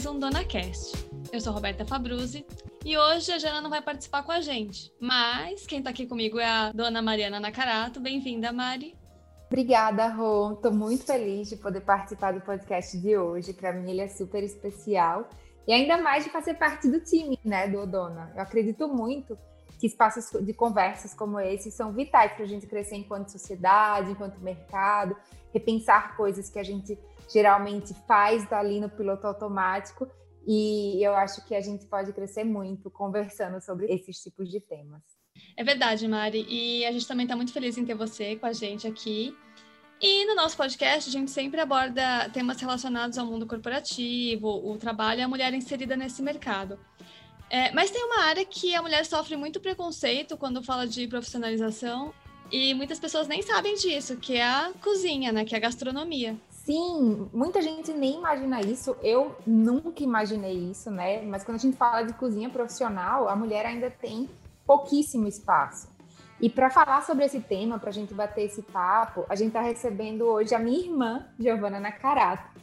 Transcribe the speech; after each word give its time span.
mais 0.00 0.16
um 0.16 0.18
Dona 0.18 0.42
Cast. 0.42 0.96
Eu 1.30 1.42
sou 1.42 1.52
Roberta 1.52 1.84
Fabruzzi 1.84 2.46
e 2.86 2.96
hoje 2.96 3.30
a 3.32 3.38
Jana 3.38 3.60
não 3.60 3.68
vai 3.68 3.82
participar 3.82 4.22
com 4.22 4.32
a 4.32 4.40
gente, 4.40 4.90
mas 4.98 5.66
quem 5.66 5.82
tá 5.82 5.90
aqui 5.90 6.06
comigo 6.06 6.38
é 6.38 6.46
a 6.46 6.72
Dona 6.72 7.02
Mariana 7.02 7.38
Nakarato. 7.38 8.00
Bem-vinda, 8.00 8.50
Mari. 8.50 8.96
Obrigada, 9.48 10.08
Rô. 10.08 10.52
Estou 10.52 10.72
muito 10.72 11.04
feliz 11.04 11.50
de 11.50 11.56
poder 11.56 11.82
participar 11.82 12.32
do 12.32 12.40
podcast 12.40 12.96
de 12.98 13.14
hoje. 13.14 13.52
Para 13.52 13.74
mim, 13.74 13.90
ele 13.90 14.00
é 14.00 14.08
super 14.08 14.42
especial. 14.42 15.28
E 15.68 15.72
ainda 15.74 15.98
mais 15.98 16.24
de 16.24 16.30
fazer 16.30 16.54
parte 16.54 16.88
do 16.88 16.98
time, 17.00 17.38
né, 17.44 17.68
do 17.68 17.80
Odona. 17.80 18.32
Eu 18.34 18.40
acredito 18.40 18.88
muito 18.88 19.36
que 19.78 19.86
espaços 19.86 20.30
de 20.42 20.54
conversas 20.54 21.12
como 21.12 21.38
esse 21.38 21.70
são 21.70 21.92
vitais 21.92 22.32
para 22.32 22.44
a 22.44 22.48
gente 22.48 22.66
crescer 22.66 22.96
enquanto 22.96 23.32
sociedade, 23.32 24.12
enquanto 24.12 24.40
mercado, 24.40 25.14
repensar 25.52 26.16
coisas 26.16 26.48
que 26.48 26.58
a 26.58 26.62
gente 26.62 26.98
geralmente 27.32 27.94
faz 28.06 28.48
dali 28.48 28.80
no 28.80 28.88
piloto 28.88 29.26
automático. 29.26 30.08
E 30.46 31.04
eu 31.04 31.14
acho 31.14 31.44
que 31.46 31.54
a 31.54 31.60
gente 31.60 31.86
pode 31.86 32.12
crescer 32.12 32.44
muito 32.44 32.90
conversando 32.90 33.60
sobre 33.60 33.86
esses 33.86 34.16
tipos 34.18 34.50
de 34.50 34.60
temas. 34.60 35.02
É 35.56 35.62
verdade, 35.62 36.06
Mari. 36.08 36.46
E 36.48 36.84
a 36.86 36.92
gente 36.92 37.06
também 37.06 37.24
está 37.24 37.36
muito 37.36 37.52
feliz 37.52 37.76
em 37.78 37.84
ter 37.84 37.94
você 37.94 38.36
com 38.36 38.46
a 38.46 38.52
gente 38.52 38.86
aqui. 38.86 39.36
E 40.00 40.24
no 40.24 40.34
nosso 40.34 40.56
podcast, 40.56 41.10
a 41.10 41.12
gente 41.12 41.30
sempre 41.30 41.60
aborda 41.60 42.30
temas 42.30 42.58
relacionados 42.58 43.18
ao 43.18 43.26
mundo 43.26 43.46
corporativo, 43.46 44.48
o 44.48 44.78
trabalho 44.78 45.20
e 45.20 45.22
a 45.22 45.28
mulher 45.28 45.52
inserida 45.52 45.94
nesse 45.94 46.22
mercado. 46.22 46.78
É, 47.50 47.70
mas 47.72 47.90
tem 47.90 48.02
uma 48.04 48.22
área 48.22 48.44
que 48.44 48.74
a 48.74 48.80
mulher 48.80 49.04
sofre 49.04 49.36
muito 49.36 49.60
preconceito 49.60 50.38
quando 50.38 50.62
fala 50.62 50.86
de 50.86 51.06
profissionalização 51.06 52.14
e 52.50 52.72
muitas 52.74 52.98
pessoas 52.98 53.28
nem 53.28 53.42
sabem 53.42 53.74
disso, 53.74 54.16
que 54.16 54.36
é 54.36 54.44
a 54.44 54.72
cozinha, 54.80 55.32
né? 55.32 55.44
Que 55.44 55.54
é 55.54 55.58
a 55.58 55.60
gastronomia. 55.60 56.36
Sim, 56.64 57.28
muita 57.32 57.62
gente 57.62 57.90
nem 57.92 58.18
imagina 58.18 58.60
isso. 58.60 58.94
Eu 59.02 59.34
nunca 59.46 60.02
imaginei 60.02 60.52
isso, 60.70 60.90
né? 60.90 61.22
Mas 61.22 61.42
quando 61.42 61.56
a 61.56 61.60
gente 61.60 61.76
fala 61.76 62.02
de 62.02 62.12
cozinha 62.12 62.50
profissional, 62.50 63.28
a 63.28 63.34
mulher 63.34 63.64
ainda 63.64 63.90
tem 63.90 64.28
pouquíssimo 64.66 65.26
espaço. 65.26 65.88
E 66.38 66.50
para 66.50 66.70
falar 66.70 67.02
sobre 67.02 67.24
esse 67.24 67.40
tema, 67.40 67.78
para 67.78 67.88
a 67.88 67.92
gente 67.92 68.12
bater 68.12 68.42
esse 68.42 68.62
papo, 68.62 69.24
a 69.28 69.34
gente 69.34 69.48
está 69.48 69.62
recebendo 69.62 70.22
hoje 70.26 70.54
a 70.54 70.58
minha 70.58 70.78
irmã, 70.78 71.26
Giovana 71.38 71.80
Nakarato. 71.80 72.60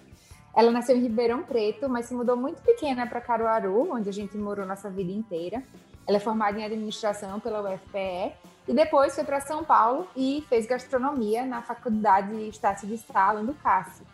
Ela 0.56 0.72
nasceu 0.72 0.96
em 0.96 1.02
Ribeirão 1.02 1.44
Preto, 1.44 1.90
mas 1.90 2.06
se 2.06 2.14
mudou 2.14 2.38
muito 2.38 2.62
pequena 2.62 3.08
para 3.08 3.20
Caruaru, 3.20 3.94
onde 3.94 4.10
a 4.10 4.14
gente 4.14 4.38
morou 4.38 4.66
nossa 4.66 4.90
vida 4.90 5.12
inteira. 5.12 5.64
Ela 6.08 6.18
é 6.18 6.20
formada 6.20 6.60
em 6.60 6.64
administração 6.64 7.40
pela 7.40 7.62
UFPE 7.62 8.34
e 8.68 8.74
depois 8.74 9.16
foi 9.16 9.24
para 9.24 9.40
São 9.40 9.64
Paulo 9.64 10.08
e 10.16 10.46
fez 10.50 10.66
gastronomia 10.66 11.46
na 11.46 11.62
Faculdade 11.62 12.34
Estácio 12.50 12.88
de 12.88 12.98
Sala, 12.98 13.42
do 13.44 13.54
Cássio. 13.54 14.06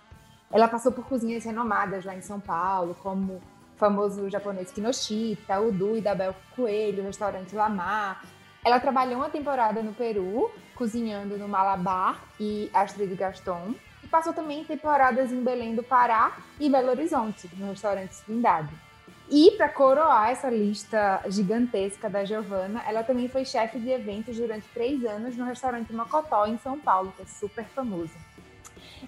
Ela 0.52 0.68
passou 0.68 0.92
por 0.92 1.06
cozinhas 1.06 1.44
renomadas 1.44 2.06
lá 2.06 2.16
em 2.16 2.22
São 2.22 2.40
Paulo, 2.40 2.96
como 3.02 3.42
famoso 3.78 4.30
japonês 4.30 4.72
Kinoshita, 4.72 5.60
o 5.60 5.72
Du 5.72 5.98
e 5.98 6.02
da 6.02 6.14
Bel 6.14 6.36
Coelho, 6.56 7.02
o 7.02 7.06
restaurante 7.08 7.56
Lamar. 7.56 8.24
Ela 8.64 8.80
trabalhou 8.80 9.16
uma 9.16 9.30
temporada 9.30 9.82
no 9.82 9.94
Peru, 9.94 10.52
cozinhando 10.76 11.38
no 11.38 11.48
Malabar 11.48 12.22
e 12.40 12.70
Astrid 12.72 13.16
Gaston. 13.16 13.74
E 14.04 14.08
passou 14.08 14.34
também 14.34 14.64
temporadas 14.64 15.32
em 15.32 15.44
Belém 15.44 15.76
do 15.76 15.82
Pará 15.82 16.38
e 16.60 16.70
Belo 16.70 16.90
Horizonte, 16.90 17.50
no 17.58 17.70
restaurante 17.70 18.16
Trindade. 18.24 18.93
E 19.36 19.50
para 19.58 19.68
coroar 19.68 20.30
essa 20.30 20.48
lista 20.48 21.20
gigantesca 21.28 22.08
da 22.08 22.24
Giovana, 22.24 22.84
ela 22.88 23.04
também 23.04 23.28
foi 23.28 23.44
chefe 23.44 23.80
de 23.80 23.90
eventos 23.90 24.38
durante 24.38 24.68
três 24.68 25.04
anos 25.04 25.36
no 25.36 25.44
restaurante 25.44 25.92
Mocotó, 25.92 26.46
em 26.46 26.60
São 26.60 26.80
Paulo, 26.80 27.12
que 27.18 27.24
é 27.24 27.26
super 27.26 27.66
famoso. 27.66 28.14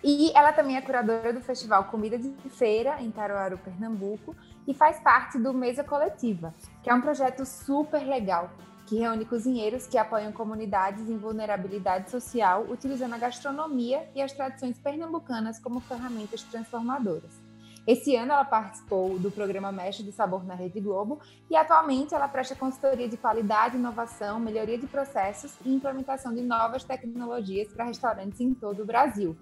E 0.03 0.31
ela 0.33 0.51
também 0.51 0.77
é 0.77 0.81
curadora 0.81 1.31
do 1.31 1.41
festival 1.41 1.83
Comida 1.83 2.17
de 2.17 2.33
Feira, 2.49 2.99
em 3.03 3.11
Caruaru, 3.11 3.59
Pernambuco, 3.59 4.35
e 4.67 4.73
faz 4.73 4.99
parte 4.99 5.37
do 5.37 5.53
Mesa 5.53 5.83
Coletiva, 5.83 6.55
que 6.81 6.89
é 6.89 6.93
um 6.95 7.01
projeto 7.01 7.45
super 7.45 8.03
legal 8.03 8.49
que 8.87 8.97
reúne 8.97 9.25
cozinheiros 9.25 9.85
que 9.85 9.95
apoiam 9.95 10.31
comunidades 10.31 11.07
em 11.07 11.19
vulnerabilidade 11.19 12.09
social, 12.09 12.65
utilizando 12.67 13.13
a 13.13 13.19
gastronomia 13.19 14.09
e 14.15 14.23
as 14.23 14.33
tradições 14.33 14.79
pernambucanas 14.79 15.59
como 15.59 15.79
ferramentas 15.81 16.41
transformadoras. 16.41 17.44
Esse 17.87 18.15
ano 18.15 18.31
ela 18.31 18.45
participou 18.45 19.19
do 19.19 19.29
programa 19.29 19.71
Mestre 19.71 20.03
do 20.03 20.11
Sabor 20.11 20.43
na 20.43 20.55
Rede 20.55 20.79
Globo 20.79 21.19
e 21.49 21.55
atualmente 21.55 22.15
ela 22.15 22.27
presta 22.27 22.55
consultoria 22.55 23.07
de 23.07 23.17
qualidade, 23.17 23.77
inovação, 23.77 24.39
melhoria 24.39 24.77
de 24.77 24.87
processos 24.87 25.53
e 25.63 25.73
implementação 25.73 26.33
de 26.33 26.41
novas 26.41 26.83
tecnologias 26.83 27.67
para 27.71 27.85
restaurantes 27.85 28.41
em 28.41 28.53
todo 28.53 28.81
o 28.81 28.85
Brasil 28.85 29.35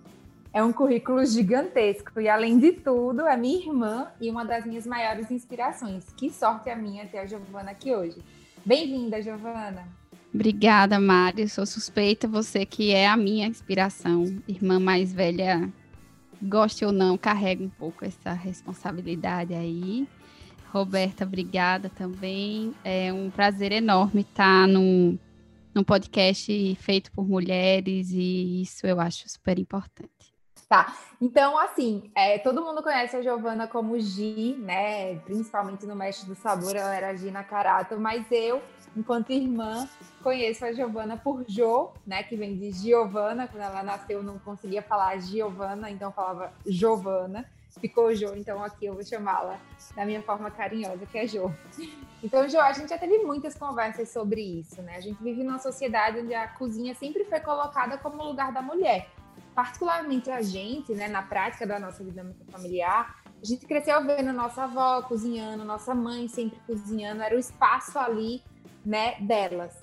é 0.53 0.63
um 0.63 0.71
currículo 0.71 1.25
gigantesco 1.25 2.21
e, 2.21 2.29
além 2.29 2.59
de 2.59 2.73
tudo, 2.73 3.21
é 3.21 3.35
minha 3.35 3.57
irmã 3.57 4.07
e 4.21 4.29
uma 4.29 4.45
das 4.45 4.63
minhas 4.65 4.85
maiores 4.85 5.31
inspirações. 5.31 6.05
Que 6.15 6.29
sorte 6.29 6.69
a 6.69 6.75
minha 6.75 7.07
ter 7.07 7.17
a 7.17 7.25
Giovana 7.25 7.71
aqui 7.71 7.93
hoje. 7.93 8.21
Bem-vinda, 8.63 9.19
Giovana. 9.19 9.87
Obrigada, 10.31 10.99
Mari. 10.99 11.49
Sou 11.49 11.65
suspeita, 11.65 12.27
você 12.27 12.65
que 12.67 12.93
é 12.93 13.07
a 13.07 13.17
minha 13.17 13.47
inspiração. 13.47 14.25
Irmã 14.47 14.79
mais 14.79 15.11
velha, 15.11 15.67
goste 16.43 16.85
ou 16.85 16.91
não, 16.91 17.17
carrega 17.17 17.63
um 17.63 17.69
pouco 17.69 18.05
essa 18.05 18.33
responsabilidade 18.33 19.53
aí. 19.53 20.07
Roberta, 20.71 21.23
obrigada 21.23 21.89
também. 21.89 22.73
É 22.83 23.13
um 23.13 23.29
prazer 23.29 23.71
enorme 23.71 24.21
estar 24.21 24.67
num, 24.67 25.17
num 25.73 25.83
podcast 25.83 26.75
feito 26.75 27.11
por 27.11 27.27
mulheres 27.27 28.09
e 28.11 28.61
isso 28.61 28.85
eu 28.87 28.99
acho 28.99 29.29
super 29.29 29.59
importante. 29.59 30.33
Tá, 30.67 30.91
então 31.21 31.55
assim, 31.59 32.09
é, 32.15 32.39
todo 32.39 32.63
mundo 32.63 32.81
conhece 32.81 33.15
a 33.15 33.21
Giovana 33.21 33.67
como 33.67 33.99
Gi, 33.99 34.55
né? 34.57 35.17
Principalmente 35.19 35.85
no 35.85 35.95
Mestre 35.95 36.27
do 36.27 36.33
Sabor, 36.33 36.75
ela 36.75 36.95
era 36.95 37.15
Gina 37.15 37.43
Carato, 37.43 37.99
mas 37.99 38.25
eu, 38.31 38.59
enquanto 38.95 39.31
irmã, 39.31 39.87
conheço 40.21 40.65
a 40.65 40.71
Giovana 40.71 41.17
por 41.17 41.43
Jo, 41.47 41.91
né? 42.05 42.23
Que 42.23 42.35
vem 42.35 42.57
de 42.57 42.71
Giovana, 42.71 43.47
quando 43.47 43.63
ela 43.63 43.83
nasceu 43.83 44.23
não 44.23 44.39
conseguia 44.39 44.81
falar 44.81 45.19
Giovana, 45.19 45.89
então 45.89 46.11
falava 46.11 46.53
Giovana, 46.65 47.45
ficou 47.79 48.13
Jo, 48.13 48.35
então 48.35 48.63
aqui 48.63 48.85
eu 48.85 48.93
vou 48.93 49.03
chamá-la 49.03 49.59
da 49.95 50.05
minha 50.05 50.21
forma 50.21 50.49
carinhosa, 50.51 51.05
que 51.05 51.17
é 51.17 51.27
Jo. 51.27 51.53
Então, 52.23 52.47
Jo, 52.47 52.59
a 52.59 52.71
gente 52.71 52.89
já 52.89 52.97
teve 52.97 53.19
muitas 53.19 53.55
conversas 53.55 54.09
sobre 54.09 54.41
isso, 54.41 54.81
né? 54.81 54.95
A 54.95 55.01
gente 55.01 55.21
vive 55.21 55.43
numa 55.43 55.59
sociedade 55.59 56.19
onde 56.19 56.33
a 56.33 56.47
cozinha 56.47 56.95
sempre 56.95 57.25
foi 57.25 57.39
colocada 57.39 57.97
como 57.97 58.23
lugar 58.23 58.53
da 58.53 58.61
mulher 58.61 59.09
particularmente 59.53 60.29
a 60.31 60.41
gente, 60.41 60.93
né, 60.93 61.07
na 61.07 61.21
prática 61.21 61.65
da 61.65 61.79
nossa 61.79 62.03
dinâmica 62.03 62.43
familiar, 62.51 63.21
a 63.41 63.45
gente 63.45 63.65
cresceu 63.65 64.03
vendo 64.05 64.31
nossa 64.33 64.63
avó 64.63 65.01
cozinhando, 65.01 65.63
nossa 65.63 65.93
mãe 65.93 66.27
sempre 66.27 66.59
cozinhando, 66.65 67.21
era 67.21 67.35
o 67.35 67.39
espaço 67.39 67.99
ali, 67.99 68.41
né, 68.85 69.15
delas. 69.19 69.73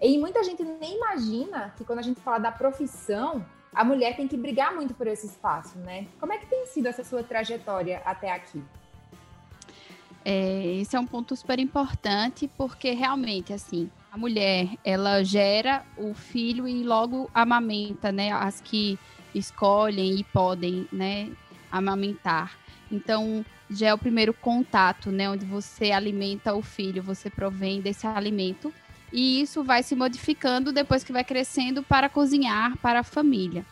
E 0.00 0.18
muita 0.18 0.44
gente 0.44 0.62
nem 0.62 0.96
imagina 0.96 1.72
que 1.76 1.84
quando 1.84 2.00
a 2.00 2.02
gente 2.02 2.20
fala 2.20 2.38
da 2.38 2.52
profissão, 2.52 3.44
a 3.74 3.84
mulher 3.84 4.16
tem 4.16 4.28
que 4.28 4.36
brigar 4.36 4.74
muito 4.74 4.94
por 4.94 5.06
esse 5.06 5.26
espaço, 5.26 5.78
né? 5.78 6.06
Como 6.20 6.32
é 6.32 6.38
que 6.38 6.46
tem 6.46 6.66
sido 6.66 6.86
essa 6.86 7.02
sua 7.02 7.22
trajetória 7.22 8.02
até 8.04 8.30
aqui? 8.30 8.62
É, 10.24 10.76
esse 10.80 10.96
é 10.96 11.00
um 11.00 11.06
ponto 11.06 11.36
super 11.36 11.58
importante, 11.58 12.50
porque 12.56 12.90
realmente, 12.90 13.52
assim, 13.52 13.90
a 14.10 14.18
mulher, 14.18 14.68
ela 14.84 15.22
gera 15.22 15.84
o 15.96 16.14
filho 16.14 16.66
e 16.66 16.82
logo 16.82 17.30
amamenta, 17.32 18.10
né? 18.10 18.32
As 18.32 18.60
que 18.60 18.98
escolhem 19.34 20.18
e 20.18 20.24
podem, 20.24 20.88
né, 20.90 21.30
amamentar. 21.70 22.58
Então, 22.90 23.44
já 23.70 23.88
é 23.88 23.94
o 23.94 23.98
primeiro 23.98 24.32
contato, 24.32 25.10
né, 25.10 25.28
onde 25.28 25.44
você 25.44 25.90
alimenta 25.90 26.54
o 26.54 26.62
filho, 26.62 27.02
você 27.02 27.28
provém 27.28 27.80
desse 27.80 28.06
alimento. 28.06 28.72
E 29.12 29.40
isso 29.40 29.62
vai 29.62 29.82
se 29.82 29.94
modificando 29.94 30.72
depois 30.72 31.04
que 31.04 31.12
vai 31.12 31.24
crescendo 31.24 31.82
para 31.82 32.08
cozinhar 32.08 32.76
para 32.78 33.00
a 33.00 33.04
família. 33.04 33.64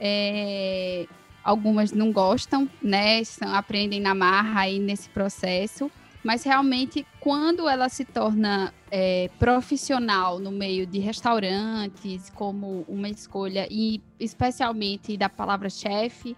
É, 0.00 1.06
algumas 1.44 1.92
não 1.92 2.10
gostam, 2.10 2.68
né, 2.82 3.22
aprendem 3.52 4.00
na 4.00 4.14
marra 4.14 4.60
aí 4.62 4.78
nesse 4.78 5.08
processo 5.10 5.90
mas 6.22 6.44
realmente 6.44 7.06
quando 7.18 7.68
ela 7.68 7.88
se 7.88 8.04
torna 8.04 8.72
é, 8.90 9.28
profissional 9.38 10.38
no 10.38 10.52
meio 10.52 10.86
de 10.86 10.98
restaurantes, 10.98 12.30
como 12.30 12.84
uma 12.88 13.08
escolha, 13.08 13.66
e 13.70 14.00
especialmente 14.20 15.16
da 15.16 15.28
palavra 15.28 15.68
chefe, 15.68 16.36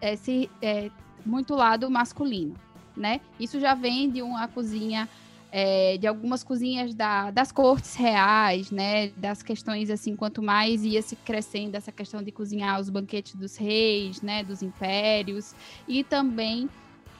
é, 0.00 0.14
se, 0.14 0.48
é 0.62 0.90
muito 1.26 1.54
lado 1.54 1.90
masculino, 1.90 2.54
né? 2.96 3.20
Isso 3.38 3.58
já 3.60 3.74
vem 3.74 4.08
de 4.08 4.22
uma 4.22 4.48
cozinha, 4.48 5.08
é, 5.50 5.98
de 5.98 6.06
algumas 6.06 6.44
cozinhas 6.44 6.94
da, 6.94 7.30
das 7.30 7.52
cortes 7.52 7.94
reais, 7.94 8.70
né? 8.70 9.08
Das 9.16 9.42
questões 9.42 9.90
assim, 9.90 10.14
quanto 10.14 10.40
mais 10.40 10.84
ia 10.84 11.02
se 11.02 11.16
crescendo 11.16 11.74
essa 11.74 11.92
questão 11.92 12.22
de 12.22 12.30
cozinhar 12.30 12.80
os 12.80 12.88
banquetes 12.88 13.34
dos 13.34 13.56
reis, 13.56 14.22
né? 14.22 14.44
Dos 14.44 14.62
impérios, 14.62 15.54
e 15.88 16.04
também 16.04 16.68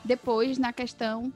depois 0.05 0.57
na 0.57 0.73
questão 0.73 1.33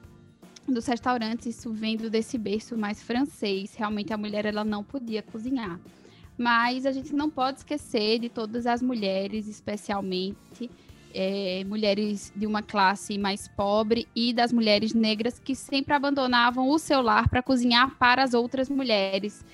dos 0.67 0.87
restaurantes, 0.87 1.47
isso 1.47 1.73
vindo 1.73 2.09
desse 2.09 2.39
berço 2.39 2.77
mais 2.77 3.03
francês. 3.03 3.75
Realmente 3.75 4.13
a 4.13 4.17
mulher 4.17 4.47
ela 4.47 4.65
não 4.65 4.85
podia 4.85 5.23
cozinhar. 5.23 5.81
Mas 6.39 6.87
a 6.87 6.93
gente 6.93 7.13
não 7.13 7.29
pode 7.29 7.59
esquecer 7.59 8.19
de 8.19 8.29
todas 8.29 8.67
as 8.67 8.81
mulheres, 8.81 9.47
especialmente 9.47 10.71
é, 11.15 11.65
mulheres 11.65 12.33
de 12.35 12.47
uma 12.47 12.63
classe 12.63 13.19
mais 13.19 13.49
pobre 13.49 14.07
e 14.15 14.33
das 14.33 14.53
mulheres 14.53 14.95
negras 14.95 15.39
que 15.39 15.55
sempre 15.55 15.95
abandonavam 15.95 16.69
o 16.69 16.79
seu 16.79 17.01
lar 17.01 17.29
para 17.29 17.43
cozinhar 17.43 17.97
para 17.99 18.23
as 18.23 18.35
outras 18.35 18.69
mulheres, 18.69 19.45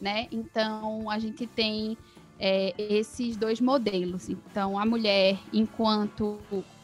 né? 0.00 0.28
Então 0.30 1.10
a 1.10 1.18
gente 1.18 1.46
tem 1.46 1.96
é, 2.38 2.74
esses 2.78 3.36
dois 3.36 3.60
modelos. 3.60 4.28
Então 4.28 4.78
a 4.78 4.84
mulher, 4.84 5.38
enquanto 5.52 6.38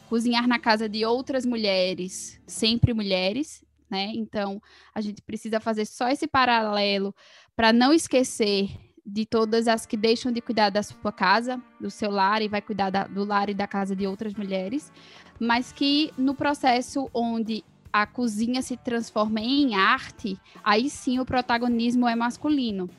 cozinhar 0.09 0.47
na 0.47 0.59
casa 0.59 0.89
de 0.89 1.05
outras 1.05 1.45
mulheres, 1.45 2.39
sempre 2.45 2.93
mulheres, 2.93 3.63
né? 3.89 4.11
Então 4.15 4.61
a 4.93 5.01
gente 5.01 5.21
precisa 5.21 5.59
fazer 5.59 5.85
só 5.85 6.09
esse 6.09 6.27
paralelo 6.27 7.13
para 7.55 7.71
não 7.71 7.93
esquecer 7.93 8.69
de 9.11 9.25
todas 9.25 9.67
as 9.67 9.85
que 9.85 9.97
deixam 9.97 10.31
de 10.31 10.39
cuidar 10.39 10.69
da 10.69 10.81
sua 10.81 11.11
casa, 11.11 11.61
do 11.79 11.89
seu 11.89 12.09
lar 12.09 12.41
e 12.41 12.47
vai 12.47 12.61
cuidar 12.61 12.89
da, 12.89 13.03
do 13.03 13.25
lar 13.25 13.49
e 13.49 13.53
da 13.53 13.67
casa 13.67 13.93
de 13.93 14.07
outras 14.07 14.33
mulheres, 14.33 14.91
mas 15.37 15.73
que 15.73 16.13
no 16.17 16.33
processo 16.33 17.09
onde 17.13 17.61
a 17.91 18.05
cozinha 18.05 18.61
se 18.61 18.77
transforma 18.77 19.41
em 19.41 19.75
arte, 19.75 20.39
aí 20.63 20.89
sim 20.89 21.19
o 21.19 21.25
protagonismo 21.25 22.07
é 22.07 22.15
masculino. 22.15 22.89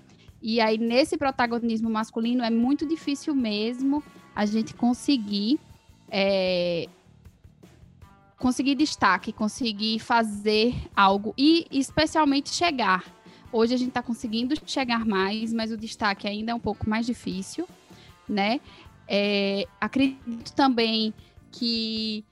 E 0.43 0.61
aí 0.61 0.77
nesse 0.77 1.17
protagonismo 1.17 1.89
masculino 1.89 2.45
é 2.45 2.51
muito 2.51 2.87
difícil 2.87 3.35
mesmo 3.35 4.05
a 4.35 4.45
gente 4.45 4.75
conseguir 4.75 5.59
é, 6.11 6.89
conseguir 8.37 8.75
destaque, 8.75 9.33
conseguir 9.33 9.99
fazer 9.99 10.75
algo 10.95 11.33
e 11.39 11.67
especialmente 11.71 12.51
chegar 12.51 13.22
Hoje 13.53 13.75
a 13.75 13.77
gente 13.77 13.89
está 13.89 14.03
conseguindo 14.03 14.55
chegar 14.65 15.05
mais, 15.05 15.53
mas 15.53 15.71
o 15.71 15.77
destaque 15.77 16.27
ainda 16.27 16.53
é 16.53 16.55
um 16.55 16.61
pouco 16.61 16.89
mais 16.89 17.05
difícil, 17.05 17.69
né? 18.29 18.61
É, 19.07 19.67
acredito 19.79 20.53
também 20.55 21.13
que 21.51 22.25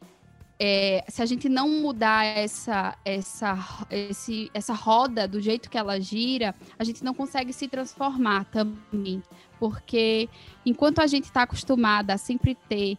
é, 0.59 1.05
se 1.09 1.23
a 1.23 1.27
gente 1.27 1.49
não 1.49 1.69
mudar 1.69 2.25
essa, 2.25 2.97
essa, 3.05 3.87
esse, 3.91 4.51
essa 4.53 4.75
roda 4.75 5.27
do 5.27 5.41
jeito 5.41 5.71
que 5.71 5.79
ela 5.79 6.01
gira, 6.01 6.55
a 6.79 6.85
gente 6.85 7.03
não 7.03 7.15
consegue 7.15 7.53
se 7.53 7.69
transformar 7.69 8.45
também. 8.47 9.23
Porque 9.59 10.29
enquanto 10.65 11.01
a 11.01 11.07
gente 11.07 11.25
está 11.25 11.43
acostumada 11.43 12.15
a 12.15 12.19
sempre 12.19 12.55
ter 12.69 12.99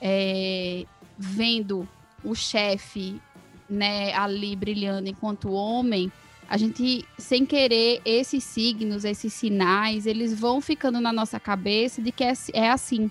é, 0.00 0.84
vendo 1.16 1.88
o 2.24 2.34
chefe 2.34 3.20
né, 3.68 4.14
ali 4.14 4.56
brilhando 4.56 5.08
enquanto 5.08 5.52
homem, 5.52 6.10
a 6.48 6.56
gente, 6.56 7.04
sem 7.18 7.44
querer, 7.44 8.00
esses 8.04 8.42
signos, 8.42 9.04
esses 9.04 9.32
sinais, 9.34 10.06
eles 10.06 10.38
vão 10.38 10.60
ficando 10.62 10.98
na 10.98 11.12
nossa 11.12 11.38
cabeça 11.38 12.00
de 12.00 12.10
que 12.10 12.24
é, 12.24 12.32
é 12.54 12.70
assim. 12.70 13.10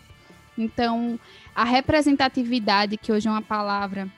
Então, 0.58 1.20
a 1.54 1.64
representatividade, 1.64 2.98
que 2.98 3.12
hoje 3.12 3.28
é 3.28 3.32
uma 3.32 3.42
palavra 3.42 4.12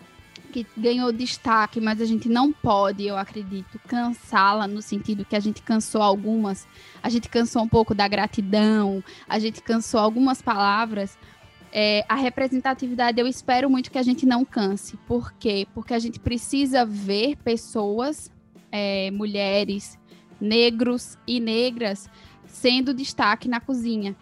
que 0.54 0.66
ganhou 0.76 1.12
destaque, 1.12 1.82
mas 1.82 2.02
a 2.02 2.06
gente 2.06 2.30
não 2.30 2.52
pode, 2.52 3.06
eu 3.06 3.18
acredito, 3.18 3.78
cansá-la 3.88 4.68
no 4.68 4.82
sentido 4.82 5.26
que 5.26 5.36
a 5.36 5.40
gente 5.40 5.62
cansou 5.62 6.02
algumas, 6.02 6.66
a 7.04 7.10
gente 7.10 7.28
cansou 7.28 7.62
um 7.62 7.68
pouco 7.68 7.94
da 7.94 8.08
gratidão, 8.08 9.04
a 9.28 9.38
gente 9.38 9.62
cansou 9.62 10.00
algumas 10.00 10.42
palavras. 10.42 11.18
É, 11.72 12.04
a 12.10 12.16
representatividade, 12.16 13.20
eu 13.20 13.28
espero 13.28 13.70
muito 13.70 13.92
que 13.92 13.98
a 13.98 14.04
gente 14.04 14.26
não 14.26 14.44
canse. 14.44 14.98
Por 15.06 15.34
quê? 15.34 15.68
Porque 15.74 15.94
a 15.94 16.00
gente 16.00 16.20
precisa 16.20 16.84
ver 16.84 17.36
pessoas 17.44 18.32
é, 18.72 19.12
mulheres, 19.12 19.98
negros 20.40 21.18
e 21.28 21.40
negras 21.40 22.10
sendo 22.48 22.94
destaque 22.94 23.48
na 23.48 23.60
cozinha. 23.60 24.16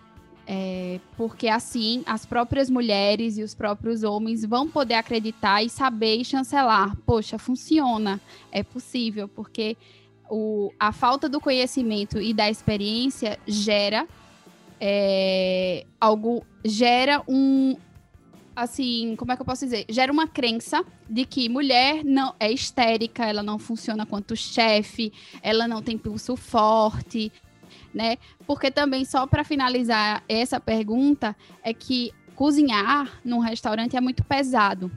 É, 0.50 1.02
porque 1.18 1.50
assim 1.50 2.04
as 2.06 2.26
próprias 2.26 2.70
mulheres 2.70 3.38
e 3.38 3.44
os 3.44 3.54
próprios 3.54 4.04
homens 4.04 4.46
vão 4.46 4.66
poder 4.70 4.94
acreditar 4.94 5.62
e 5.62 5.70
saber 5.70 6.16
e 6.16 6.26
chancelar. 6.26 6.96
Poxa, 7.06 7.38
funciona, 7.38 8.22
é 8.50 8.64
possível, 8.64 9.28
porque 9.28 9.76
o, 10.30 10.72
a 10.80 10.94
falta 10.94 11.28
do 11.28 11.42
conhecimento 11.42 12.22
e 12.22 12.34
da 12.34 12.50
experiência 12.50 13.38
gera 13.46 14.08
é, 14.80 15.86
algo 16.00 16.46
gera 16.64 17.22
um, 17.28 17.76
assim, 18.58 19.16
como 19.16 19.32
é 19.32 19.36
que 19.36 19.42
eu 19.44 19.46
posso 19.46 19.64
dizer? 19.66 19.86
Gera 19.88 20.12
uma 20.12 20.28
crença 20.28 20.84
de 21.08 21.26
que 21.26 21.48
mulher 21.48 22.04
não 22.04 22.34
é 22.40 22.52
histérica, 22.52 23.24
ela 23.24 23.44
não 23.44 23.60
funciona 23.60 24.04
quanto 24.04 24.36
chefe, 24.36 25.14
ela 25.44 25.68
não 25.68 25.80
tem 25.80 25.96
pulso 25.96 26.36
forte, 26.36 27.32
né? 27.94 28.18
Porque 28.48 28.72
também 28.72 29.06
só 29.06 29.28
para 29.28 29.44
finalizar 29.44 30.24
essa 30.28 30.60
pergunta 30.60 31.36
é 31.62 31.72
que 31.72 32.12
cozinhar 32.36 33.22
num 33.24 33.38
restaurante 33.38 33.96
é 33.96 34.02
muito 34.02 34.24
pesado. 34.24 34.92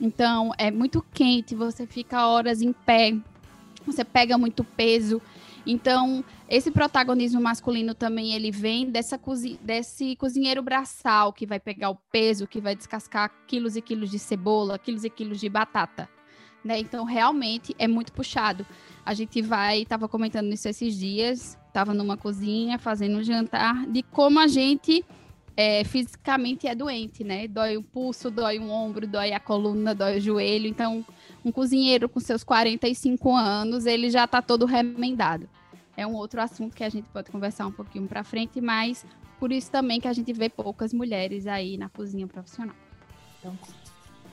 Então, 0.00 0.50
é 0.58 0.72
muito 0.72 1.00
quente, 1.14 1.54
você 1.54 1.86
fica 1.86 2.26
horas 2.26 2.60
em 2.60 2.72
pé, 2.72 3.16
você 3.86 4.04
pega 4.04 4.36
muito 4.36 4.64
peso. 4.64 5.22
Então, 5.66 6.24
esse 6.48 6.70
protagonismo 6.70 7.40
masculino 7.40 7.94
também 7.94 8.34
ele 8.34 8.50
vem 8.50 8.90
dessa 8.90 9.16
cozi 9.16 9.58
desse 9.62 10.14
cozinheiro 10.16 10.62
braçal 10.62 11.32
que 11.32 11.46
vai 11.46 11.58
pegar 11.58 11.90
o 11.90 11.96
peso, 12.12 12.46
que 12.46 12.60
vai 12.60 12.76
descascar 12.76 13.32
quilos 13.46 13.76
e 13.76 13.80
quilos 13.82 14.10
de 14.10 14.18
cebola, 14.18 14.78
quilos 14.78 15.04
e 15.04 15.10
quilos 15.10 15.40
de 15.40 15.48
batata. 15.48 16.08
Né? 16.62 16.78
Então, 16.78 17.04
realmente 17.04 17.74
é 17.78 17.86
muito 17.86 18.12
puxado. 18.12 18.66
A 19.04 19.14
gente 19.14 19.40
vai, 19.42 19.82
estava 19.82 20.08
comentando 20.08 20.52
isso 20.52 20.68
esses 20.68 20.96
dias, 20.96 21.58
estava 21.68 21.92
numa 21.92 22.16
cozinha 22.16 22.78
fazendo 22.78 23.18
um 23.18 23.22
jantar, 23.22 23.86
de 23.86 24.02
como 24.02 24.38
a 24.38 24.46
gente 24.46 25.04
é, 25.56 25.84
fisicamente 25.84 26.66
é 26.66 26.74
doente, 26.74 27.22
né? 27.22 27.46
Dói 27.46 27.76
o 27.76 27.82
pulso, 27.82 28.30
dói 28.30 28.58
o 28.58 28.68
ombro, 28.68 29.06
dói 29.06 29.32
a 29.32 29.40
coluna, 29.40 29.94
dói 29.94 30.18
o 30.18 30.20
joelho. 30.20 30.66
Então, 30.66 31.04
um 31.44 31.52
cozinheiro 31.52 32.08
com 32.08 32.18
seus 32.18 32.42
45 32.42 33.34
anos, 33.34 33.84
ele 33.86 34.10
já 34.10 34.24
está 34.24 34.40
todo 34.40 34.64
remendado. 34.64 35.48
É 35.96 36.06
um 36.06 36.14
outro 36.14 36.40
assunto 36.40 36.74
que 36.74 36.82
a 36.82 36.88
gente 36.88 37.08
pode 37.10 37.30
conversar 37.30 37.66
um 37.66 37.72
pouquinho 37.72 38.08
para 38.08 38.24
frente, 38.24 38.60
mas 38.60 39.04
por 39.38 39.52
isso 39.52 39.70
também 39.70 40.00
que 40.00 40.08
a 40.08 40.12
gente 40.12 40.32
vê 40.32 40.48
poucas 40.48 40.92
mulheres 40.92 41.46
aí 41.46 41.76
na 41.76 41.88
cozinha 41.88 42.26
profissional. 42.26 42.74
Então, 43.38 43.58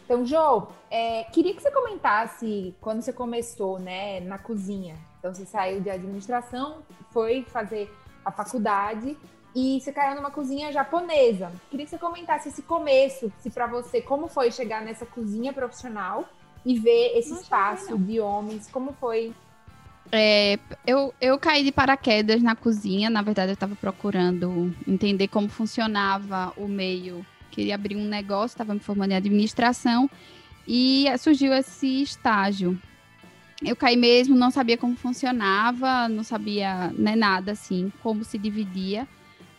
então 0.05 0.25
Jo, 0.25 0.67
é, 0.89 1.25
queria 1.25 1.53
que 1.53 1.61
você 1.61 1.69
comentasse 1.69 2.73
quando 2.79 3.01
você 3.01 3.13
começou, 3.13 3.77
né, 3.77 4.21
na 4.21 4.37
cozinha. 4.37 4.95
Então, 5.19 5.33
você 5.33 5.45
saiu 5.45 5.81
de 5.81 5.89
administração, 5.89 6.81
foi 7.11 7.43
fazer 7.43 7.93
a 8.25 8.31
faculdade 8.31 9.15
e 9.53 9.79
você 9.79 9.91
caiu 9.91 10.15
numa 10.15 10.31
cozinha 10.31 10.71
japonesa. 10.71 11.51
Queria 11.69 11.85
que 11.85 11.91
você 11.91 11.97
comentasse 11.97 12.49
esse 12.49 12.63
começo, 12.63 13.31
se 13.37 13.49
para 13.51 13.67
você 13.67 14.01
como 14.01 14.27
foi 14.27 14.51
chegar 14.51 14.81
nessa 14.81 15.05
cozinha 15.05 15.53
profissional 15.53 16.25
e 16.65 16.77
ver 16.77 17.17
esse 17.17 17.31
não 17.31 17.41
espaço 17.41 17.97
de 17.97 18.19
homens, 18.19 18.69
como 18.71 18.93
foi? 18.93 19.33
É, 20.11 20.59
eu, 20.85 21.13
eu 21.21 21.39
caí 21.39 21.63
de 21.63 21.71
paraquedas 21.71 22.41
na 22.41 22.55
cozinha, 22.55 23.09
na 23.09 23.21
verdade 23.21 23.51
eu 23.51 23.53
estava 23.53 23.75
procurando 23.75 24.75
entender 24.87 25.27
como 25.27 25.47
funcionava 25.47 26.53
o 26.57 26.67
meio. 26.67 27.25
Queria 27.49 27.75
abrir 27.75 27.95
um 27.95 28.07
negócio, 28.07 28.53
estava 28.53 28.73
me 28.73 28.79
formando 28.79 29.11
em 29.11 29.15
administração 29.15 30.09
e 30.67 31.05
surgiu 31.17 31.53
esse 31.53 32.01
estágio. 32.01 32.79
Eu 33.63 33.75
caí 33.75 33.95
mesmo, 33.95 34.35
não 34.35 34.49
sabia 34.49 34.77
como 34.77 34.95
funcionava, 34.95 36.09
não 36.09 36.23
sabia 36.23 36.91
né, 36.93 37.15
nada 37.15 37.51
assim, 37.51 37.91
como 38.01 38.23
se 38.23 38.37
dividia. 38.37 39.07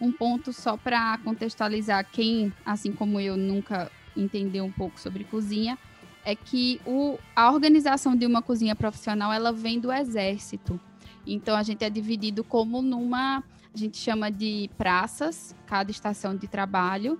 Um 0.01 0.11
ponto 0.11 0.53
só 0.53 0.77
para 0.77 1.19
contextualizar 1.19 2.05
quem, 2.11 2.53
assim 2.67 2.93
como 2.93 3.21
eu, 3.21 3.37
nunca 3.37 3.91
entendeu 4.17 4.65
um 4.65 4.73
pouco 4.73 4.99
sobre 4.99 5.25
cozinha 5.25 5.79
é 6.25 6.35
que 6.35 6.81
o, 6.87 7.19
a 7.35 7.51
organização 7.51 8.17
de 8.17 8.27
uma 8.27 8.43
cozinha 8.43 8.77
profissional 8.77 9.33
ela 9.33 9.53
vem 9.53 9.81
do 9.81 9.93
exército. 9.93 10.81
Então 11.27 11.57
a 11.57 11.63
gente 11.63 11.85
é 11.85 11.91
dividido 11.91 12.43
como 12.45 12.83
numa, 12.83 13.39
a 13.39 13.79
gente 13.79 13.97
chama 13.97 14.31
de 14.31 14.71
praças, 14.77 15.55
cada 15.67 15.91
estação 15.91 16.37
de 16.37 16.47
trabalho. 16.47 17.19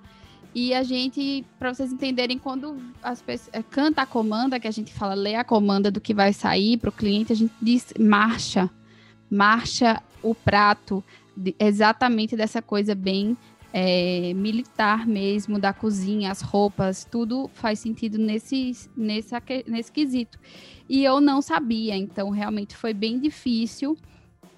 E 0.55 0.75
a 0.75 0.83
gente, 0.83 1.47
para 1.59 1.73
vocês 1.73 1.93
entenderem, 1.93 2.39
quando 2.39 2.77
as 3.03 3.23
pessoas 3.23 3.51
é, 3.55 3.63
canta 3.63 4.03
a 4.03 4.07
comanda, 4.07 4.61
que 4.61 4.69
a 4.69 4.73
gente 4.73 4.93
fala, 4.93 5.15
lê 5.15 5.35
a 5.35 5.45
comanda 5.45 5.91
do 5.91 6.01
que 6.01 6.13
vai 6.13 6.33
sair 6.33 6.77
para 6.77 6.91
o 6.91 6.93
cliente, 6.93 7.33
a 7.33 7.37
gente 7.37 7.55
diz 7.61 7.95
marcha, 7.99 8.69
marcha 9.31 10.03
o 10.23 10.35
prato, 10.35 11.03
exatamente 11.59 12.37
dessa 12.37 12.61
coisa 12.61 12.95
bem 12.95 13.37
é, 13.73 14.35
militar 14.35 15.07
mesmo, 15.07 15.59
da 15.59 15.73
cozinha, 15.73 16.31
as 16.31 16.43
roupas, 16.43 17.05
tudo 17.05 17.51
faz 17.55 17.79
sentido 17.79 18.19
nesse, 18.19 18.73
nesse, 18.97 19.35
nesse 19.67 19.91
quesito. 19.91 20.39
E 20.89 21.03
eu 21.05 21.21
não 21.21 21.41
sabia, 21.41 21.97
então 21.97 22.31
realmente 22.31 22.77
foi 22.77 22.93
bem 22.93 23.19
difícil. 23.19 23.97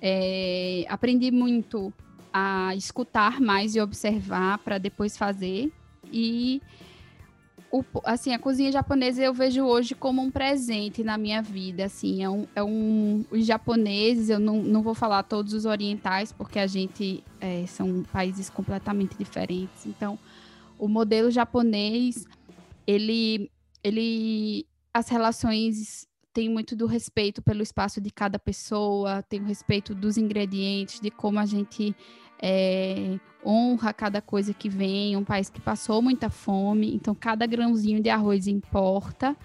É, 0.03 0.85
aprendi 0.89 1.31
muito 1.31 1.93
a 2.33 2.75
escutar 2.75 3.41
mais 3.41 3.77
e 3.77 3.81
observar 3.81 4.59
para 4.59 4.79
depois 4.79 5.17
fazer. 5.17 5.73
E 6.13 6.61
o, 7.75 7.85
assim, 8.05 8.33
a 8.33 8.39
cozinha 8.39 8.71
japonesa 8.71 9.21
eu 9.21 9.35
vejo 9.35 9.65
hoje 9.65 9.97
como 9.97 10.23
um 10.23 10.31
presente 10.31 11.03
na 11.03 11.19
minha 11.19 11.43
vida, 11.43 11.87
assim, 11.87 12.23
é 12.23 12.31
um, 12.31 12.47
é 12.55 12.63
um 12.63 13.25
os 13.33 13.45
japoneses, 13.45 14.31
eu 14.31 14.39
não, 14.39 14.63
não 14.63 14.81
vou 14.81 14.95
falar 14.95 15.25
todos 15.25 15.53
os 15.53 15.65
orientais, 15.65 16.31
porque 16.31 16.61
a 16.61 16.69
gente 16.69 17.25
é, 17.41 17.67
são 17.67 18.05
países 18.13 18.49
completamente 18.49 19.19
diferentes, 19.19 19.87
então, 19.87 20.17
o 20.79 20.87
modelo 20.87 21.33
japonês 21.33 22.25
ele, 22.87 23.51
ele, 23.83 24.69
as 24.93 25.09
relações 25.09 26.07
têm 26.33 26.49
muito 26.49 26.77
do 26.77 26.87
respeito 26.87 27.43
pelo 27.43 27.61
espaço 27.61 28.01
de 28.01 28.11
cada 28.11 28.39
pessoa, 28.39 29.21
tem 29.23 29.41
o 29.41 29.47
respeito 29.47 29.97
dos 29.97 30.17
ingredientes, 30.17 31.01
de 31.01 31.11
como 31.11 31.41
a 31.41 31.47
gente 31.47 31.95
é, 32.41 33.19
honra 33.45 33.93
cada 33.93 34.21
coisa 34.21 34.55
que 34.55 34.69
vem, 34.69 35.17
um 35.17 35.25
país 35.25 35.51
que 35.51 35.61
passou 35.61 36.01
muita 36.01 36.31
fome, 36.31 36.95
então 36.95 37.15
cada 37.15 37.47
grãozinho 37.47 38.03
de 38.03 38.11
arroz 38.11 38.47
importa, 38.47 39.37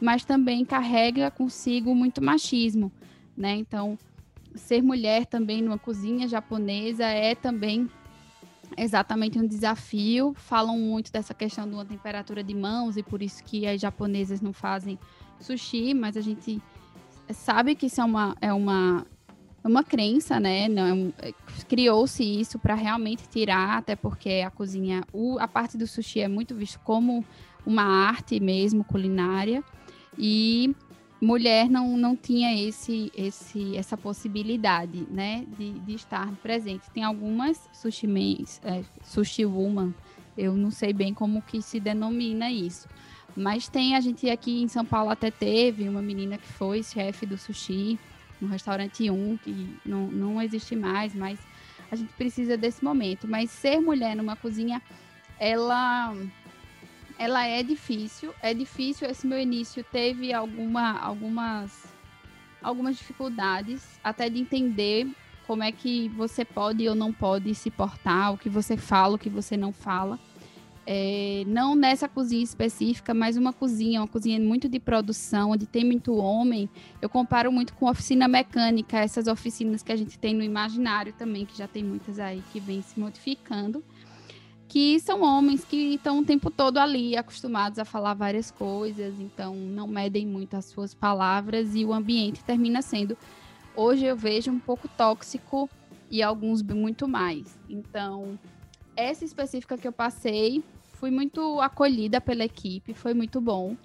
mas 0.00 0.24
também 0.24 0.64
carrega 0.64 1.30
consigo 1.30 1.94
muito 1.94 2.22
machismo, 2.22 2.92
né? 3.36 3.54
Então, 3.56 3.98
ser 4.54 4.82
mulher 4.82 5.26
também 5.26 5.62
numa 5.62 5.78
cozinha 5.78 6.28
japonesa 6.28 7.04
é 7.04 7.34
também 7.34 7.88
exatamente 8.76 9.38
um 9.38 9.46
desafio. 9.46 10.34
Falam 10.34 10.78
muito 10.78 11.12
dessa 11.12 11.34
questão 11.34 11.68
de 11.68 11.74
uma 11.74 11.84
temperatura 11.84 12.42
de 12.42 12.54
mãos 12.54 12.96
e 12.96 13.02
por 13.02 13.22
isso 13.22 13.42
que 13.44 13.66
as 13.66 13.80
japonesas 13.80 14.40
não 14.40 14.52
fazem 14.52 14.98
sushi, 15.40 15.94
mas 15.94 16.16
a 16.16 16.20
gente 16.20 16.60
sabe 17.30 17.74
que 17.74 17.86
isso 17.86 18.00
é 18.00 18.04
uma, 18.04 18.36
é 18.40 18.52
uma, 18.52 19.06
uma 19.66 19.84
crença, 19.84 20.38
né? 20.38 20.68
Não, 20.68 21.12
é 21.18 21.32
Criou-se 21.68 22.22
isso 22.22 22.58
para 22.58 22.74
realmente 22.74 23.28
tirar, 23.28 23.78
até 23.78 23.96
porque 23.96 24.42
a 24.46 24.50
cozinha, 24.50 25.02
o, 25.12 25.38
a 25.38 25.48
parte 25.48 25.76
do 25.76 25.86
sushi 25.86 26.20
é 26.20 26.28
muito 26.28 26.54
visto 26.54 26.78
como 26.80 27.24
uma 27.64 27.82
arte 27.82 28.38
mesmo 28.38 28.84
culinária. 28.84 29.64
E 30.18 30.74
mulher 31.20 31.68
não, 31.68 31.96
não 31.96 32.14
tinha 32.14 32.54
esse, 32.54 33.10
esse, 33.16 33.76
essa 33.76 33.96
possibilidade, 33.96 35.06
né, 35.10 35.44
de, 35.58 35.72
de 35.80 35.94
estar 35.94 36.30
presente. 36.42 36.90
Tem 36.90 37.02
algumas 37.02 37.68
sushi, 37.72 38.06
mens, 38.06 38.60
é, 38.64 38.82
sushi 39.02 39.44
woman, 39.44 39.94
eu 40.36 40.54
não 40.54 40.70
sei 40.70 40.92
bem 40.92 41.14
como 41.14 41.42
que 41.42 41.62
se 41.62 41.80
denomina 41.80 42.50
isso, 42.50 42.88
mas 43.34 43.68
tem 43.68 43.96
a 43.96 44.00
gente 44.00 44.28
aqui 44.28 44.62
em 44.62 44.68
São 44.68 44.84
Paulo 44.84 45.10
até 45.10 45.30
teve 45.30 45.88
uma 45.88 46.02
menina 46.02 46.38
que 46.38 46.46
foi 46.46 46.82
chefe 46.82 47.24
do 47.26 47.38
sushi 47.38 47.98
no 48.40 48.48
restaurante 48.48 49.10
1, 49.10 49.36
que 49.38 49.76
não, 49.84 50.08
não 50.08 50.42
existe 50.42 50.76
mais, 50.76 51.14
mas 51.14 51.38
a 51.90 51.96
gente 51.96 52.12
precisa 52.14 52.56
desse 52.56 52.84
momento. 52.84 53.26
Mas 53.28 53.50
ser 53.50 53.80
mulher 53.80 54.16
numa 54.16 54.36
cozinha, 54.36 54.82
ela 55.38 56.14
ela 57.18 57.46
é 57.46 57.62
difícil, 57.62 58.34
é 58.42 58.52
difícil. 58.52 59.08
Esse 59.08 59.26
meu 59.26 59.38
início 59.38 59.84
teve 59.84 60.32
alguma, 60.32 60.98
algumas, 60.98 61.86
algumas 62.62 62.96
dificuldades, 62.96 63.98
até 64.04 64.28
de 64.28 64.38
entender 64.38 65.08
como 65.46 65.62
é 65.62 65.72
que 65.72 66.08
você 66.10 66.44
pode 66.44 66.86
ou 66.88 66.94
não 66.94 67.12
pode 67.12 67.54
se 67.54 67.70
portar, 67.70 68.32
o 68.32 68.38
que 68.38 68.48
você 68.48 68.76
fala, 68.76 69.14
o 69.14 69.18
que 69.18 69.30
você 69.30 69.56
não 69.56 69.72
fala. 69.72 70.18
É, 70.88 71.42
não 71.48 71.74
nessa 71.74 72.08
cozinha 72.08 72.44
específica, 72.44 73.12
mas 73.12 73.36
uma 73.36 73.52
cozinha, 73.52 74.00
uma 74.00 74.06
cozinha 74.06 74.38
muito 74.38 74.68
de 74.68 74.78
produção, 74.78 75.50
onde 75.50 75.66
tem 75.66 75.84
muito 75.84 76.14
homem. 76.14 76.70
Eu 77.02 77.08
comparo 77.08 77.50
muito 77.50 77.74
com 77.74 77.90
oficina 77.90 78.28
mecânica, 78.28 78.98
essas 78.98 79.26
oficinas 79.26 79.82
que 79.82 79.90
a 79.90 79.96
gente 79.96 80.16
tem 80.16 80.32
no 80.32 80.44
imaginário 80.44 81.12
também, 81.12 81.44
que 81.44 81.58
já 81.58 81.66
tem 81.66 81.82
muitas 81.82 82.20
aí 82.20 82.42
que 82.52 82.60
vem 82.60 82.82
se 82.82 82.98
modificando 83.00 83.82
que 84.68 84.98
são 85.00 85.22
homens 85.22 85.64
que 85.64 85.94
estão 85.94 86.18
o 86.18 86.24
tempo 86.24 86.50
todo 86.50 86.78
ali, 86.78 87.16
acostumados 87.16 87.78
a 87.78 87.84
falar 87.84 88.14
várias 88.14 88.50
coisas, 88.50 89.18
então 89.20 89.54
não 89.54 89.86
medem 89.86 90.26
muito 90.26 90.56
as 90.56 90.64
suas 90.66 90.92
palavras 90.92 91.74
e 91.74 91.84
o 91.84 91.92
ambiente 91.92 92.44
termina 92.44 92.82
sendo, 92.82 93.16
hoje 93.74 94.04
eu 94.04 94.16
vejo, 94.16 94.50
um 94.50 94.58
pouco 94.58 94.88
tóxico 94.88 95.70
e 96.10 96.22
alguns 96.22 96.62
muito 96.62 97.06
mais. 97.06 97.58
Então, 97.68 98.38
essa 98.96 99.24
específica 99.24 99.78
que 99.78 99.86
eu 99.86 99.92
passei, 99.92 100.64
fui 101.06 101.10
muito 101.12 101.60
acolhida 101.60 102.20
pela 102.20 102.44
equipe, 102.44 102.92
foi 102.92 103.14
muito 103.14 103.40
bom. 103.40 103.76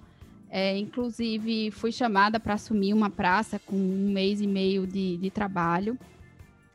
É, 0.50 0.76
inclusive, 0.76 1.70
fui 1.70 1.92
chamada 1.92 2.40
para 2.40 2.54
assumir 2.54 2.92
uma 2.92 3.08
praça 3.08 3.60
com 3.60 3.76
um 3.76 4.10
mês 4.12 4.40
e 4.40 4.46
meio 4.48 4.88
de, 4.88 5.18
de 5.18 5.30
trabalho. 5.30 5.96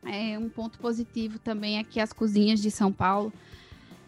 É, 0.06 0.40
um 0.40 0.48
ponto 0.48 0.80
positivo 0.80 1.38
também 1.38 1.80
é 1.80 1.84
que 1.84 2.00
as 2.00 2.14
cozinhas 2.14 2.62
de 2.62 2.72
São 2.72 2.94
Paulo 2.94 3.34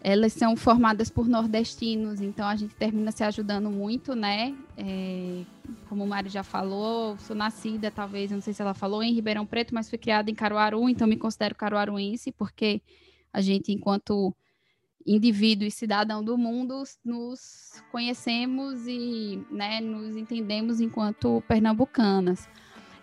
elas 0.02 0.32
são 0.32 0.56
formadas 0.56 1.10
por 1.10 1.28
nordestinos, 1.28 2.22
então 2.22 2.48
a 2.48 2.56
gente 2.56 2.74
termina 2.74 3.12
se 3.12 3.22
ajudando 3.22 3.70
muito, 3.70 4.14
né? 4.14 4.56
É, 4.78 5.42
como 5.90 6.04
o 6.04 6.08
Mari 6.08 6.30
já 6.30 6.42
falou, 6.42 7.18
sou 7.18 7.36
nascida, 7.36 7.90
talvez, 7.90 8.30
não 8.30 8.40
sei 8.40 8.54
se 8.54 8.62
ela 8.62 8.72
falou, 8.72 9.02
em 9.02 9.12
Ribeirão 9.12 9.44
Preto, 9.44 9.74
mas 9.74 9.90
fui 9.90 9.98
criada 9.98 10.30
em 10.30 10.34
Caruaru, 10.34 10.88
então 10.88 11.06
me 11.06 11.18
considero 11.18 11.54
caruaruense, 11.54 12.32
porque 12.32 12.80
a 13.30 13.42
gente, 13.42 13.72
enquanto 13.72 14.34
indivíduo 15.06 15.66
e 15.66 15.70
cidadão 15.70 16.22
do 16.22 16.36
mundo, 16.36 16.82
nos 17.04 17.82
conhecemos 17.90 18.86
e 18.86 19.42
né, 19.50 19.80
nos 19.80 20.16
entendemos 20.16 20.80
enquanto 20.80 21.42
pernambucanas. 21.48 22.48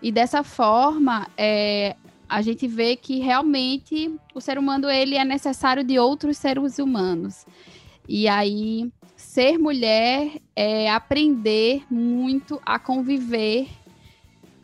E 0.01 0.11
dessa 0.11 0.43
forma, 0.43 1.27
é, 1.37 1.95
a 2.29 2.41
gente 2.41 2.67
vê 2.67 2.95
que 2.95 3.19
realmente 3.19 4.13
o 4.33 4.41
ser 4.41 4.57
humano 4.57 4.89
ele 4.89 5.15
é 5.15 5.25
necessário 5.25 5.83
de 5.83 5.97
outros 5.97 6.37
seres 6.37 6.77
humanos. 6.77 7.45
E 8.07 8.27
aí 8.27 8.91
ser 9.15 9.57
mulher 9.57 10.39
é 10.55 10.89
aprender 10.91 11.83
muito 11.89 12.61
a 12.65 12.77
conviver, 12.77 13.67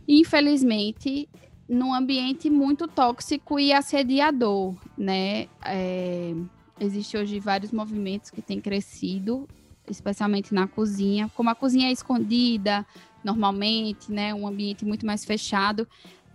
infelizmente, 0.07 1.27
num 1.67 1.93
ambiente 1.93 2.49
muito 2.49 2.87
tóxico 2.87 3.59
e 3.59 3.73
assediador, 3.73 4.75
né? 4.97 5.47
É, 5.65 6.35
Existem 6.79 7.21
hoje 7.21 7.39
vários 7.39 7.71
movimentos 7.71 8.29
que 8.29 8.41
têm 8.41 8.59
crescido, 8.59 9.47
especialmente 9.87 10.53
na 10.53 10.67
cozinha. 10.67 11.31
Como 11.35 11.49
a 11.49 11.55
cozinha 11.55 11.89
é 11.89 11.91
escondida, 11.91 12.85
normalmente, 13.23 14.11
né? 14.11 14.33
Um 14.33 14.47
ambiente 14.47 14.83
muito 14.83 15.05
mais 15.05 15.23
fechado 15.23 15.87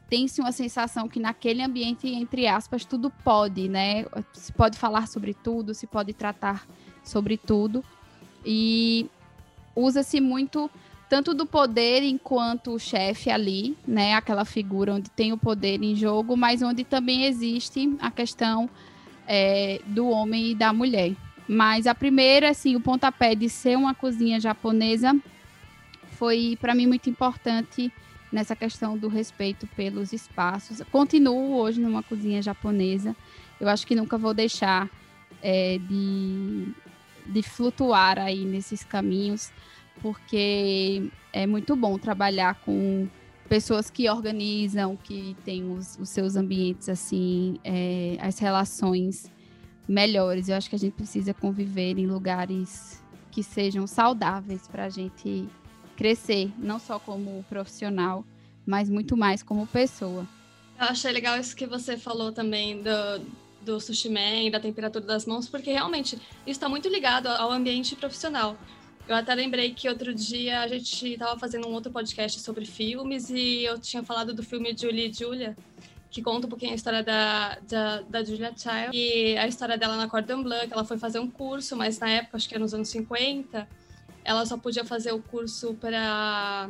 tem-se 0.08 0.40
uma 0.40 0.52
sensação 0.52 1.06
que 1.08 1.20
naquele 1.20 1.62
ambiente, 1.62 2.08
entre 2.08 2.46
aspas, 2.46 2.84
tudo 2.84 3.10
pode, 3.10 3.68
né? 3.68 4.06
Se 4.32 4.52
pode 4.52 4.78
falar 4.78 5.06
sobre 5.06 5.34
tudo, 5.34 5.74
se 5.74 5.86
pode 5.86 6.12
tratar 6.14 6.66
sobre 7.04 7.36
tudo. 7.36 7.84
E 8.44 9.06
usa-se 9.76 10.20
muito 10.20 10.70
tanto 11.10 11.34
do 11.34 11.44
poder 11.46 12.02
enquanto 12.02 12.78
chefe 12.78 13.30
ali, 13.30 13.76
né? 13.86 14.14
Aquela 14.14 14.44
figura 14.44 14.94
onde 14.94 15.10
tem 15.10 15.32
o 15.32 15.38
poder 15.38 15.82
em 15.82 15.94
jogo, 15.94 16.36
mas 16.36 16.62
onde 16.62 16.84
também 16.84 17.24
existe 17.24 17.94
a 18.00 18.10
questão 18.10 18.68
é, 19.28 19.80
do 19.84 20.08
homem 20.08 20.52
e 20.52 20.54
da 20.54 20.72
mulher. 20.72 21.12
Mas 21.46 21.86
a 21.86 21.94
primeira, 21.94 22.48
assim, 22.50 22.74
o 22.74 22.80
pontapé 22.80 23.34
de 23.34 23.48
ser 23.48 23.76
uma 23.76 23.94
cozinha 23.94 24.40
japonesa 24.40 25.14
foi 26.12 26.56
para 26.60 26.74
mim 26.74 26.86
muito 26.86 27.08
importante 27.08 27.92
nessa 28.32 28.56
questão 28.56 28.96
do 28.96 29.08
respeito 29.08 29.66
pelos 29.68 30.12
espaços. 30.12 30.82
Continuo 30.90 31.56
hoje 31.56 31.80
numa 31.80 32.02
cozinha 32.02 32.42
japonesa. 32.42 33.14
Eu 33.60 33.68
acho 33.68 33.86
que 33.86 33.94
nunca 33.94 34.16
vou 34.18 34.34
deixar 34.34 34.88
é, 35.42 35.78
de, 35.78 36.68
de 37.26 37.42
flutuar 37.42 38.18
aí 38.18 38.44
nesses 38.44 38.82
caminhos, 38.82 39.50
porque 40.02 41.08
é 41.32 41.46
muito 41.46 41.76
bom 41.76 41.98
trabalhar 41.98 42.54
com 42.56 43.08
pessoas 43.48 43.90
que 43.90 44.08
organizam, 44.08 44.96
que 44.96 45.36
têm 45.44 45.70
os, 45.70 45.96
os 45.98 46.08
seus 46.08 46.36
ambientes 46.36 46.88
assim, 46.88 47.58
é, 47.64 48.16
as 48.20 48.38
relações 48.38 49.30
melhores. 49.88 50.48
Eu 50.48 50.56
acho 50.56 50.68
que 50.68 50.76
a 50.76 50.78
gente 50.78 50.92
precisa 50.92 51.32
conviver 51.32 51.98
em 51.98 52.06
lugares 52.06 53.02
que 53.30 53.42
sejam 53.42 53.86
saudáveis 53.86 54.68
para 54.68 54.84
a 54.84 54.88
gente 54.88 55.48
crescer, 55.96 56.52
não 56.58 56.78
só 56.78 56.98
como 56.98 57.44
profissional, 57.48 58.24
mas 58.66 58.88
muito 58.88 59.16
mais 59.16 59.42
como 59.42 59.66
pessoa. 59.66 60.26
Eu 60.78 60.86
achei 60.86 61.10
legal 61.10 61.38
isso 61.40 61.56
que 61.56 61.66
você 61.66 61.96
falou 61.96 62.30
também 62.30 62.82
do, 62.82 63.26
do 63.62 63.80
sushi 63.80 64.08
man, 64.08 64.50
da 64.52 64.60
temperatura 64.60 65.04
das 65.04 65.26
mãos, 65.26 65.48
porque 65.48 65.72
realmente 65.72 66.14
isso 66.14 66.22
está 66.46 66.68
muito 66.68 66.88
ligado 66.88 67.26
ao 67.26 67.50
ambiente 67.50 67.96
profissional. 67.96 68.56
Eu 69.08 69.16
até 69.16 69.34
lembrei 69.34 69.72
que 69.72 69.88
outro 69.88 70.14
dia 70.14 70.60
a 70.60 70.68
gente 70.68 71.14
estava 71.14 71.38
fazendo 71.38 71.66
um 71.66 71.72
outro 71.72 71.90
podcast 71.90 72.38
sobre 72.40 72.66
filmes 72.66 73.30
e 73.30 73.64
eu 73.64 73.78
tinha 73.78 74.02
falado 74.02 74.34
do 74.34 74.42
filme 74.42 74.76
Julie 74.78 75.08
e 75.08 75.12
Julia, 75.12 75.56
que 76.10 76.20
conta 76.20 76.46
um 76.46 76.50
pouquinho 76.50 76.72
a 76.72 76.74
história 76.74 77.02
da, 77.02 77.58
da, 77.66 78.02
da 78.02 78.22
Julia 78.22 78.52
Child 78.54 78.90
e 78.92 79.34
a 79.38 79.48
história 79.48 79.78
dela 79.78 79.96
na 79.96 80.10
Cordon 80.10 80.42
Bleu, 80.42 80.68
que 80.68 80.74
ela 80.74 80.84
foi 80.84 80.98
fazer 80.98 81.20
um 81.20 81.30
curso, 81.30 81.74
mas 81.74 81.98
na 81.98 82.10
época, 82.10 82.36
acho 82.36 82.46
que 82.46 82.54
era 82.54 82.62
nos 82.62 82.74
anos 82.74 82.90
50, 82.90 83.66
ela 84.22 84.44
só 84.44 84.58
podia 84.58 84.84
fazer 84.84 85.12
o 85.12 85.22
curso 85.22 85.72
para 85.72 86.68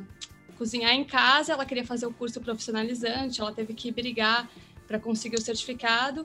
cozinhar 0.56 0.92
em 0.92 1.02
casa, 1.02 1.54
ela 1.54 1.66
queria 1.66 1.84
fazer 1.84 2.06
o 2.06 2.12
curso 2.12 2.40
profissionalizante, 2.40 3.40
ela 3.40 3.52
teve 3.52 3.74
que 3.74 3.90
brigar 3.90 4.48
para 4.86 5.00
conseguir 5.00 5.36
o 5.36 5.42
certificado. 5.42 6.24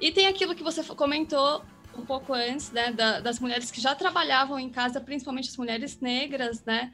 E 0.00 0.10
tem 0.10 0.26
aquilo 0.26 0.54
que 0.54 0.62
você 0.62 0.82
comentou 0.82 1.62
um 2.00 2.06
pouco 2.06 2.32
antes, 2.32 2.70
né, 2.70 2.92
da, 2.92 3.20
das 3.20 3.38
mulheres 3.38 3.70
que 3.70 3.80
já 3.80 3.94
trabalhavam 3.94 4.58
em 4.58 4.70
casa, 4.70 5.00
principalmente 5.00 5.48
as 5.48 5.56
mulheres 5.56 6.00
negras, 6.00 6.64
né? 6.64 6.92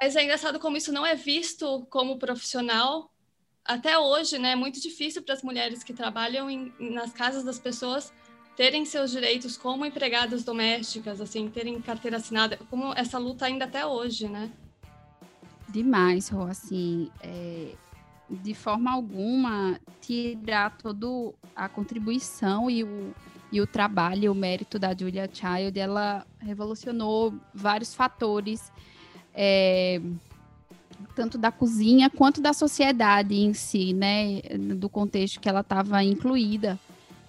Mas 0.00 0.16
é 0.16 0.24
engraçado 0.24 0.58
como 0.58 0.76
isso 0.76 0.92
não 0.92 1.04
é 1.04 1.14
visto 1.14 1.86
como 1.90 2.18
profissional 2.18 3.12
até 3.64 3.98
hoje, 3.98 4.38
né? 4.38 4.52
É 4.52 4.56
muito 4.56 4.80
difícil 4.80 5.22
para 5.22 5.34
as 5.34 5.42
mulheres 5.42 5.82
que 5.84 5.92
trabalham 5.92 6.50
em, 6.50 6.72
nas 6.78 7.12
casas 7.12 7.44
das 7.44 7.58
pessoas 7.58 8.12
terem 8.56 8.84
seus 8.84 9.10
direitos 9.10 9.56
como 9.56 9.86
empregadas 9.86 10.44
domésticas, 10.44 11.20
assim, 11.20 11.48
terem 11.48 11.80
carteira 11.80 12.18
assinada, 12.18 12.58
como 12.68 12.92
essa 12.94 13.18
luta 13.18 13.46
ainda 13.46 13.64
até 13.64 13.86
hoje, 13.86 14.28
né? 14.28 14.50
Demais, 15.68 16.28
Rô, 16.28 16.42
assim, 16.42 17.10
é, 17.22 17.74
de 18.28 18.54
forma 18.54 18.90
alguma 18.90 19.80
tirar 20.00 20.76
toda 20.76 21.34
a 21.54 21.68
contribuição 21.68 22.68
e 22.70 22.84
o, 22.84 23.14
e 23.52 23.60
o 23.60 23.66
trabalho, 23.66 24.32
o 24.32 24.34
mérito 24.34 24.78
da 24.78 24.94
Julia 24.96 25.28
Child, 25.32 25.78
ela 25.78 26.26
revolucionou 26.38 27.34
vários 27.52 27.94
fatores, 27.94 28.72
é, 29.34 30.00
tanto 31.14 31.36
da 31.36 31.50
cozinha 31.50 32.08
quanto 32.08 32.40
da 32.40 32.52
sociedade 32.52 33.34
em 33.34 33.52
si, 33.52 33.92
né, 33.92 34.40
do 34.76 34.88
contexto 34.88 35.40
que 35.40 35.48
ela 35.48 35.60
estava 35.60 36.02
incluída. 36.04 36.78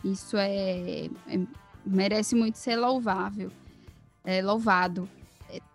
Isso 0.04 0.38
é, 0.38 1.10
é, 1.28 1.40
merece 1.86 2.36
muito 2.36 2.58
ser 2.58 2.76
louvável, 2.76 3.52
é, 4.24 4.42
louvado. 4.42 5.10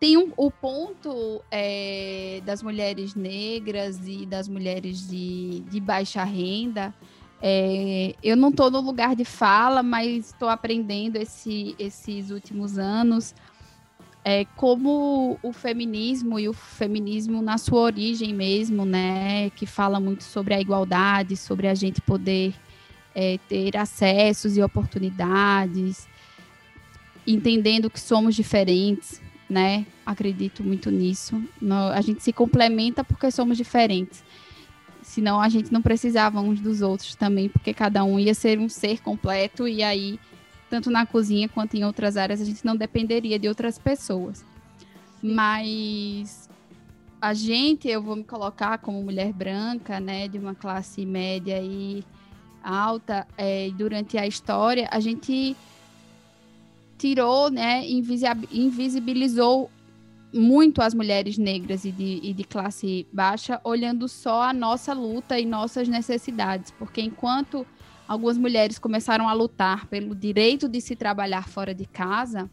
Tem 0.00 0.16
um, 0.16 0.32
o 0.36 0.50
ponto 0.50 1.42
é, 1.50 2.40
das 2.44 2.62
mulheres 2.62 3.14
negras 3.14 4.00
e 4.06 4.24
das 4.24 4.48
mulheres 4.48 5.06
de, 5.08 5.60
de 5.68 5.80
baixa 5.80 6.24
renda, 6.24 6.94
é, 7.48 8.16
eu 8.24 8.36
não 8.36 8.48
estou 8.48 8.72
no 8.72 8.80
lugar 8.80 9.14
de 9.14 9.24
fala, 9.24 9.80
mas 9.80 10.32
estou 10.32 10.48
aprendendo 10.48 11.14
esse, 11.14 11.76
esses 11.78 12.32
últimos 12.32 12.76
anos 12.76 13.36
é, 14.24 14.44
como 14.56 15.38
o 15.40 15.52
feminismo 15.52 16.40
e 16.40 16.48
o 16.48 16.52
feminismo 16.52 17.40
na 17.40 17.56
sua 17.56 17.82
origem 17.82 18.34
mesmo, 18.34 18.84
né, 18.84 19.48
que 19.50 19.64
fala 19.64 20.00
muito 20.00 20.24
sobre 20.24 20.54
a 20.54 20.60
igualdade, 20.60 21.36
sobre 21.36 21.68
a 21.68 21.74
gente 21.76 22.00
poder 22.00 22.52
é, 23.14 23.38
ter 23.48 23.76
acessos 23.76 24.56
e 24.56 24.62
oportunidades, 24.62 26.08
entendendo 27.24 27.88
que 27.88 28.00
somos 28.00 28.34
diferentes, 28.34 29.22
né? 29.48 29.86
Acredito 30.04 30.64
muito 30.64 30.90
nisso. 30.90 31.40
a 31.94 32.00
gente 32.00 32.24
se 32.24 32.32
complementa 32.32 33.04
porque 33.04 33.30
somos 33.30 33.56
diferentes 33.56 34.24
senão 35.16 35.40
a 35.40 35.48
gente 35.48 35.72
não 35.72 35.80
precisava 35.80 36.42
uns 36.42 36.60
dos 36.60 36.82
outros 36.82 37.14
também, 37.14 37.48
porque 37.48 37.72
cada 37.72 38.04
um 38.04 38.20
ia 38.20 38.34
ser 38.34 38.58
um 38.58 38.68
ser 38.68 39.00
completo 39.00 39.66
e 39.66 39.82
aí, 39.82 40.20
tanto 40.68 40.90
na 40.90 41.06
cozinha 41.06 41.48
quanto 41.48 41.74
em 41.74 41.86
outras 41.86 42.18
áreas, 42.18 42.38
a 42.38 42.44
gente 42.44 42.62
não 42.66 42.76
dependeria 42.76 43.38
de 43.38 43.48
outras 43.48 43.78
pessoas. 43.78 44.44
Mas 45.22 46.50
a 47.18 47.32
gente, 47.32 47.88
eu 47.88 48.02
vou 48.02 48.14
me 48.14 48.24
colocar 48.24 48.76
como 48.76 49.02
mulher 49.02 49.32
branca, 49.32 49.98
né, 49.98 50.28
de 50.28 50.38
uma 50.38 50.54
classe 50.54 51.06
média 51.06 51.62
e 51.62 52.04
alta, 52.62 53.26
é, 53.38 53.70
durante 53.70 54.18
a 54.18 54.26
história, 54.26 54.86
a 54.92 55.00
gente 55.00 55.56
tirou, 56.98 57.50
né, 57.50 57.86
invisibilizou 57.86 59.70
muito 60.36 60.82
as 60.82 60.94
mulheres 60.94 61.38
negras 61.38 61.84
e 61.84 61.90
de, 61.90 62.20
e 62.22 62.32
de 62.32 62.44
classe 62.44 63.06
baixa, 63.12 63.60
olhando 63.64 64.08
só 64.08 64.42
a 64.42 64.52
nossa 64.52 64.92
luta 64.92 65.38
e 65.38 65.46
nossas 65.46 65.88
necessidades, 65.88 66.70
porque 66.72 67.00
enquanto 67.00 67.66
algumas 68.06 68.38
mulheres 68.38 68.78
começaram 68.78 69.28
a 69.28 69.32
lutar 69.32 69.86
pelo 69.86 70.14
direito 70.14 70.68
de 70.68 70.80
se 70.80 70.94
trabalhar 70.94 71.48
fora 71.48 71.74
de 71.74 71.86
casa, 71.86 72.48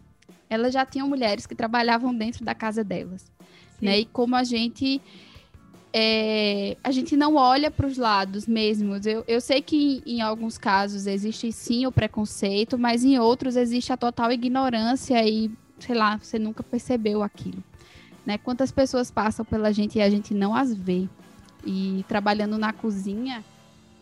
elas 0.50 0.74
já 0.74 0.86
tinham 0.86 1.08
mulheres 1.08 1.46
que 1.46 1.56
trabalhavam 1.56 2.16
dentro 2.16 2.44
da 2.44 2.56
casa 2.56 2.84
delas, 2.84 3.32
né? 3.82 4.00
E 4.00 4.06
como 4.06 4.36
a 4.36 4.44
gente 4.44 5.02
é, 5.92 6.75
a 6.84 6.90
gente 6.90 7.16
não 7.16 7.36
olha 7.36 7.70
para 7.70 7.86
os 7.86 7.98
lados 7.98 8.48
mesmos. 8.48 9.06
Eu, 9.06 9.24
eu 9.28 9.40
sei 9.40 9.62
que 9.62 10.02
em, 10.06 10.16
em, 10.16 10.22
alguns 10.22 10.58
casos 10.58 11.06
existe 11.06 11.52
sim 11.52 11.86
o 11.86 11.91
preconceito, 11.91 12.80
mas 12.80 13.04
em 13.04 13.19
outros 13.19 13.56
existe 13.56 13.93
a 13.93 13.98
total 13.98 14.32
ignorância 14.32 15.24
e, 15.24 15.52
sei 15.78 15.96
lá, 15.96 16.17
você 16.17 16.39
nunca 16.39 16.63
percebeu 16.63 17.22
aquilo 17.22 17.63
né? 18.26 18.38
Quantas 18.38 18.72
pessoas 18.72 19.12
passam 19.12 19.46
pela 19.46 19.72
gente 19.72 19.98
e 19.98 20.02
a 20.02 20.10
gente 20.10 20.34
não 20.34 20.56
as 20.56 20.74
vê. 20.74 21.08
E 21.66 22.04
trabalhando 22.08 22.58
na 22.58 22.74
cozinha, 22.74 23.44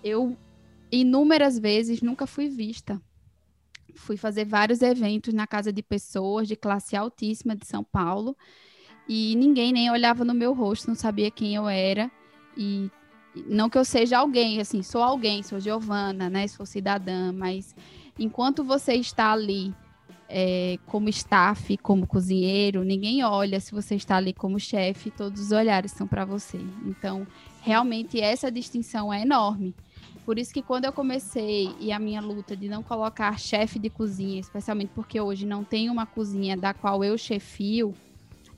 eu 0.04 0.36
inúmeras 0.92 1.58
vezes 1.58 2.02
nunca 2.02 2.28
fui 2.28 2.50
vista. 2.50 3.02
Fui 3.96 4.18
fazer 4.18 4.46
vários 4.46 4.82
eventos 4.82 5.34
na 5.34 5.46
casa 5.46 5.72
de 5.72 5.84
pessoas 5.84 6.48
de 6.48 6.56
classe 6.56 6.96
altíssima 6.96 7.56
de 7.56 7.66
São 7.66 7.84
Paulo 7.84 8.36
e 9.08 9.36
ninguém 9.36 9.74
nem 9.74 9.92
olhava 9.92 10.24
no 10.24 10.34
meu 10.34 10.54
rosto, 10.54 10.88
não 10.88 10.96
sabia 10.96 11.30
quem 11.30 11.56
eu 11.56 11.68
era. 11.68 12.10
E 12.56 12.90
não 13.48 13.70
que 13.70 13.78
eu 13.78 13.86
seja 13.86 14.18
alguém, 14.18 14.60
assim, 14.60 14.82
sou 14.84 15.04
alguém, 15.04 15.44
sou 15.44 15.60
Giovana, 15.60 16.30
né? 16.30 16.48
Sou 16.48 16.66
cidadã, 16.66 17.32
mas 17.32 17.76
enquanto 18.18 18.64
você 18.64 18.94
está 18.94 19.32
ali 19.32 19.74
é, 20.34 20.80
como 20.86 21.10
staff, 21.10 21.78
como 21.78 22.08
cozinheiro, 22.08 22.84
ninguém 22.84 23.24
olha 23.24 23.60
se 23.60 23.72
você 23.72 23.96
está 23.96 24.16
ali 24.16 24.34
como 24.34 24.60
chefe, 24.60 25.12
todos 25.12 25.42
os 25.42 25.52
olhares 25.52 25.92
são 25.92 26.08
para 26.08 26.24
você. 26.24 26.60
Então, 26.86 27.28
realmente 27.62 28.20
essa 28.20 28.50
distinção 28.50 29.14
é 29.14 29.22
enorme. 29.22 29.76
Por 30.26 30.40
isso 30.40 30.54
que 30.54 30.62
quando 30.62 30.86
eu 30.86 30.94
comecei 30.94 31.76
e 31.80 31.92
a 31.92 32.00
minha 32.00 32.22
luta 32.22 32.56
de 32.56 32.70
não 32.70 32.82
colocar 32.82 33.38
chefe 33.38 33.78
de 33.78 33.90
cozinha, 33.90 34.40
especialmente 34.40 34.92
porque 34.96 35.20
hoje 35.20 35.46
não 35.46 35.64
tem 35.64 35.90
uma 35.90 36.06
cozinha 36.06 36.56
da 36.56 36.74
qual 36.74 37.04
eu 37.04 37.18
chefio, 37.18 37.94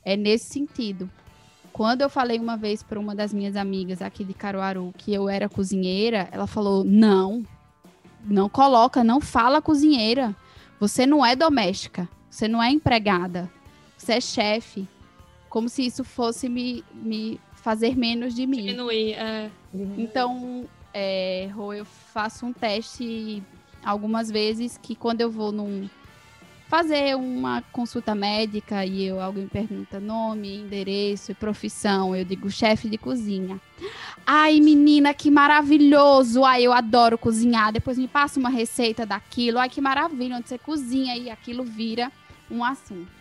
é 0.05 0.15
nesse 0.15 0.53
sentido. 0.53 1.09
Quando 1.71 2.01
eu 2.01 2.09
falei 2.09 2.37
uma 2.37 2.55
vez 2.55 2.83
para 2.83 2.99
uma 2.99 3.15
das 3.15 3.33
minhas 3.33 3.55
amigas 3.55 4.01
aqui 4.01 4.23
de 4.23 4.33
Caruaru 4.33 4.93
que 4.97 5.11
eu 5.11 5.27
era 5.27 5.49
cozinheira, 5.49 6.27
ela 6.31 6.45
falou: 6.45 6.83
"Não, 6.83 7.43
não 8.23 8.47
coloca, 8.47 9.03
não 9.03 9.19
fala 9.19 9.61
cozinheira. 9.61 10.35
Você 10.79 11.05
não 11.05 11.25
é 11.25 11.35
doméstica, 11.35 12.09
você 12.29 12.47
não 12.47 12.61
é 12.61 12.69
empregada, 12.69 13.49
você 13.97 14.13
é 14.13 14.21
chefe. 14.21 14.87
Como 15.49 15.69
se 15.69 15.85
isso 15.85 16.03
fosse 16.03 16.49
me, 16.49 16.83
me 16.93 17.39
fazer 17.53 17.95
menos 17.95 18.33
de 18.33 18.47
mim. 18.47 18.65
Diminuir, 18.65 19.13
é. 19.13 19.51
Então, 19.97 20.67
é, 20.93 21.49
eu 21.77 21.85
faço 21.85 22.45
um 22.45 22.53
teste 22.53 23.41
algumas 23.83 24.29
vezes 24.29 24.77
que 24.81 24.95
quando 24.95 25.21
eu 25.21 25.29
vou 25.29 25.51
num 25.51 25.89
fazer 26.73 27.15
uma 27.15 27.61
consulta 27.71 28.15
médica 28.15 28.83
e 28.83 29.05
eu, 29.05 29.21
alguém 29.21 29.47
pergunta 29.47 29.99
nome, 29.99 30.55
endereço 30.55 31.31
e 31.31 31.35
profissão, 31.35 32.15
eu 32.15 32.25
digo 32.25 32.49
chefe 32.49 32.89
de 32.89 32.97
cozinha. 32.97 33.61
Ai, 34.25 34.59
menina, 34.59 35.13
que 35.13 35.29
maravilhoso! 35.29 36.43
Ai, 36.43 36.63
eu 36.63 36.73
adoro 36.73 37.15
cozinhar. 37.15 37.71
Depois 37.71 37.99
me 37.99 38.07
passa 38.07 38.39
uma 38.39 38.49
receita 38.49 39.05
daquilo. 39.05 39.59
Ai, 39.59 39.69
que 39.69 39.79
maravilha, 39.79 40.37
onde 40.37 40.49
você 40.49 40.57
cozinha 40.57 41.15
e 41.15 41.29
aquilo 41.29 41.63
vira 41.63 42.11
um 42.49 42.63
assunto. 42.63 43.11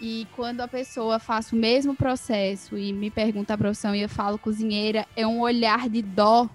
E 0.00 0.26
quando 0.34 0.62
a 0.62 0.68
pessoa 0.68 1.18
faz 1.18 1.52
o 1.52 1.56
mesmo 1.56 1.94
processo 1.94 2.78
e 2.78 2.90
me 2.90 3.10
pergunta 3.10 3.52
a 3.52 3.58
profissão 3.58 3.94
e 3.94 4.00
eu 4.00 4.08
falo 4.08 4.38
cozinheira, 4.38 5.06
é 5.14 5.26
um 5.26 5.40
olhar 5.40 5.90
de 5.90 6.00
dó 6.00 6.48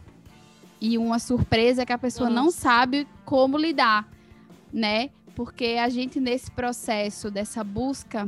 e 0.81 0.97
uma 0.97 1.19
surpresa 1.19 1.85
que 1.85 1.93
a 1.93 1.97
pessoa 1.99 2.27
Nossa. 2.27 2.41
não 2.41 2.49
sabe 2.49 3.07
como 3.23 3.55
lidar, 3.55 4.09
né? 4.73 5.11
Porque 5.37 5.77
a 5.79 5.87
gente 5.87 6.19
nesse 6.19 6.49
processo 6.49 7.29
dessa 7.29 7.63
busca 7.63 8.27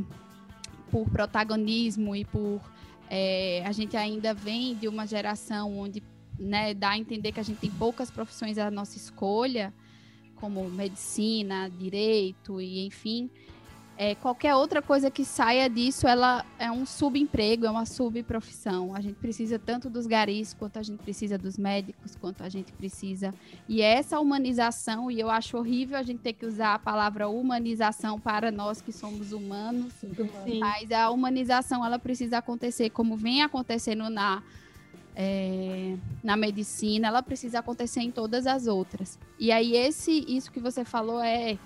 por 0.91 1.09
protagonismo 1.09 2.15
e 2.15 2.23
por 2.23 2.61
é, 3.09 3.63
a 3.65 3.71
gente 3.71 3.97
ainda 3.97 4.31
vem 4.31 4.75
de 4.75 4.87
uma 4.87 5.07
geração 5.07 5.75
onde 5.75 6.03
né, 6.37 6.71
dá 6.75 6.89
a 6.89 6.99
entender 6.99 7.31
que 7.31 7.39
a 7.39 7.43
gente 7.43 7.57
tem 7.57 7.71
poucas 7.71 8.11
profissões 8.11 8.59
à 8.59 8.69
nossa 8.69 8.95
escolha, 8.95 9.73
como 10.35 10.69
medicina, 10.69 11.67
direito 11.67 12.61
e 12.61 12.85
enfim 12.85 13.31
é, 14.01 14.15
qualquer 14.15 14.55
outra 14.55 14.81
coisa 14.81 15.11
que 15.11 15.25
saia 15.25 15.69
disso, 15.69 16.07
ela 16.07 16.45
é 16.57 16.71
um 16.71 16.85
subemprego, 16.85 17.65
é 17.65 17.69
uma 17.69 17.85
subprofissão. 17.85 18.95
A 18.95 19.01
gente 19.01 19.15
precisa 19.15 19.59
tanto 19.59 19.89
dos 19.89 20.07
garis, 20.07 20.53
quanto 20.53 20.79
a 20.79 20.81
gente 20.81 20.99
precisa 20.99 21.37
dos 21.37 21.57
médicos, 21.57 22.15
quanto 22.15 22.41
a 22.41 22.47
gente 22.47 22.71
precisa. 22.71 23.33
E 23.67 23.81
essa 23.81 24.17
humanização, 24.17 25.11
e 25.11 25.19
eu 25.19 25.29
acho 25.29 25.57
horrível 25.57 25.97
a 25.97 26.01
gente 26.01 26.19
ter 26.19 26.31
que 26.31 26.45
usar 26.45 26.75
a 26.75 26.79
palavra 26.79 27.27
humanização 27.27 28.17
para 28.17 28.49
nós 28.51 28.79
que 28.79 28.93
somos 28.93 29.33
humanos, 29.33 29.91
Sim. 30.45 30.59
mas 30.59 30.89
a 30.93 31.09
humanização, 31.09 31.85
ela 31.85 31.99
precisa 31.99 32.37
acontecer 32.37 32.91
como 32.91 33.17
vem 33.17 33.41
acontecendo 33.41 34.09
na 34.09 34.41
é, 35.13 35.97
na 36.23 36.37
medicina, 36.37 37.09
ela 37.09 37.21
precisa 37.21 37.59
acontecer 37.59 37.99
em 37.99 38.09
todas 38.09 38.47
as 38.47 38.67
outras. 38.67 39.19
E 39.37 39.51
aí 39.51 39.75
esse 39.75 40.23
isso 40.25 40.49
que 40.49 40.61
você 40.61 40.85
falou 40.85 41.19
é 41.19 41.57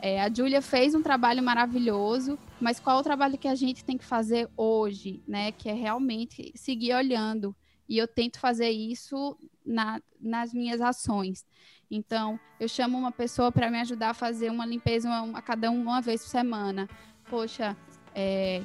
é, 0.00 0.20
a 0.20 0.32
Júlia 0.32 0.60
fez 0.60 0.94
um 0.94 1.02
trabalho 1.02 1.42
maravilhoso, 1.42 2.38
mas 2.60 2.78
qual 2.78 2.98
o 2.98 3.02
trabalho 3.02 3.38
que 3.38 3.48
a 3.48 3.54
gente 3.54 3.84
tem 3.84 3.96
que 3.96 4.04
fazer 4.04 4.48
hoje, 4.56 5.22
né? 5.26 5.52
Que 5.52 5.68
é 5.68 5.72
realmente 5.72 6.52
seguir 6.54 6.94
olhando. 6.94 7.54
E 7.88 7.96
eu 7.96 8.06
tento 8.06 8.38
fazer 8.38 8.70
isso 8.70 9.36
na, 9.64 10.00
nas 10.20 10.52
minhas 10.52 10.80
ações. 10.80 11.46
Então, 11.90 12.38
eu 12.58 12.68
chamo 12.68 12.98
uma 12.98 13.12
pessoa 13.12 13.52
para 13.52 13.70
me 13.70 13.80
ajudar 13.80 14.10
a 14.10 14.14
fazer 14.14 14.50
uma 14.50 14.66
limpeza 14.66 15.08
uma, 15.08 15.38
a 15.38 15.42
cada 15.42 15.70
um 15.70 15.82
uma 15.82 16.00
vez 16.00 16.22
por 16.22 16.30
semana. 16.30 16.88
Poxa, 17.30 17.76
é, 18.14 18.62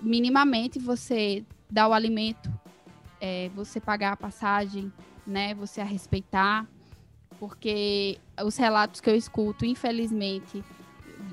minimamente 0.00 0.78
você 0.78 1.44
dá 1.70 1.88
o 1.88 1.92
alimento, 1.92 2.52
é, 3.20 3.48
você 3.50 3.80
pagar 3.80 4.12
a 4.12 4.16
passagem, 4.16 4.92
né? 5.26 5.54
Você 5.54 5.80
a 5.80 5.84
respeitar 5.84 6.66
Porque 7.40 8.18
os 8.44 8.56
relatos 8.58 9.00
que 9.00 9.08
eu 9.08 9.16
escuto, 9.16 9.64
infelizmente, 9.64 10.62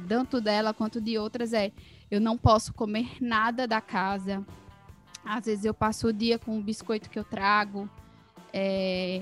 tanto 0.08 0.39
dela 0.39 0.74
quanto 0.74 1.02
de 1.02 1.17
outras, 1.17 1.52
é 1.52 1.72
eu 2.10 2.22
não 2.22 2.38
posso 2.38 2.74
comer 2.74 3.17
nada 3.22 3.67
da 3.67 3.82
casa. 3.82 4.43
Às 5.24 5.46
vezes 5.46 5.65
eu 5.65 5.74
passo 5.74 6.08
o 6.08 6.13
dia 6.13 6.39
com 6.39 6.58
o 6.58 6.62
biscoito 6.62 7.10
que 7.10 7.20
eu 7.20 7.26
trago. 7.26 7.89
É, 8.54 9.22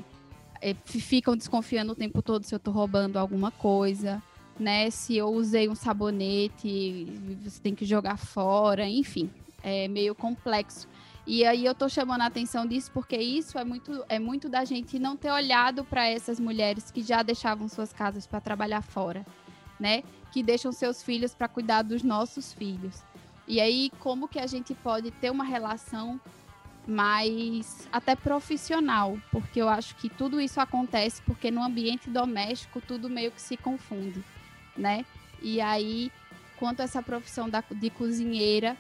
é, 0.61 0.75
ficam 0.85 1.35
desconfiando 1.35 1.93
o 1.93 1.95
tempo 1.95 2.21
todo 2.21 2.43
se 2.43 2.53
eu 2.53 2.57
estou 2.57 2.71
roubando 2.71 3.17
alguma 3.17 3.49
coisa, 3.49 4.21
né? 4.59 4.91
Se 4.91 5.17
eu 5.17 5.29
usei 5.29 5.67
um 5.67 5.73
sabonete, 5.75 7.07
você 7.43 7.59
tem 7.59 7.73
que 7.73 7.85
jogar 7.85 8.17
fora, 8.17 8.87
enfim, 8.87 9.29
é 9.63 9.87
meio 9.87 10.13
complexo. 10.13 10.87
E 11.27 11.43
aí 11.43 11.65
eu 11.65 11.73
tô 11.73 11.89
chamando 11.89 12.21
a 12.21 12.27
atenção 12.27 12.67
disso 12.67 12.91
porque 12.93 13.17
isso 13.17 13.57
é 13.57 13.65
muito, 13.65 14.05
é 14.07 14.19
muito 14.19 14.47
da 14.47 14.63
gente 14.63 14.99
não 14.99 15.17
ter 15.17 15.31
olhado 15.31 15.83
para 15.83 16.07
essas 16.07 16.39
mulheres 16.39 16.91
que 16.91 17.01
já 17.01 17.23
deixavam 17.23 17.67
suas 17.67 17.91
casas 17.91 18.27
para 18.27 18.39
trabalhar 18.39 18.81
fora, 18.81 19.25
né? 19.79 20.03
Que 20.31 20.43
deixam 20.43 20.71
seus 20.71 21.01
filhos 21.01 21.33
para 21.33 21.47
cuidar 21.47 21.81
dos 21.81 22.03
nossos 22.03 22.53
filhos. 22.53 23.01
E 23.47 23.59
aí 23.59 23.91
como 23.99 24.27
que 24.27 24.39
a 24.39 24.45
gente 24.45 24.75
pode 24.75 25.09
ter 25.09 25.31
uma 25.31 25.43
relação 25.43 26.19
mais 26.87 27.87
até 27.91 28.15
profissional, 28.15 29.17
porque 29.31 29.59
eu 29.59 29.67
acho 29.67 29.95
que 29.95 30.07
tudo 30.07 30.39
isso 30.39 30.59
acontece 30.61 31.21
porque 31.23 31.49
no 31.49 31.63
ambiente 31.63 32.09
doméstico 32.09 32.79
tudo 32.79 33.09
meio 33.09 33.31
que 33.31 33.41
se 33.41 33.57
confunde, 33.57 34.23
né? 34.77 35.03
E 35.41 35.59
aí, 35.59 36.11
quanto 36.57 36.81
essa 36.81 37.01
profissão 37.01 37.49
da, 37.49 37.63
de 37.71 37.89
cozinheira, 37.89 38.77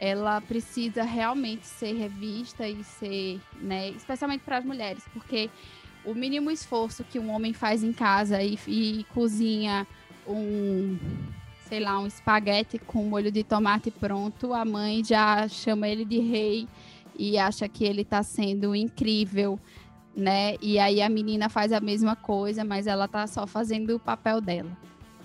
ela 0.00 0.40
precisa 0.40 1.02
realmente 1.02 1.66
ser 1.66 1.94
revista 1.94 2.68
e 2.68 2.82
ser, 2.84 3.40
né, 3.60 3.90
especialmente 3.90 4.42
para 4.42 4.58
as 4.58 4.64
mulheres, 4.64 5.02
porque 5.12 5.50
o 6.04 6.14
mínimo 6.14 6.50
esforço 6.50 7.04
que 7.04 7.18
um 7.18 7.30
homem 7.30 7.52
faz 7.52 7.82
em 7.82 7.92
casa 7.92 8.42
e, 8.42 8.58
e 8.66 9.04
cozinha 9.12 9.86
um, 10.26 10.96
sei 11.68 11.80
lá, 11.80 11.98
um 11.98 12.06
espaguete 12.06 12.78
com 12.78 13.04
molho 13.04 13.30
de 13.30 13.42
tomate 13.42 13.90
pronto, 13.90 14.54
a 14.54 14.64
mãe 14.64 15.04
já 15.04 15.48
chama 15.48 15.88
ele 15.88 16.04
de 16.04 16.18
rei 16.18 16.68
e 17.18 17.36
acha 17.36 17.68
que 17.68 17.84
ele 17.84 18.02
está 18.02 18.22
sendo 18.22 18.74
incrível, 18.74 19.58
né? 20.14 20.54
E 20.62 20.78
aí 20.78 21.02
a 21.02 21.08
menina 21.08 21.48
faz 21.48 21.72
a 21.72 21.80
mesma 21.80 22.14
coisa, 22.14 22.64
mas 22.64 22.86
ela 22.86 23.08
tá 23.08 23.26
só 23.26 23.46
fazendo 23.46 23.96
o 23.96 24.00
papel 24.00 24.40
dela. 24.40 24.70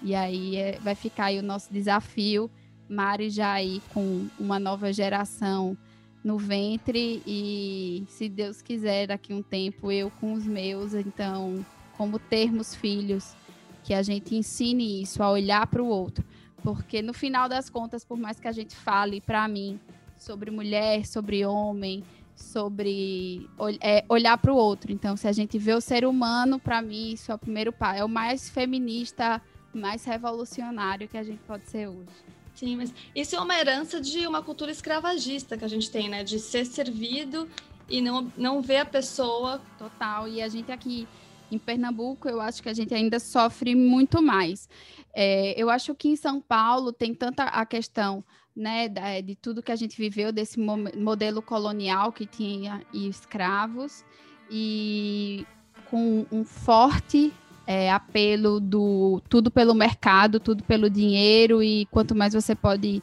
E 0.01 0.15
aí 0.15 0.55
é, 0.55 0.79
vai 0.81 0.95
ficar 0.95 1.25
aí 1.25 1.39
o 1.39 1.43
nosso 1.43 1.71
desafio 1.71 2.49
Mari 2.93 3.29
já 3.29 3.53
aí 3.53 3.81
com 3.93 4.27
uma 4.39 4.59
nova 4.59 4.93
geração 4.93 5.77
no 6.23 6.37
ventre 6.37 7.21
e, 7.27 8.05
se 8.07 8.29
Deus 8.29 8.61
quiser, 8.61 9.07
daqui 9.07 9.33
um 9.33 9.43
tempo 9.43 9.91
eu 9.91 10.09
com 10.21 10.33
os 10.33 10.45
meus. 10.45 10.93
Então, 10.93 11.65
como 11.97 12.17
termos 12.17 12.73
filhos, 12.73 13.35
que 13.83 13.93
a 13.93 14.01
gente 14.01 14.35
ensine 14.35 15.01
isso, 15.01 15.21
a 15.21 15.29
olhar 15.29 15.67
para 15.67 15.83
o 15.83 15.87
outro. 15.87 16.23
Porque 16.61 17.01
no 17.01 17.13
final 17.13 17.49
das 17.49 17.69
contas, 17.69 18.05
por 18.05 18.17
mais 18.17 18.39
que 18.39 18.47
a 18.47 18.51
gente 18.51 18.75
fale 18.75 19.19
para 19.19 19.45
mim 19.47 19.79
sobre 20.17 20.49
mulher, 20.49 21.05
sobre 21.05 21.45
homem, 21.45 22.03
sobre 22.35 23.49
é, 23.81 24.05
olhar 24.07 24.37
para 24.37 24.53
o 24.53 24.55
outro. 24.55 24.91
Então, 24.91 25.17
se 25.17 25.27
a 25.27 25.33
gente 25.33 25.57
vê 25.57 25.73
o 25.73 25.81
ser 25.81 26.05
humano, 26.05 26.59
para 26.59 26.81
mim, 26.81 27.11
isso 27.11 27.31
é 27.31 27.35
o 27.35 27.37
primeiro 27.37 27.73
passo. 27.73 27.99
É 27.99 28.05
o 28.05 28.09
mais 28.09 28.49
feminista, 28.49 29.41
mais 29.73 30.05
revolucionário 30.05 31.07
que 31.07 31.17
a 31.17 31.23
gente 31.23 31.41
pode 31.45 31.69
ser 31.69 31.89
hoje. 31.89 32.07
Sim, 32.55 32.77
mas 32.77 32.93
isso 33.15 33.35
é 33.35 33.39
uma 33.39 33.57
herança 33.57 33.99
de 33.99 34.27
uma 34.27 34.41
cultura 34.41 34.71
escravagista 34.71 35.57
que 35.57 35.65
a 35.65 35.67
gente 35.67 35.89
tem, 35.89 36.07
né? 36.07 36.23
De 36.23 36.39
ser 36.39 36.65
servido 36.65 37.49
e 37.89 38.01
não, 38.01 38.31
não 38.37 38.61
ver 38.61 38.77
a 38.77 38.85
pessoa. 38.85 39.61
Total. 39.77 40.27
E 40.27 40.41
a 40.41 40.47
gente 40.47 40.71
aqui 40.71 41.07
em 41.51 41.57
Pernambuco, 41.57 42.27
eu 42.27 42.41
acho 42.41 42.61
que 42.61 42.69
a 42.69 42.73
gente 42.73 42.93
ainda 42.93 43.19
sofre 43.19 43.75
muito 43.75 44.21
mais. 44.21 44.69
É, 45.13 45.53
eu 45.61 45.69
acho 45.69 45.93
que 45.93 46.07
em 46.07 46.15
São 46.15 46.41
Paulo 46.41 46.91
tem 46.91 47.13
tanta 47.13 47.43
a 47.43 47.65
questão 47.65 48.23
né, 48.55 48.87
de 48.87 49.35
tudo 49.35 49.63
que 49.63 49.71
a 49.71 49.75
gente 49.75 49.97
viveu, 49.97 50.31
desse 50.31 50.59
modelo 50.59 51.41
colonial 51.41 52.11
que 52.11 52.25
tinha 52.25 52.83
escravos, 52.93 54.05
e 54.49 55.45
com 55.89 56.25
um 56.31 56.43
forte 56.43 57.33
é, 57.65 57.91
apelo 57.91 58.59
do 58.59 59.21
tudo 59.29 59.49
pelo 59.49 59.73
mercado, 59.73 60.39
tudo 60.39 60.63
pelo 60.63 60.89
dinheiro, 60.89 61.63
e 61.63 61.85
quanto 61.87 62.15
mais 62.15 62.33
você 62.33 62.55
pode 62.55 63.01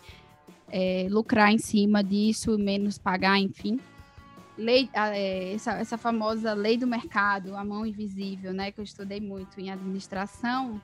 é, 0.68 1.07
lucrar 1.11 1.53
em 1.53 1.59
cima 1.59 2.03
disso, 2.03 2.59
menos 2.59 2.99
pagar, 2.99 3.38
enfim. 3.38 3.81
Lei, 4.57 4.90
é, 4.92 5.55
essa, 5.55 5.73
essa 5.73 5.96
famosa 5.96 6.53
lei 6.53 6.77
do 6.77 6.87
mercado, 6.87 7.57
a 7.57 7.64
mão 7.64 7.87
invisível, 7.87 8.53
né, 8.53 8.70
que 8.70 8.81
eu 8.81 8.85
estudei 8.85 9.20
muito 9.20 9.59
em 9.59 9.70
administração, 9.70 10.81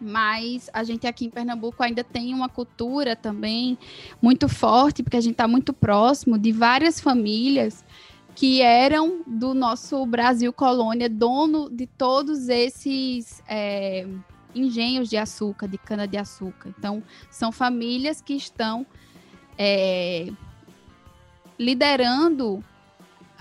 mas 0.00 0.68
a 0.72 0.82
gente 0.82 1.06
aqui 1.06 1.24
em 1.24 1.30
Pernambuco 1.30 1.82
ainda 1.82 2.02
tem 2.04 2.34
uma 2.34 2.48
cultura 2.48 3.14
também 3.14 3.78
muito 4.20 4.48
forte, 4.48 5.02
porque 5.02 5.16
a 5.16 5.20
gente 5.20 5.32
está 5.32 5.48
muito 5.48 5.72
próximo 5.72 6.36
de 6.38 6.52
várias 6.52 7.00
famílias 7.00 7.84
que 8.36 8.60
eram 8.60 9.22
do 9.26 9.54
nosso 9.54 10.04
Brasil 10.04 10.52
colônia, 10.52 11.08
dono 11.08 11.70
de 11.70 11.86
todos 11.86 12.50
esses 12.50 13.42
é, 13.48 14.06
engenhos 14.54 15.08
de 15.08 15.16
açúcar, 15.16 15.66
de 15.66 15.78
cana-de-açúcar. 15.78 16.68
Então, 16.78 17.02
são 17.30 17.50
famílias 17.50 18.20
que 18.20 18.34
estão 18.34 18.86
é, 19.56 20.28
liderando 21.58 22.62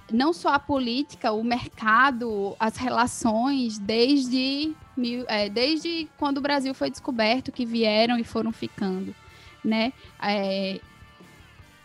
não 0.10 0.32
só 0.32 0.54
a 0.54 0.60
política, 0.60 1.34
o 1.34 1.44
mercado, 1.44 2.56
as 2.58 2.78
relações, 2.78 3.78
desde, 3.78 4.74
é, 5.28 5.50
desde 5.50 6.08
quando 6.18 6.38
o 6.38 6.42
Brasil 6.42 6.74
foi 6.74 6.90
descoberto, 6.90 7.52
que 7.52 7.66
vieram 7.66 8.18
e 8.18 8.24
foram 8.24 8.54
ficando. 8.54 9.14
Né? 9.62 9.92
É, 10.22 10.80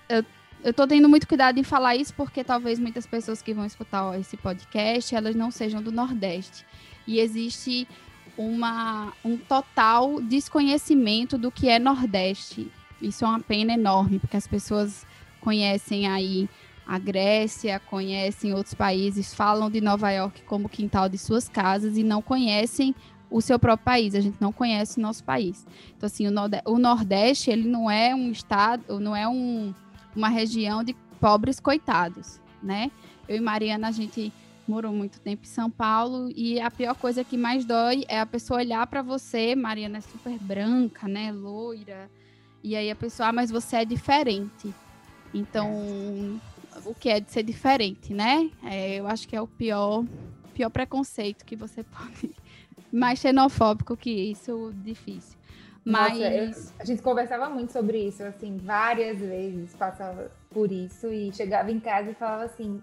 eu 0.09 0.25
eu 0.63 0.75
tô 0.75 0.87
tendo 0.87 1.09
muito 1.09 1.27
cuidado 1.27 1.59
em 1.59 1.63
falar 1.63 1.97
isso 1.97 2.13
porque 2.15 2.45
talvez 2.45 2.79
muitas 2.79 3.07
pessoas 3.07 3.41
que 3.41 3.55
vão 3.55 3.65
escutar 3.65 4.19
esse 4.19 4.37
podcast, 4.37 5.15
elas 5.15 5.35
não 5.35 5.51
sejam 5.51 5.83
do 5.83 5.91
Nordeste. 5.91 6.67
E 7.07 7.19
existe 7.19 7.89
uma, 8.37 9.13
um 9.25 9.37
total 9.37 10.21
desconhecimento 10.21 11.39
do 11.39 11.51
que 11.51 11.69
é 11.69 11.79
Nordeste. 11.79 12.71
Isso 13.01 13.25
é 13.25 13.29
uma 13.29 13.41
pena 13.41 13.73
enorme, 13.73 14.19
porque 14.19 14.37
as 14.37 14.47
pessoas 14.47 15.07
conhecem 15.41 16.07
aí 16.07 16.49
a 16.87 16.99
Grécia, 16.99 17.81
conhecem 17.81 18.53
outros 18.53 18.75
países, 18.75 19.33
falam 19.33 19.71
de 19.71 19.81
Nova 19.81 20.11
York 20.11 20.43
como 20.43 20.69
quintal 20.69 21.09
de 21.09 21.17
suas 21.17 21.49
casas 21.49 21.97
e 21.97 22.03
não 22.03 22.21
conhecem 22.21 22.95
o 23.31 23.41
seu 23.41 23.59
próprio 23.61 23.85
país, 23.85 24.15
a 24.15 24.21
gente 24.21 24.39
não 24.41 24.53
conhece 24.53 24.99
o 24.99 25.03
nosso 25.03 25.23
país. 25.23 25.65
Então, 25.97 26.09
assim, 26.09 26.27
o 26.27 26.79
Nordeste, 26.79 27.51
ele 27.51 27.69
não 27.69 27.89
é 27.89 28.13
um 28.13 28.33
estado, 28.33 28.99
não 28.99 29.15
é 29.15 29.29
um, 29.29 29.73
uma 30.15 30.29
região 30.29 30.83
de 30.83 30.95
pobres 31.21 31.61
coitados, 31.61 32.41
né? 32.63 32.91
Eu 33.29 33.37
e 33.37 33.41
Mariana, 33.41 33.89
a 33.89 33.93
gente 33.93 34.33
morou 34.67 34.93
muito 34.93 35.21
tempo 35.21 35.43
em 35.43 35.49
São 35.49 35.71
Paulo 35.71 36.31
e 36.35 36.61
a 36.61 36.71
pior 36.71 36.95
coisa 36.95 37.25
que 37.25 37.37
mais 37.37 37.65
dói 37.65 38.05
é 38.09 38.21
a 38.21 38.27
pessoa 38.27 38.61
olhar 38.61 38.87
para 38.87 39.03
você, 39.03 39.55
Mariana 39.55 39.99
é 39.99 40.01
super 40.01 40.39
branca, 40.39 41.09
né, 41.09 41.33
loira, 41.33 42.11
e 42.63 42.77
aí 42.77 42.91
a 42.91 42.97
pessoa, 42.97 43.31
ah, 43.31 43.33
mas 43.33 43.51
você 43.51 43.77
é 43.77 43.85
diferente. 43.85 44.73
Então, 45.33 46.41
o 46.85 46.95
que 46.95 47.09
é 47.09 47.21
de 47.21 47.31
ser 47.31 47.43
diferente, 47.43 48.13
né? 48.13 48.51
É, 48.63 48.97
eu 48.97 49.07
acho 49.07 49.27
que 49.27 49.35
é 49.35 49.41
o 49.41 49.47
pior, 49.47 50.05
pior 50.55 50.71
preconceito 50.71 51.45
que 51.45 51.57
você 51.57 51.83
pode, 51.83 52.31
mais 52.93 53.19
xenofóbico 53.19 53.97
que 53.97 54.11
isso, 54.11 54.73
difícil. 54.85 55.40
Mas 55.85 56.19
Nossa, 56.19 56.35
eu, 56.35 56.73
a 56.79 56.85
gente 56.85 57.03
conversava 57.03 57.49
muito 57.49 57.73
sobre 57.73 57.99
isso, 57.99 58.23
assim, 58.23 58.57
várias 58.59 59.19
vezes 59.19 59.75
passava 59.75 60.31
por 60.51 60.71
isso 60.71 61.11
e 61.11 61.33
chegava 61.33 61.71
em 61.71 61.81
casa 61.81 62.11
e 62.11 62.15
falava 62.15 62.45
assim: 62.45 62.81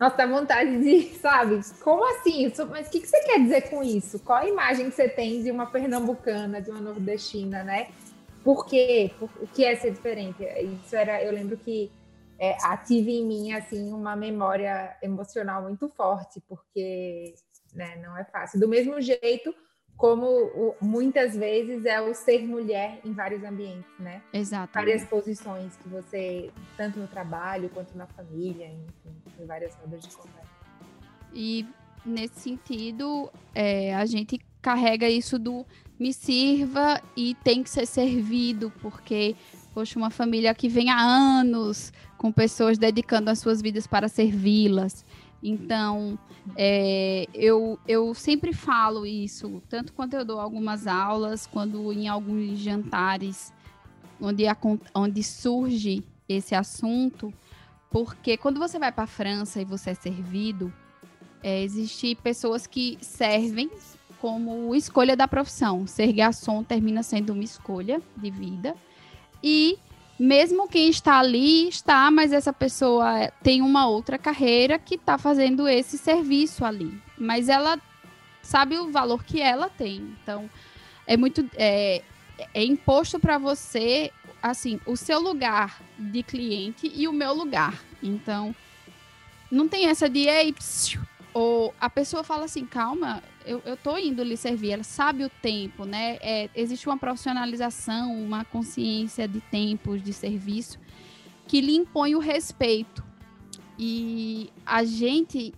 Nossa, 0.00 0.16
dá 0.16 0.26
vontade 0.26 0.78
de, 0.78 1.14
sabe? 1.18 1.60
Como 1.80 2.04
assim? 2.16 2.52
Mas 2.70 2.88
o 2.88 2.90
que, 2.90 3.00
que 3.00 3.06
você 3.06 3.20
quer 3.24 3.40
dizer 3.40 3.70
com 3.70 3.82
isso? 3.82 4.18
Qual 4.18 4.38
a 4.38 4.48
imagem 4.48 4.90
que 4.90 4.96
você 4.96 5.08
tem 5.08 5.42
de 5.42 5.50
uma 5.50 5.66
pernambucana, 5.66 6.60
de 6.60 6.70
uma 6.70 6.80
nordestina, 6.80 7.62
né? 7.62 7.88
Por 8.42 8.66
quê? 8.66 9.12
Por, 9.18 9.30
o 9.40 9.46
que 9.46 9.64
é 9.64 9.76
ser 9.76 9.92
diferente? 9.92 10.44
Isso 10.84 10.96
era, 10.96 11.22
eu 11.22 11.32
lembro 11.32 11.56
que 11.56 11.90
é, 12.38 12.56
ative 12.64 13.12
em 13.12 13.24
mim 13.24 13.52
assim 13.52 13.92
uma 13.92 14.16
memória 14.16 14.96
emocional 15.00 15.62
muito 15.62 15.88
forte, 15.88 16.42
porque 16.48 17.34
né, 17.72 17.96
não 18.02 18.16
é 18.18 18.24
fácil. 18.24 18.58
Do 18.58 18.68
mesmo 18.68 19.00
jeito 19.00 19.54
como 19.96 20.26
o, 20.26 20.74
muitas 20.80 21.36
vezes 21.36 21.84
é 21.84 22.00
o 22.00 22.14
ser 22.14 22.46
mulher 22.46 23.00
em 23.04 23.12
vários 23.12 23.42
ambientes, 23.44 23.90
né? 23.98 24.22
Exato. 24.32 24.74
Várias 24.74 25.04
posições 25.04 25.76
que 25.76 25.88
você, 25.88 26.50
tanto 26.76 26.98
no 26.98 27.06
trabalho 27.06 27.70
quanto 27.70 27.96
na 27.96 28.06
família, 28.06 28.66
enfim, 28.66 29.16
em 29.40 29.46
várias 29.46 29.74
rodas 29.76 30.02
de 30.02 30.14
conversa. 30.14 30.50
E 31.32 31.66
nesse 32.04 32.40
sentido, 32.40 33.30
é, 33.54 33.94
a 33.94 34.04
gente 34.04 34.38
carrega 34.60 35.08
isso 35.08 35.38
do 35.38 35.64
me 35.98 36.12
sirva 36.12 37.00
e 37.16 37.34
tem 37.36 37.62
que 37.62 37.70
ser 37.70 37.86
servido, 37.86 38.72
porque, 38.80 39.36
poxa, 39.72 39.98
uma 39.98 40.10
família 40.10 40.54
que 40.54 40.68
vem 40.68 40.90
há 40.90 41.00
anos 41.00 41.92
com 42.18 42.32
pessoas 42.32 42.78
dedicando 42.78 43.30
as 43.30 43.38
suas 43.38 43.62
vidas 43.62 43.86
para 43.86 44.08
servi-las. 44.08 45.04
Então, 45.46 46.18
é, 46.56 47.26
eu, 47.34 47.78
eu 47.86 48.14
sempre 48.14 48.54
falo 48.54 49.04
isso, 49.04 49.62
tanto 49.68 49.92
quando 49.92 50.14
eu 50.14 50.24
dou 50.24 50.40
algumas 50.40 50.86
aulas, 50.86 51.46
quando 51.46 51.92
em 51.92 52.08
alguns 52.08 52.58
jantares 52.58 53.52
onde, 54.18 54.44
onde 54.94 55.22
surge 55.22 56.02
esse 56.26 56.54
assunto, 56.54 57.30
porque 57.90 58.38
quando 58.38 58.58
você 58.58 58.78
vai 58.78 58.90
para 58.90 59.04
a 59.04 59.06
França 59.06 59.60
e 59.60 59.66
você 59.66 59.90
é 59.90 59.94
servido, 59.94 60.72
é, 61.42 61.62
existe 61.62 62.14
pessoas 62.14 62.66
que 62.66 62.96
servem 63.02 63.70
como 64.22 64.74
escolha 64.74 65.14
da 65.14 65.28
profissão. 65.28 65.86
Ser 65.86 66.10
garçom 66.10 66.62
termina 66.62 67.02
sendo 67.02 67.34
uma 67.34 67.44
escolha 67.44 68.00
de 68.16 68.30
vida. 68.30 68.74
E 69.42 69.78
mesmo 70.18 70.68
quem 70.68 70.88
está 70.88 71.18
ali 71.18 71.68
está, 71.68 72.10
mas 72.10 72.32
essa 72.32 72.52
pessoa 72.52 73.32
tem 73.42 73.62
uma 73.62 73.86
outra 73.86 74.16
carreira 74.16 74.78
que 74.78 74.94
está 74.94 75.18
fazendo 75.18 75.68
esse 75.68 75.98
serviço 75.98 76.64
ali. 76.64 77.00
Mas 77.18 77.48
ela 77.48 77.80
sabe 78.42 78.78
o 78.78 78.90
valor 78.90 79.24
que 79.24 79.40
ela 79.40 79.68
tem. 79.68 80.16
Então, 80.22 80.48
é 81.06 81.16
muito. 81.16 81.48
É, 81.56 82.02
é 82.52 82.64
imposto 82.64 83.18
para 83.18 83.38
você, 83.38 84.10
assim, 84.42 84.80
o 84.86 84.96
seu 84.96 85.20
lugar 85.20 85.80
de 85.98 86.22
cliente 86.22 86.90
e 86.94 87.08
o 87.08 87.12
meu 87.12 87.32
lugar. 87.32 87.82
Então, 88.02 88.54
não 89.50 89.66
tem 89.66 89.86
essa 89.86 90.08
de. 90.08 90.28
Ei, 90.28 90.52
psiu, 90.52 91.00
ou 91.34 91.74
a 91.80 91.90
pessoa 91.90 92.22
fala 92.22 92.44
assim, 92.44 92.64
calma, 92.64 93.20
eu, 93.44 93.60
eu 93.66 93.76
tô 93.76 93.98
indo 93.98 94.22
lhe 94.22 94.36
servir, 94.36 94.70
ela 94.70 94.84
sabe 94.84 95.24
o 95.24 95.28
tempo, 95.28 95.84
né? 95.84 96.16
É, 96.20 96.48
existe 96.54 96.86
uma 96.86 96.96
profissionalização, 96.96 98.16
uma 98.16 98.44
consciência 98.44 99.26
de 99.26 99.40
tempos 99.40 100.00
de 100.00 100.12
serviço 100.12 100.78
que 101.48 101.60
lhe 101.60 101.74
impõe 101.74 102.14
o 102.14 102.20
respeito. 102.20 103.04
E 103.76 104.50
a 104.64 104.84
gente 104.84 105.52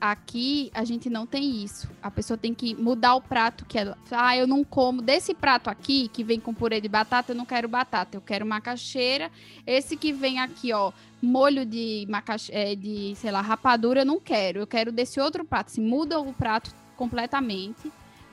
aqui 0.00 0.70
a 0.74 0.84
gente 0.84 1.10
não 1.10 1.26
tem 1.26 1.62
isso. 1.62 1.88
A 2.02 2.10
pessoa 2.10 2.38
tem 2.38 2.54
que 2.54 2.74
mudar 2.74 3.14
o 3.14 3.20
prato 3.20 3.64
que 3.64 3.78
ela. 3.78 3.98
Ah, 4.10 4.36
eu 4.36 4.46
não 4.46 4.64
como 4.64 5.02
desse 5.02 5.34
prato 5.34 5.68
aqui 5.68 6.08
que 6.08 6.24
vem 6.24 6.40
com 6.40 6.54
purê 6.54 6.80
de 6.80 6.88
batata, 6.88 7.32
eu 7.32 7.36
não 7.36 7.44
quero 7.44 7.68
batata, 7.68 8.16
eu 8.16 8.20
quero 8.20 8.46
macaxeira. 8.46 9.30
Esse 9.66 9.96
que 9.96 10.12
vem 10.12 10.40
aqui, 10.40 10.72
ó, 10.72 10.92
molho 11.20 11.66
de 11.66 12.06
macaxe... 12.08 12.50
É, 12.52 12.74
de, 12.74 13.14
sei 13.16 13.30
lá, 13.30 13.40
rapadura, 13.40 14.00
eu 14.00 14.06
não 14.06 14.18
quero. 14.18 14.60
Eu 14.60 14.66
quero 14.66 14.90
desse 14.90 15.20
outro 15.20 15.44
prato. 15.44 15.70
Se 15.70 15.80
muda 15.80 16.18
o 16.18 16.32
prato 16.32 16.74
completamente 16.96 17.92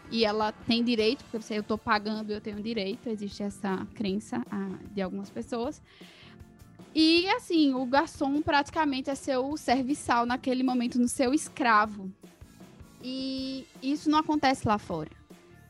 e 0.10 0.24
ela 0.24 0.52
tem 0.52 0.84
direito, 0.84 1.24
porque 1.32 1.54
eu 1.54 1.62
estou 1.62 1.78
pagando, 1.78 2.32
eu 2.32 2.40
tenho 2.40 2.62
direito. 2.62 3.10
Existe 3.10 3.44
essa 3.44 3.86
crença 3.94 4.42
ah, 4.50 4.78
de 4.94 5.02
algumas 5.02 5.30
pessoas. 5.30 5.82
E 7.00 7.30
assim, 7.30 7.76
o 7.76 7.86
garçom 7.86 8.42
praticamente 8.42 9.08
é 9.08 9.14
seu 9.14 9.56
serviçal 9.56 10.26
naquele 10.26 10.64
momento, 10.64 10.98
no 10.98 11.08
seu 11.08 11.32
escravo. 11.32 12.12
E 13.04 13.68
isso 13.84 14.10
não 14.10 14.18
acontece 14.18 14.68
lá 14.68 14.80
fora. 14.80 15.12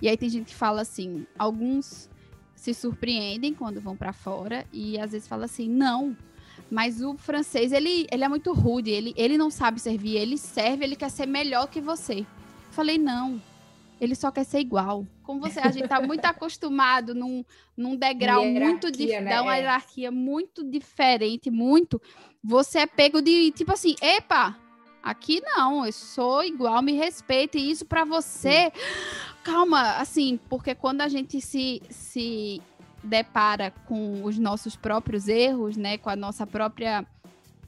E 0.02 0.08
aí 0.08 0.16
tem 0.16 0.30
gente 0.30 0.46
que 0.46 0.56
fala 0.56 0.84
assim, 0.84 1.28
alguns 1.38 2.10
se 2.56 2.74
surpreendem 2.74 3.54
quando 3.54 3.82
vão 3.82 3.94
para 3.94 4.14
fora 4.14 4.66
e 4.72 4.98
às 4.98 5.12
vezes 5.12 5.28
fala 5.28 5.44
assim, 5.44 5.68
não, 5.68 6.16
mas 6.72 7.02
o 7.02 7.18
francês, 7.18 7.74
ele, 7.74 8.08
ele 8.10 8.24
é 8.24 8.30
muito 8.30 8.54
rude, 8.54 8.90
ele, 8.90 9.14
ele 9.18 9.38
não 9.38 9.50
sabe 9.50 9.82
servir, 9.82 10.16
ele 10.16 10.38
serve, 10.38 10.86
ele 10.86 10.96
quer 10.96 11.12
ser 11.12 11.26
melhor 11.26 11.68
que 11.68 11.82
você. 11.82 12.26
Falei, 12.72 12.98
não, 12.98 13.42
ele 14.00 14.16
só 14.16 14.32
quer 14.32 14.46
ser 14.46 14.62
igual. 14.62 15.06
Como 15.28 15.42
você, 15.42 15.60
a 15.60 15.70
gente 15.70 15.84
está 15.84 16.00
muito 16.00 16.24
acostumado 16.24 17.14
num, 17.14 17.44
num 17.76 17.98
degrau 17.98 18.46
muito 18.46 18.90
diferente, 18.90 19.26
né? 19.26 19.42
uma 19.42 19.58
é. 19.58 19.60
hierarquia 19.60 20.10
muito 20.10 20.64
diferente, 20.64 21.52
muito. 21.52 22.02
Você 22.42 22.80
é 22.80 22.86
pego 22.88 23.22
de 23.22 23.52
tipo 23.52 23.74
assim, 23.74 23.94
epa, 24.02 24.56
aqui 25.04 25.42
não, 25.44 25.86
eu 25.86 25.92
sou 25.92 26.46
igual, 26.46 26.82
me 26.82 26.94
respeita. 26.94 27.58
E 27.58 27.70
isso 27.70 27.86
para 27.86 28.06
você, 28.06 28.72
calma, 29.44 29.98
assim, 29.98 30.40
porque 30.48 30.74
quando 30.74 31.02
a 31.02 31.10
gente 31.10 31.42
se, 31.42 31.82
se 31.90 32.62
depara 33.04 33.72
com 33.86 34.24
os 34.24 34.40
nossos 34.40 34.78
próprios 34.78 35.28
erros, 35.28 35.76
né, 35.76 35.98
com 35.98 36.10
a 36.10 36.16
nossa 36.16 36.48
própria 36.48 37.06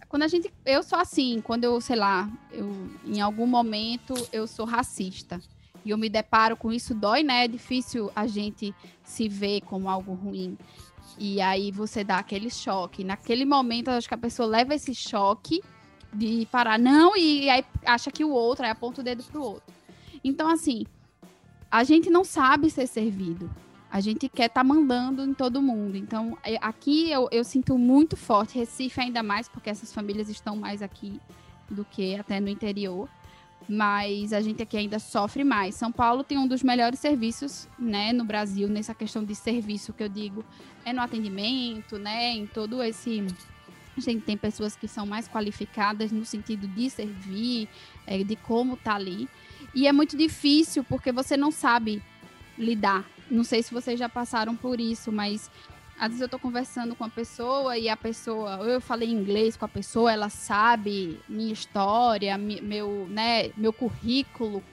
quando 0.08 0.24
a 0.24 0.28
gente 0.30 0.52
eu 0.66 0.82
sou 0.82 0.98
assim, 0.98 1.42
quando 1.42 1.66
eu, 1.66 1.80
sei 1.82 1.98
lá, 1.98 2.32
eu 2.54 2.74
em 3.06 3.20
algum 3.20 3.46
momento 3.46 4.14
eu 4.32 4.48
sou 4.48 4.66
racista 4.66 5.42
e 5.90 5.92
eu 5.92 5.98
me 5.98 6.08
deparo 6.08 6.56
com 6.56 6.72
isso, 6.72 6.94
dói, 6.94 7.24
né? 7.24 7.46
É 7.46 7.48
difícil 7.48 8.12
a 8.16 8.28
gente 8.28 8.76
se 9.04 9.28
ver 9.28 9.62
como 9.62 9.90
algo 9.90 10.14
ruim. 10.14 10.56
E 11.18 11.42
aí 11.42 11.72
você 11.72 12.04
dá 12.04 12.20
aquele 12.20 12.52
choque. 12.52 13.04
Naquele 13.04 13.44
momento, 13.44 13.90
acho 13.90 14.08
que 14.08 14.14
a 14.14 14.18
pessoa 14.18 14.48
leva 14.48 14.76
esse 14.76 14.94
choque 14.94 15.64
de 16.14 16.48
parar, 16.52 16.78
não, 16.78 17.18
e 17.18 17.50
aí 17.50 17.66
acha 17.84 18.12
que 18.12 18.24
o 18.24 18.30
outro, 18.30 18.66
aí 18.66 18.72
aponta 18.72 19.02
o 19.02 19.04
dedo 19.04 19.24
pro 19.24 19.42
outro. 19.42 19.74
Então, 20.24 20.48
assim, 20.48 20.86
a 21.72 21.84
gente 21.84 22.08
não 22.12 22.24
sabe 22.24 22.70
ser 22.70 22.86
servido. 22.86 23.50
A 23.92 24.00
gente 24.00 24.30
quer 24.30 24.46
estar 24.46 24.62
tá 24.62 24.64
mandando 24.64 25.24
em 25.24 25.34
todo 25.34 25.60
mundo. 25.60 25.98
Então, 25.98 26.38
é, 26.44 26.58
aqui 26.62 27.10
eu, 27.10 27.28
eu 27.32 27.44
sinto 27.44 27.80
muito 27.80 28.16
forte, 28.16 28.60
Recife 28.60 29.02
ainda 29.02 29.24
mais, 29.24 29.50
porque 29.50 29.72
essas 29.72 29.92
famílias 29.92 30.30
estão 30.30 30.56
mais 30.56 30.84
aqui 30.84 31.20
do 31.68 31.84
que 31.84 32.16
até 32.16 32.40
no 32.40 32.48
interior 32.48 33.10
mas 33.68 34.34
a 34.34 34.42
gente 34.42 34.64
aqui 34.64 34.78
ainda 34.78 35.00
sofre 35.00 35.44
mais. 35.44 35.76
São 35.76 35.92
Paulo 35.92 36.24
tem 36.24 36.38
um 36.38 36.48
dos 36.48 36.64
melhores 36.64 37.00
serviços, 37.00 37.68
né, 37.78 38.14
no 38.14 38.24
Brasil, 38.24 38.68
nessa 38.68 38.94
questão 38.94 39.24
de 39.24 39.36
serviço 39.36 39.94
que 39.94 40.04
eu 40.04 40.10
digo, 40.10 40.44
é 40.86 40.94
no 40.94 41.02
atendimento, 41.02 41.98
né, 41.98 42.32
em 42.32 42.48
todo 42.48 42.82
esse 42.82 43.26
a 43.98 44.02
gente 44.02 44.24
tem 44.24 44.38
pessoas 44.38 44.76
que 44.76 44.88
são 44.88 45.06
mais 45.06 45.28
qualificadas 45.28 46.12
no 46.12 46.24
sentido 46.24 46.68
de 46.68 46.90
servir, 46.90 47.68
é, 48.08 48.24
de 48.24 48.36
como 48.38 48.78
tá 48.78 48.96
ali. 48.96 49.28
E 49.76 49.88
é 49.88 49.92
muito 49.92 50.16
difícil 50.16 50.84
porque 50.84 51.12
você 51.12 51.36
não 51.36 51.52
sabe 51.52 52.02
lidar. 52.58 53.06
Não 53.30 53.44
sei 53.44 53.62
se 53.62 53.74
vocês 53.74 54.00
já 54.00 54.10
passaram 54.10 54.56
por 54.56 54.80
isso, 54.80 55.12
mas 55.12 55.52
às 56.00 56.08
vezes 56.08 56.22
eu 56.22 56.30
tô 56.30 56.40
conversando 56.40 56.96
com 56.96 57.04
a 57.04 57.10
pessoa 57.10 57.78
e 57.78 57.90
a 57.90 57.98
pessoa, 57.98 58.60
ou 58.60 58.66
eu 58.68 58.80
falei 58.80 59.10
inglês 59.10 59.58
com 59.58 59.66
a 59.66 59.68
pessoa, 59.68 60.12
ela 60.12 60.30
sabe 60.30 61.20
minha 61.28 61.52
história, 61.52 62.38
meu, 62.38 63.06
né, 63.10 63.52
meu 63.58 63.74
currículo, 63.74 64.64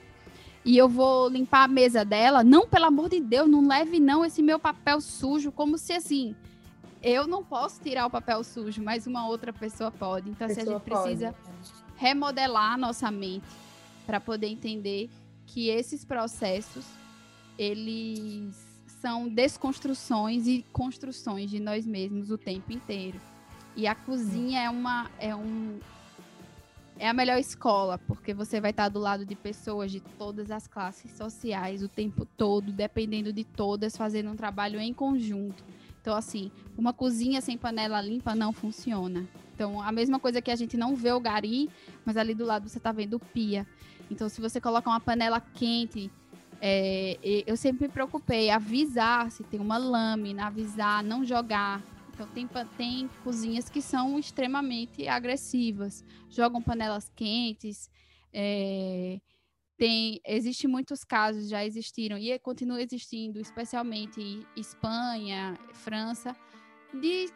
e 0.63 0.77
eu 0.77 0.87
vou 0.87 1.27
limpar 1.27 1.63
a 1.63 1.67
mesa 1.67 2.05
dela. 2.05 2.43
Não, 2.43 2.67
pelo 2.67 2.85
amor 2.85 3.09
de 3.09 3.19
Deus, 3.19 3.49
não 3.49 3.67
leve 3.67 3.99
não 3.99 4.23
esse 4.23 4.41
meu 4.41 4.57
papel 4.57 5.01
sujo, 5.01 5.51
como 5.51 5.77
se 5.77 5.91
assim, 5.93 6.33
eu 7.03 7.27
não 7.27 7.43
posso 7.43 7.81
tirar 7.81 8.05
o 8.05 8.09
papel 8.09 8.41
sujo, 8.43 8.81
mas 8.81 9.05
uma 9.05 9.27
outra 9.27 9.51
pessoa 9.51 9.91
pode. 9.91 10.29
Então, 10.29 10.47
assim, 10.47 10.61
a 10.61 10.65
gente 10.65 10.81
precisa 10.81 11.33
pode. 11.33 11.73
remodelar 11.97 12.73
a 12.73 12.77
nossa 12.77 13.11
mente 13.11 13.45
para 14.05 14.19
poder 14.21 14.47
entender 14.47 15.09
que 15.45 15.69
esses 15.69 16.05
processos 16.05 16.85
eles 17.57 18.66
são 19.01 19.27
desconstruções 19.27 20.47
e 20.47 20.65
construções 20.71 21.49
de 21.49 21.59
nós 21.59 21.85
mesmos 21.85 22.31
o 22.31 22.37
tempo 22.37 22.71
inteiro. 22.71 23.19
E 23.75 23.85
a 23.87 23.93
cozinha 23.93 24.61
é 24.61 24.69
uma 24.69 25.09
é 25.19 25.35
um 25.35 25.79
é 26.99 27.07
a 27.07 27.13
melhor 27.13 27.37
escola, 27.37 27.99
porque 27.99 28.33
você 28.33 28.59
vai 28.59 28.71
estar 28.71 28.89
do 28.89 28.97
lado 28.97 29.23
de 29.23 29.35
pessoas 29.35 29.91
de 29.91 29.99
todas 29.99 30.49
as 30.49 30.67
classes 30.67 31.11
sociais 31.11 31.83
o 31.83 31.87
tempo 31.87 32.25
todo, 32.25 32.71
dependendo 32.71 33.31
de 33.31 33.43
todas, 33.43 33.95
fazendo 33.95 34.31
um 34.31 34.35
trabalho 34.35 34.79
em 34.79 34.93
conjunto. 34.93 35.63
Então, 36.01 36.15
assim, 36.15 36.51
uma 36.75 36.93
cozinha 36.93 37.39
sem 37.39 37.55
panela 37.55 38.01
limpa 38.01 38.33
não 38.33 38.51
funciona. 38.51 39.27
Então, 39.53 39.79
a 39.81 39.91
mesma 39.91 40.19
coisa 40.19 40.41
que 40.41 40.49
a 40.49 40.55
gente 40.55 40.75
não 40.75 40.95
vê 40.95 41.11
o 41.11 41.19
gari, 41.19 41.69
mas 42.03 42.17
ali 42.17 42.33
do 42.33 42.45
lado 42.45 42.67
você 42.67 42.79
está 42.79 42.91
vendo 42.91 43.19
pia. 43.19 43.67
Então, 44.09 44.27
se 44.27 44.41
você 44.41 44.59
coloca 44.59 44.89
uma 44.89 44.99
panela 44.99 45.39
quente 45.39 46.09
é, 46.61 47.17
eu 47.45 47.55
sempre 47.55 47.87
me 47.87 47.93
preocupei 47.93 48.49
avisar 48.49 49.29
se 49.31 49.43
tem 49.43 49.59
uma 49.59 49.77
lâmina, 49.77 50.47
avisar, 50.47 51.03
não 51.03 51.23
jogar. 51.23 51.81
Então 52.13 52.27
tem, 52.27 52.47
tem 52.75 53.09
cozinhas 53.23 53.69
que 53.69 53.81
são 53.81 54.17
extremamente 54.17 55.07
agressivas, 55.07 56.03
jogam 56.29 56.61
panelas 56.61 57.11
quentes. 57.15 57.89
É, 58.33 59.19
tem, 59.77 60.19
existe 60.25 60.67
muitos 60.67 61.03
casos, 61.03 61.47
já 61.47 61.63
existiram 61.63 62.17
e 62.17 62.37
continua 62.39 62.81
existindo, 62.81 63.39
especialmente 63.39 64.19
em 64.19 64.43
Espanha, 64.55 65.55
França, 65.73 66.35
de 66.91 67.29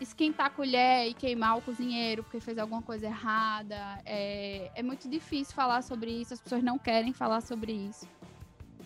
esquentar 0.00 0.46
a 0.46 0.50
colher 0.50 1.08
e 1.08 1.14
queimar 1.14 1.58
o 1.58 1.62
cozinheiro 1.62 2.22
porque 2.22 2.40
fez 2.40 2.58
alguma 2.58 2.82
coisa 2.82 3.06
errada. 3.06 4.00
É, 4.04 4.70
é 4.74 4.82
muito 4.82 5.08
difícil 5.08 5.54
falar 5.54 5.82
sobre 5.82 6.10
isso, 6.10 6.34
as 6.34 6.40
pessoas 6.40 6.62
não 6.62 6.78
querem 6.78 7.12
falar 7.12 7.40
sobre 7.40 7.72
isso 7.72 8.06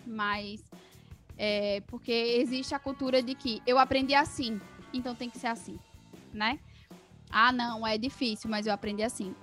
mas 0.05 0.63
é, 1.37 1.81
porque 1.87 2.11
existe 2.11 2.75
a 2.75 2.79
cultura 2.79 3.21
de 3.21 3.35
que 3.35 3.61
eu 3.65 3.79
aprendi 3.79 4.13
assim, 4.13 4.59
então 4.93 5.15
tem 5.15 5.29
que 5.29 5.37
ser 5.37 5.47
assim, 5.47 5.79
né? 6.33 6.59
Ah, 7.29 7.51
não, 7.51 7.85
é 7.85 7.97
difícil, 7.97 8.49
mas 8.49 8.67
eu 8.67 8.73
aprendi 8.73 9.01
assim. 9.01 9.33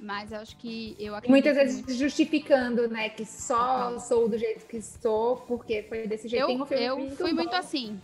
Mas 0.00 0.32
eu 0.32 0.40
acho 0.40 0.56
que 0.56 0.96
eu 0.98 1.14
Muitas 1.28 1.54
vezes 1.54 1.76
muito... 1.76 1.94
justificando, 1.94 2.88
né, 2.88 3.08
que 3.08 3.24
só 3.24 3.96
sou 4.00 4.28
do 4.28 4.36
jeito 4.36 4.66
que 4.66 4.82
sou, 4.82 5.36
porque 5.36 5.84
foi 5.84 6.08
desse 6.08 6.26
jeito. 6.26 6.50
Eu, 6.50 6.66
eu 6.66 7.10
fui 7.16 7.32
muito 7.32 7.54
assim. 7.54 8.00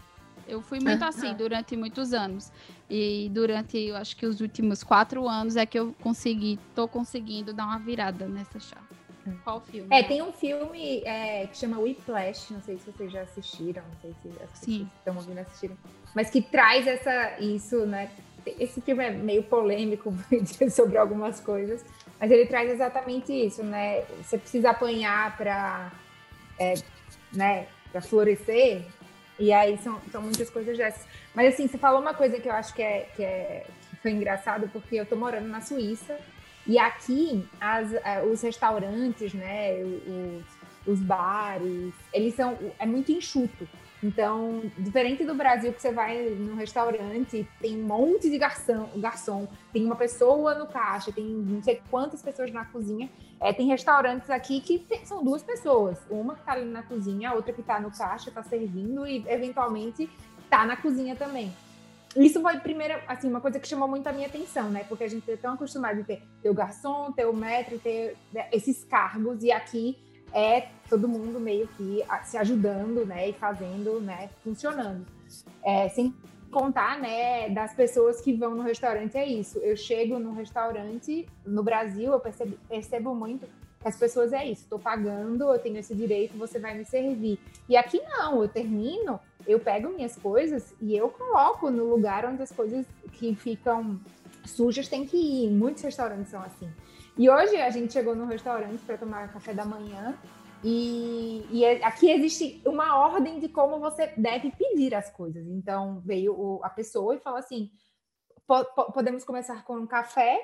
Eu 0.48 0.62
fui 0.62 0.80
muito 0.80 1.04
assim 1.04 1.34
durante 1.34 1.76
muitos 1.76 2.12
anos. 2.12 2.50
E 2.88 3.30
durante, 3.32 3.78
eu 3.78 3.96
acho 3.96 4.16
que 4.16 4.24
os 4.24 4.40
últimos 4.40 4.82
quatro 4.82 5.28
anos 5.28 5.56
é 5.56 5.66
que 5.66 5.78
eu 5.78 5.94
consegui, 6.00 6.58
tô 6.74 6.88
conseguindo 6.88 7.52
dar 7.52 7.66
uma 7.66 7.78
virada 7.78 8.26
nessa 8.26 8.58
chave. 8.58 8.82
Hum. 9.26 9.36
Qual 9.44 9.60
filme? 9.60 9.88
É, 9.90 10.02
tem 10.02 10.22
um 10.22 10.32
filme 10.32 11.02
é, 11.04 11.46
que 11.46 11.58
chama 11.58 11.78
Whiplash, 11.78 12.50
não 12.52 12.62
sei 12.62 12.78
se 12.78 12.90
vocês 12.90 13.12
já 13.12 13.22
assistiram, 13.22 13.82
não 13.82 14.00
sei 14.00 14.14
se 14.22 14.28
as 14.42 14.58
pessoas 14.58 14.86
estão 14.98 15.16
ouvindo 15.16 15.38
assistiram, 15.38 15.76
mas 16.14 16.30
que 16.30 16.40
traz 16.40 16.86
essa, 16.86 17.38
isso, 17.38 17.84
né? 17.84 18.10
Esse 18.58 18.80
filme 18.80 19.04
é 19.04 19.10
meio 19.10 19.42
polêmico 19.42 20.14
sobre 20.70 20.96
algumas 20.96 21.38
coisas, 21.40 21.84
mas 22.18 22.30
ele 22.30 22.46
traz 22.46 22.70
exatamente 22.70 23.32
isso, 23.32 23.62
né? 23.62 24.02
Você 24.22 24.38
precisa 24.38 24.70
apanhar 24.70 25.36
para 25.36 25.92
é, 26.58 26.74
né, 27.32 27.66
para 27.92 28.00
florescer, 28.00 28.82
e 29.38 29.52
aí 29.52 29.78
são, 29.78 30.00
são 30.10 30.22
muitas 30.22 30.50
coisas 30.50 30.76
dessas. 30.76 31.06
Mas 31.34 31.54
assim, 31.54 31.68
você 31.68 31.78
falou 31.78 32.00
uma 32.00 32.14
coisa 32.14 32.38
que 32.40 32.48
eu 32.48 32.52
acho 32.52 32.74
que, 32.74 32.82
é, 32.82 33.08
que, 33.14 33.22
é, 33.22 33.64
que 33.90 33.96
foi 33.96 34.10
engraçado, 34.10 34.68
porque 34.72 34.96
eu 34.96 35.06
tô 35.06 35.16
morando 35.16 35.48
na 35.48 35.60
Suíça, 35.60 36.18
e 36.66 36.78
aqui 36.78 37.46
as, 37.60 37.92
é, 37.92 38.22
os 38.22 38.42
restaurantes, 38.42 39.32
né, 39.32 39.82
os, 39.82 40.92
os 40.94 41.00
bares, 41.00 41.94
eles 42.12 42.34
são, 42.34 42.58
é 42.78 42.86
muito 42.86 43.12
enxuto. 43.12 43.68
Então, 44.02 44.62
diferente 44.78 45.24
do 45.24 45.34
Brasil, 45.34 45.72
que 45.72 45.82
você 45.82 45.90
vai 45.90 46.30
num 46.30 46.54
restaurante, 46.54 47.48
tem 47.60 47.82
um 47.82 47.86
monte 47.86 48.30
de 48.30 48.38
garçom, 48.38 48.88
garçom 48.96 49.48
tem 49.72 49.84
uma 49.84 49.96
pessoa 49.96 50.54
no 50.54 50.66
caixa, 50.66 51.10
tem 51.10 51.24
não 51.24 51.62
sei 51.62 51.82
quantas 51.90 52.22
pessoas 52.22 52.52
na 52.52 52.64
cozinha. 52.64 53.10
É, 53.40 53.52
tem 53.52 53.66
restaurantes 53.66 54.30
aqui 54.30 54.60
que 54.60 54.78
tem, 54.78 55.04
são 55.04 55.24
duas 55.24 55.42
pessoas, 55.42 55.98
uma 56.08 56.34
que 56.34 56.40
está 56.40 56.52
ali 56.52 56.64
na 56.64 56.82
cozinha, 56.82 57.30
a 57.30 57.34
outra 57.34 57.52
que 57.52 57.60
está 57.60 57.80
no 57.80 57.90
caixa, 57.90 58.28
está 58.28 58.42
servindo 58.42 59.06
e 59.06 59.24
eventualmente 59.28 60.08
está 60.44 60.64
na 60.64 60.76
cozinha 60.76 61.16
também. 61.16 61.52
Isso 62.16 62.40
foi 62.40 62.58
primeira, 62.58 63.02
assim, 63.06 63.28
uma 63.28 63.40
coisa 63.40 63.60
que 63.60 63.68
chamou 63.68 63.86
muito 63.86 64.06
a 64.06 64.12
minha 64.12 64.26
atenção, 64.26 64.70
né? 64.70 64.84
Porque 64.88 65.04
a 65.04 65.08
gente 65.08 65.30
é 65.30 65.36
tão 65.36 65.54
acostumado 65.54 66.00
a 66.00 66.04
ter, 66.04 66.22
ter 66.42 66.50
o 66.50 66.54
garçom, 66.54 67.12
ter 67.12 67.26
o 67.26 67.32
metro, 67.34 67.78
ter 67.78 68.16
esses 68.50 68.82
cargos, 68.84 69.42
e 69.42 69.52
aqui 69.52 69.96
é 70.32 70.68
todo 70.88 71.08
mundo 71.08 71.38
meio 71.38 71.68
que 71.68 72.02
se 72.24 72.36
ajudando, 72.36 73.04
né, 73.04 73.28
e 73.28 73.32
fazendo, 73.32 74.00
né, 74.00 74.30
funcionando. 74.42 75.06
É, 75.62 75.88
sem 75.88 76.14
contar, 76.50 76.98
né, 76.98 77.50
das 77.50 77.74
pessoas 77.74 78.20
que 78.20 78.32
vão 78.32 78.54
no 78.54 78.62
restaurante, 78.62 79.16
é 79.16 79.26
isso. 79.26 79.58
Eu 79.58 79.76
chego 79.76 80.18
no 80.18 80.32
restaurante, 80.32 81.26
no 81.44 81.62
Brasil, 81.62 82.12
eu 82.12 82.20
percebo, 82.20 82.56
percebo 82.68 83.14
muito 83.14 83.46
que 83.80 83.86
as 83.86 83.96
pessoas 83.96 84.32
é 84.32 84.44
isso, 84.44 84.62
estou 84.62 84.78
pagando, 84.78 85.44
eu 85.44 85.58
tenho 85.58 85.78
esse 85.78 85.94
direito, 85.94 86.36
você 86.36 86.58
vai 86.58 86.76
me 86.76 86.84
servir. 86.84 87.38
E 87.68 87.76
aqui 87.76 88.00
não, 88.00 88.42
eu 88.42 88.48
termino, 88.48 89.20
eu 89.46 89.60
pego 89.60 89.90
minhas 89.90 90.16
coisas 90.16 90.74
e 90.80 90.96
eu 90.96 91.08
coloco 91.10 91.70
no 91.70 91.84
lugar 91.84 92.24
onde 92.24 92.42
as 92.42 92.50
coisas 92.50 92.84
que 93.12 93.34
ficam 93.36 94.00
sujas 94.44 94.88
têm 94.88 95.06
que 95.06 95.16
ir. 95.16 95.50
Muitos 95.50 95.82
restaurantes 95.82 96.30
são 96.30 96.42
assim. 96.42 96.68
E 97.18 97.28
hoje 97.28 97.56
a 97.56 97.68
gente 97.70 97.92
chegou 97.92 98.14
no 98.14 98.26
restaurante 98.26 98.78
para 98.84 98.96
tomar 98.96 99.32
café 99.32 99.52
da 99.52 99.64
manhã 99.64 100.16
e, 100.62 101.46
e, 101.50 101.64
é, 101.64 101.84
aqui 101.84 102.10
existe 102.10 102.60
uma 102.64 102.96
ordem 102.96 103.38
de 103.38 103.48
como 103.48 103.78
você 103.78 104.12
deve 104.16 104.50
pedir 104.52 104.94
as 104.94 105.10
coisas. 105.10 105.46
Então 105.46 106.00
veio 106.04 106.32
o, 106.32 106.60
a 106.62 106.70
pessoa 106.70 107.14
e 107.14 107.20
falou 107.20 107.38
assim: 107.38 107.70
podemos 108.94 109.24
começar 109.24 109.64
com 109.64 109.76
um 109.76 109.86
café. 109.86 110.40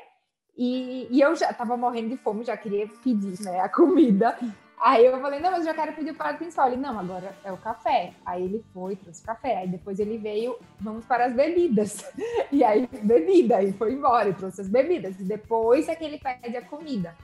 E, 0.57 1.09
e 1.11 1.21
eu 1.21 1.35
já 1.35 1.51
estava 1.51 1.77
morrendo 1.77 2.11
de 2.11 2.17
fome, 2.17 2.45
já 2.45 2.57
queria 2.57 2.87
pedir 3.03 3.41
né, 3.41 3.61
a 3.61 3.69
comida. 3.69 4.39
Aí 4.81 5.07
eu 5.07 5.19
falei, 5.21 5.41
não, 5.41 5.51
mas 5.51 5.61
eu 5.61 5.67
já 5.67 5.75
quero 5.75 5.93
pedir 5.93 6.11
o 6.11 6.15
prato 6.15 6.39
principal. 6.39 6.69
Ele, 6.69 6.77
não, 6.77 6.99
agora 6.99 7.35
é 7.45 7.53
o 7.53 7.57
café. 7.57 8.13
Aí 8.25 8.45
ele 8.45 8.65
foi, 8.73 8.97
trouxe 8.97 9.23
café. 9.23 9.59
Aí 9.59 9.69
depois 9.69 9.99
ele 9.99 10.19
veio, 10.19 10.57
vamos 10.81 11.05
para 11.05 11.27
as 11.27 11.33
bebidas. 11.33 12.05
E 12.53 12.63
aí, 12.63 12.89
bebida, 13.03 13.61
e 13.63 13.73
foi 13.73 13.95
embora, 13.95 14.29
e 14.29 14.35
trouxe 14.35 14.61
as 14.61 14.69
bebidas. 14.69 15.19
E 15.19 15.25
depois 15.25 15.89
é 15.89 15.97
que 15.97 16.05
ele 16.05 16.19
pede 16.19 16.57
a 16.57 16.63
comida. 16.63 17.17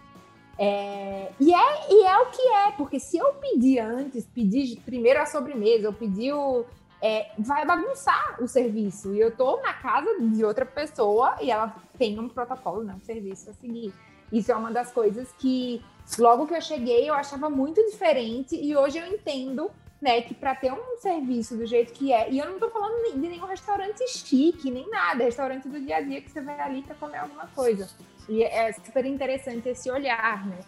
É, 0.59 1.33
e, 1.41 1.55
é, 1.55 1.93
e 1.93 2.05
é 2.05 2.19
o 2.19 2.27
que 2.27 2.43
é, 2.43 2.73
porque 2.73 2.99
se 2.99 3.17
eu 3.17 3.33
pedir 3.35 3.79
antes, 3.79 4.27
pedir 4.27 4.79
primeiro 4.85 5.21
a 5.21 5.27
sobremesa, 5.27 5.87
eu 5.87 5.93
pedir 5.93 6.33
o. 6.33 6.67
É, 7.01 7.31
vai 7.39 7.65
bagunçar 7.65 8.37
o 8.43 8.47
serviço. 8.47 9.15
E 9.15 9.21
eu 9.21 9.35
tô 9.35 9.59
na 9.63 9.73
casa 9.73 10.21
de 10.21 10.45
outra 10.45 10.67
pessoa 10.67 11.37
e 11.41 11.51
ela 11.51 11.75
tem 11.97 12.19
um 12.19 12.29
protocolo, 12.29 12.83
né, 12.83 12.95
um 12.95 13.01
serviço 13.01 13.49
a 13.49 13.55
seguir. 13.55 13.95
Isso 14.33 14.51
é 14.53 14.55
uma 14.55 14.71
das 14.71 14.93
coisas 14.93 15.33
que 15.39 15.83
Logo 16.19 16.47
que 16.47 16.55
eu 16.55 16.61
cheguei, 16.61 17.09
eu 17.09 17.15
achava 17.15 17.49
muito 17.49 17.85
diferente 17.87 18.57
e 18.57 18.77
hoje 18.77 18.99
eu 18.99 19.07
entendo, 19.07 19.71
né, 20.01 20.23
que 20.23 20.35
para 20.35 20.55
ter 20.55 20.73
um 20.73 20.97
serviço 20.99 21.57
do 21.57 21.67
jeito 21.67 21.93
que 21.93 22.13
é, 22.13 22.31
e 22.31 22.39
eu 22.39 22.51
não 22.51 22.59
tô 22.59 22.69
falando 22.71 23.13
de 23.13 23.29
nenhum 23.29 23.47
restaurante 23.47 24.07
chique, 24.09 24.71
nem 24.71 24.89
nada, 24.91 25.23
é 25.23 25.27
restaurante 25.27 25.69
do 25.69 25.81
dia 25.81 25.99
a 25.99 26.01
dia 26.01 26.21
que 26.21 26.31
você 26.31 26.41
vai 26.41 26.59
ali 26.61 26.83
para 26.83 26.97
comer 26.97 27.19
alguma 27.19 27.47
coisa. 27.49 27.89
E 28.29 28.43
é 28.43 28.73
super 28.73 29.05
interessante 29.05 29.69
esse 29.69 29.91
olhar, 29.91 30.47
né? 30.47 30.59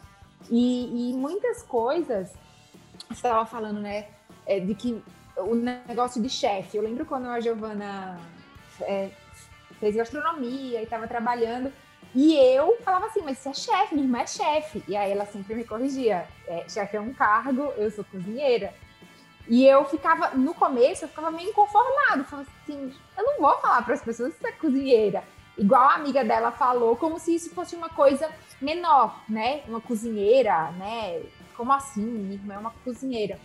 E, 0.51 1.11
e 1.11 1.15
muitas 1.15 1.63
coisas, 1.63 2.33
você 3.09 3.15
estava 3.15 3.45
falando, 3.47 3.81
né, 3.81 4.09
é, 4.47 4.61
de 4.61 4.75
que 4.75 5.03
o 5.37 5.55
negócio 5.55 6.23
de 6.23 6.29
chefe. 6.29 6.77
Eu 6.77 6.83
lembro 6.83 7.05
quando 7.05 7.27
a 7.27 7.41
Giovana 7.41 8.19
é, 8.83 9.11
fez 9.81 9.97
gastronomia 9.97 10.81
e 10.81 10.85
estava 10.85 11.09
trabalhando, 11.09 11.73
e 12.15 12.37
eu 12.37 12.77
falava 12.85 13.07
assim, 13.07 13.23
mas 13.23 13.39
você 13.39 13.49
é 13.49 13.55
chefe, 13.55 13.95
minha 13.95 14.07
irmã 14.07 14.19
é 14.19 14.27
chefe. 14.27 14.85
E 14.87 14.97
aí 14.97 15.11
ela 15.11 15.25
sempre 15.25 15.55
me 15.55 15.65
corrigia. 15.65 16.27
É, 16.47 16.69
chefe 16.69 16.97
é 16.97 17.01
um 17.01 17.13
cargo, 17.15 17.73
eu 17.77 17.91
sou 17.91 18.05
cozinheira. 18.05 18.75
E 19.49 19.67
eu 19.67 19.85
ficava, 19.87 20.31
no 20.37 20.55
começo, 20.55 21.05
eu 21.05 21.09
ficava 21.09 21.31
meio 21.31 21.51
inconformado. 21.51 22.25
Falava 22.25 22.49
assim, 22.63 22.95
eu 23.17 23.25
não 23.25 23.41
vou 23.41 23.59
falar 23.59 23.83
para 23.83 23.95
as 23.95 24.03
pessoas 24.03 24.35
que 24.35 24.41
você 24.41 24.49
é 24.49 24.53
cozinheira. 24.53 25.25
Igual 25.57 25.83
a 25.83 25.95
amiga 25.95 26.25
dela 26.25 26.51
falou, 26.51 26.97
como 26.97 27.19
se 27.19 27.35
isso 27.35 27.55
fosse 27.55 27.75
uma 27.75 27.89
coisa 27.89 28.31
menor, 28.61 29.21
né? 29.29 29.63
Uma 29.67 29.81
cozinheira, 29.81 30.71
né? 30.73 31.23
Como 31.57 31.73
assim? 31.73 32.05
Minha 32.05 32.35
irmã 32.35 32.55
é 32.55 32.59
uma 32.59 32.71
cozinheira. 32.85 33.39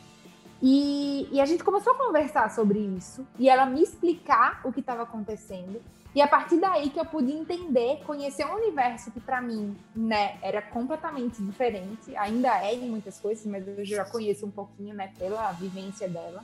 E, 0.62 1.28
e 1.32 1.40
a 1.40 1.46
gente 1.46 1.64
começou 1.64 1.94
a 1.94 1.98
conversar 1.98 2.50
sobre 2.52 2.80
isso. 2.80 3.26
E 3.38 3.50
ela 3.50 3.66
me 3.66 3.82
explicar 3.82 4.62
o 4.64 4.72
que 4.72 4.80
estava 4.80 5.04
acontecendo. 5.04 5.82
E 6.18 6.22
a 6.22 6.28
partir 6.28 6.58
daí 6.60 6.90
que 6.90 7.00
eu 7.00 7.06
pude 7.06 7.32
entender, 7.32 8.02
conhecer 8.04 8.44
um 8.44 8.56
universo 8.56 9.12
que 9.12 9.20
para 9.20 9.40
mim, 9.40 9.78
né, 9.96 10.40
era 10.42 10.64
completamente 10.64 11.40
diferente, 11.44 12.18
ainda 12.18 12.58
é 12.58 12.74
em 12.74 12.90
muitas 12.90 13.20
coisas, 13.20 13.46
mas 13.46 13.68
eu 13.68 13.86
já 13.86 14.04
conheço 14.04 14.44
um 14.44 14.50
pouquinho, 14.50 14.96
né, 14.96 15.14
pela 15.20 15.52
vivência 15.52 16.10
dela. 16.10 16.44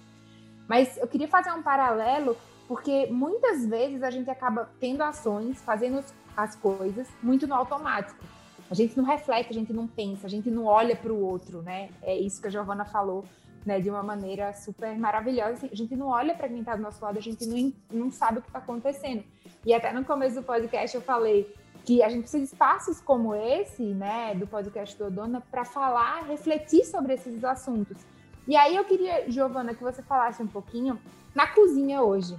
Mas 0.68 0.96
eu 0.98 1.08
queria 1.08 1.28
fazer 1.28 1.52
um 1.54 1.64
paralelo, 1.64 2.38
porque 2.68 3.08
muitas 3.08 3.66
vezes 3.66 4.04
a 4.04 4.12
gente 4.12 4.30
acaba 4.30 4.70
tendo 4.80 5.02
ações, 5.02 5.60
fazendo 5.64 6.06
as 6.38 6.56
coisas 6.56 7.08
muito 7.24 7.48
no 7.48 7.56
automático. 7.56 8.24
A 8.70 8.76
gente 8.76 8.96
não 8.96 9.04
reflete, 9.04 9.50
a 9.50 9.56
gente 9.56 9.74
não 9.74 9.88
pensa, 9.88 10.28
a 10.28 10.30
gente 10.30 10.52
não 10.52 10.66
olha 10.66 10.96
para 10.96 11.12
o 11.12 11.20
outro, 11.20 11.64
né? 11.64 11.90
É 12.04 12.16
isso 12.16 12.40
que 12.40 12.48
a 12.48 12.52
Giovana 12.52 12.86
falou, 12.86 13.26
né, 13.66 13.80
de 13.80 13.90
uma 13.90 14.04
maneira 14.04 14.54
super 14.54 14.98
maravilhosa. 14.98 15.68
A 15.72 15.76
gente 15.76 15.96
não 15.96 16.08
olha 16.08 16.34
para 16.36 16.48
quem 16.48 16.60
está 16.60 16.76
do 16.76 16.82
nosso 16.82 17.04
lado, 17.04 17.18
a 17.18 17.22
gente 17.22 17.46
não, 17.46 17.74
não 17.92 18.12
sabe 18.12 18.40
o 18.40 18.42
que 18.42 18.50
está 18.50 18.60
acontecendo. 18.60 19.24
E 19.66 19.74
até 19.74 19.92
no 19.94 20.04
começo 20.04 20.36
do 20.36 20.44
podcast 20.44 20.96
eu 20.96 21.02
falei 21.02 21.54
que 21.86 22.02
a 22.02 22.10
gente 22.10 22.22
precisa 22.22 22.44
de 22.44 22.52
espaços 22.52 23.02
como 23.02 23.36
esse, 23.36 23.84
né, 23.84 24.34
do 24.36 24.48
podcast 24.48 24.98
do 24.98 25.12
Dona, 25.12 25.42
para 25.42 25.66
falar, 25.66 26.24
refletir 26.24 26.86
sobre 26.86 27.14
esses 27.14 27.44
assuntos. 27.44 27.98
E 28.48 28.56
aí 28.56 28.76
eu 28.76 28.84
queria, 28.84 29.30
Giovana, 29.30 29.74
que 29.74 29.84
você 29.84 30.02
falasse 30.02 30.42
um 30.42 30.48
pouquinho 30.48 31.00
na 31.36 31.48
cozinha 31.48 32.02
hoje. 32.02 32.38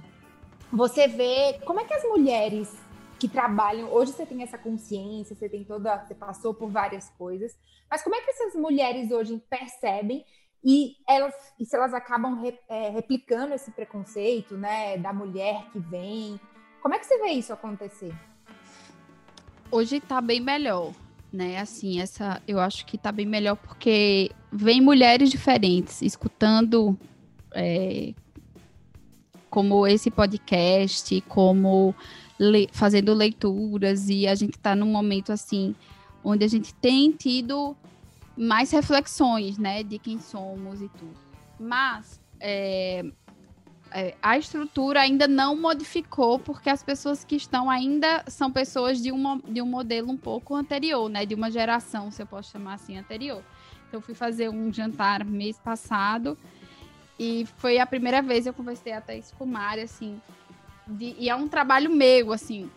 Você 0.71 1.07
vê 1.07 1.59
como 1.65 1.79
é 1.79 1.85
que 1.85 1.93
as 1.93 2.03
mulheres 2.03 2.75
que 3.19 3.27
trabalham, 3.27 3.91
hoje 3.91 4.11
você 4.11 4.25
tem 4.25 4.43
essa 4.43 4.57
consciência, 4.57 5.35
você 5.35 5.47
tem 5.47 5.63
toda, 5.63 5.97
você 5.97 6.13
passou 6.13 6.53
por 6.53 6.69
várias 6.69 7.09
coisas, 7.11 7.57
mas 7.89 8.03
como 8.03 8.15
é 8.15 8.21
que 8.21 8.29
essas 8.29 8.55
mulheres 8.55 9.11
hoje 9.11 9.41
percebem 9.49 10.25
e 10.65 10.95
elas, 11.07 11.35
e 11.59 11.65
se 11.65 11.75
elas 11.75 11.93
acabam 11.93 12.41
re, 12.41 12.57
é, 12.67 12.89
replicando 12.89 13.53
esse 13.53 13.69
preconceito, 13.69 14.57
né, 14.57 14.97
da 14.97 15.13
mulher 15.13 15.69
que 15.71 15.77
vem, 15.77 16.39
como 16.81 16.95
é 16.95 16.99
que 16.99 17.05
você 17.05 17.19
vê 17.19 17.29
isso 17.33 17.53
acontecer? 17.53 18.11
Hoje 19.71 19.99
tá 19.99 20.19
bem 20.19 20.41
melhor, 20.41 20.91
né? 21.31 21.59
Assim, 21.59 21.99
essa 21.99 22.41
eu 22.47 22.59
acho 22.59 22.83
que 22.85 22.97
tá 22.97 23.11
bem 23.11 23.27
melhor 23.27 23.55
porque 23.57 24.31
vem 24.51 24.81
mulheres 24.81 25.29
diferentes 25.29 26.01
escutando 26.01 26.97
é, 27.53 28.13
como 29.51 29.85
esse 29.85 30.09
podcast, 30.09 31.21
como 31.21 31.93
le, 32.39 32.69
fazendo 32.71 33.13
leituras 33.13 34.09
e 34.09 34.27
a 34.27 34.33
gente 34.33 34.57
tá 34.57 34.75
num 34.75 34.91
momento 34.91 35.31
assim 35.31 35.75
onde 36.23 36.43
a 36.43 36.47
gente 36.47 36.73
tem 36.73 37.11
tido 37.11 37.77
mais 38.37 38.71
reflexões, 38.71 39.57
né, 39.57 39.83
de 39.83 39.97
quem 39.97 40.19
somos 40.19 40.81
e 40.81 40.89
tudo. 40.89 41.15
Mas 41.59 42.19
é, 42.39 43.05
é, 43.91 44.13
a 44.21 44.37
estrutura 44.37 45.01
ainda 45.01 45.27
não 45.27 45.55
modificou, 45.55 46.37
porque 46.37 46.69
as 46.69 46.83
pessoas 46.83 47.23
que 47.23 47.35
estão 47.35 47.69
ainda 47.69 48.23
são 48.27 48.51
pessoas 48.51 49.01
de, 49.01 49.11
uma, 49.11 49.39
de 49.47 49.61
um 49.61 49.65
modelo 49.65 50.11
um 50.11 50.17
pouco 50.17 50.55
anterior, 50.55 51.09
né? 51.09 51.25
De 51.25 51.33
uma 51.33 51.49
geração, 51.49 52.11
se 52.11 52.21
eu 52.21 52.27
posso 52.27 52.51
chamar 52.51 52.73
assim, 52.73 52.97
anterior. 52.97 53.41
Então, 53.87 53.99
eu 53.99 54.01
fui 54.01 54.13
fazer 54.13 54.49
um 54.49 54.73
jantar 54.73 55.23
mês 55.23 55.59
passado 55.59 56.37
E 57.17 57.47
foi 57.57 57.79
a 57.79 57.85
primeira 57.85 58.21
vez 58.21 58.43
que 58.43 58.49
eu 58.49 58.53
conversei 58.53 58.91
até 58.91 59.17
isso 59.17 59.33
com 59.37 59.45
Mari, 59.45 59.81
assim. 59.81 60.21
De, 60.85 61.15
e 61.17 61.29
é 61.29 61.35
um 61.35 61.47
trabalho 61.47 61.89
meu, 61.89 62.33
assim. 62.33 62.69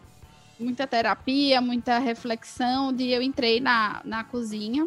Muita 0.60 0.86
terapia, 0.86 1.60
muita 1.60 1.98
reflexão. 1.98 2.92
De 2.92 3.08
eu 3.08 3.20
entrei 3.20 3.58
na, 3.58 4.00
na 4.04 4.22
cozinha 4.22 4.86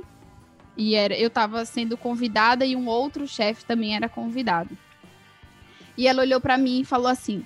e 0.76 0.96
era, 0.96 1.16
eu 1.16 1.28
estava 1.28 1.64
sendo 1.66 1.98
convidada 1.98 2.66
e 2.66 2.76
um 2.76 2.88
outro 2.88 3.28
chefe 3.28 3.66
também 3.66 3.96
era 3.96 4.08
convidado. 4.08 4.78
E 5.98 6.08
ela 6.08 6.22
olhou 6.22 6.40
para 6.40 6.58
mim 6.58 6.82
e 6.82 6.86
falou 6.86 7.08
assim: 7.08 7.46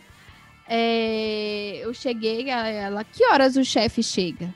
é, 0.68 1.80
Eu 1.84 1.94
cheguei, 1.94 2.50
a 2.50 2.68
ela, 2.68 3.04
que 3.04 3.26
horas 3.26 3.56
o 3.56 3.64
chefe 3.64 4.04
chega? 4.04 4.54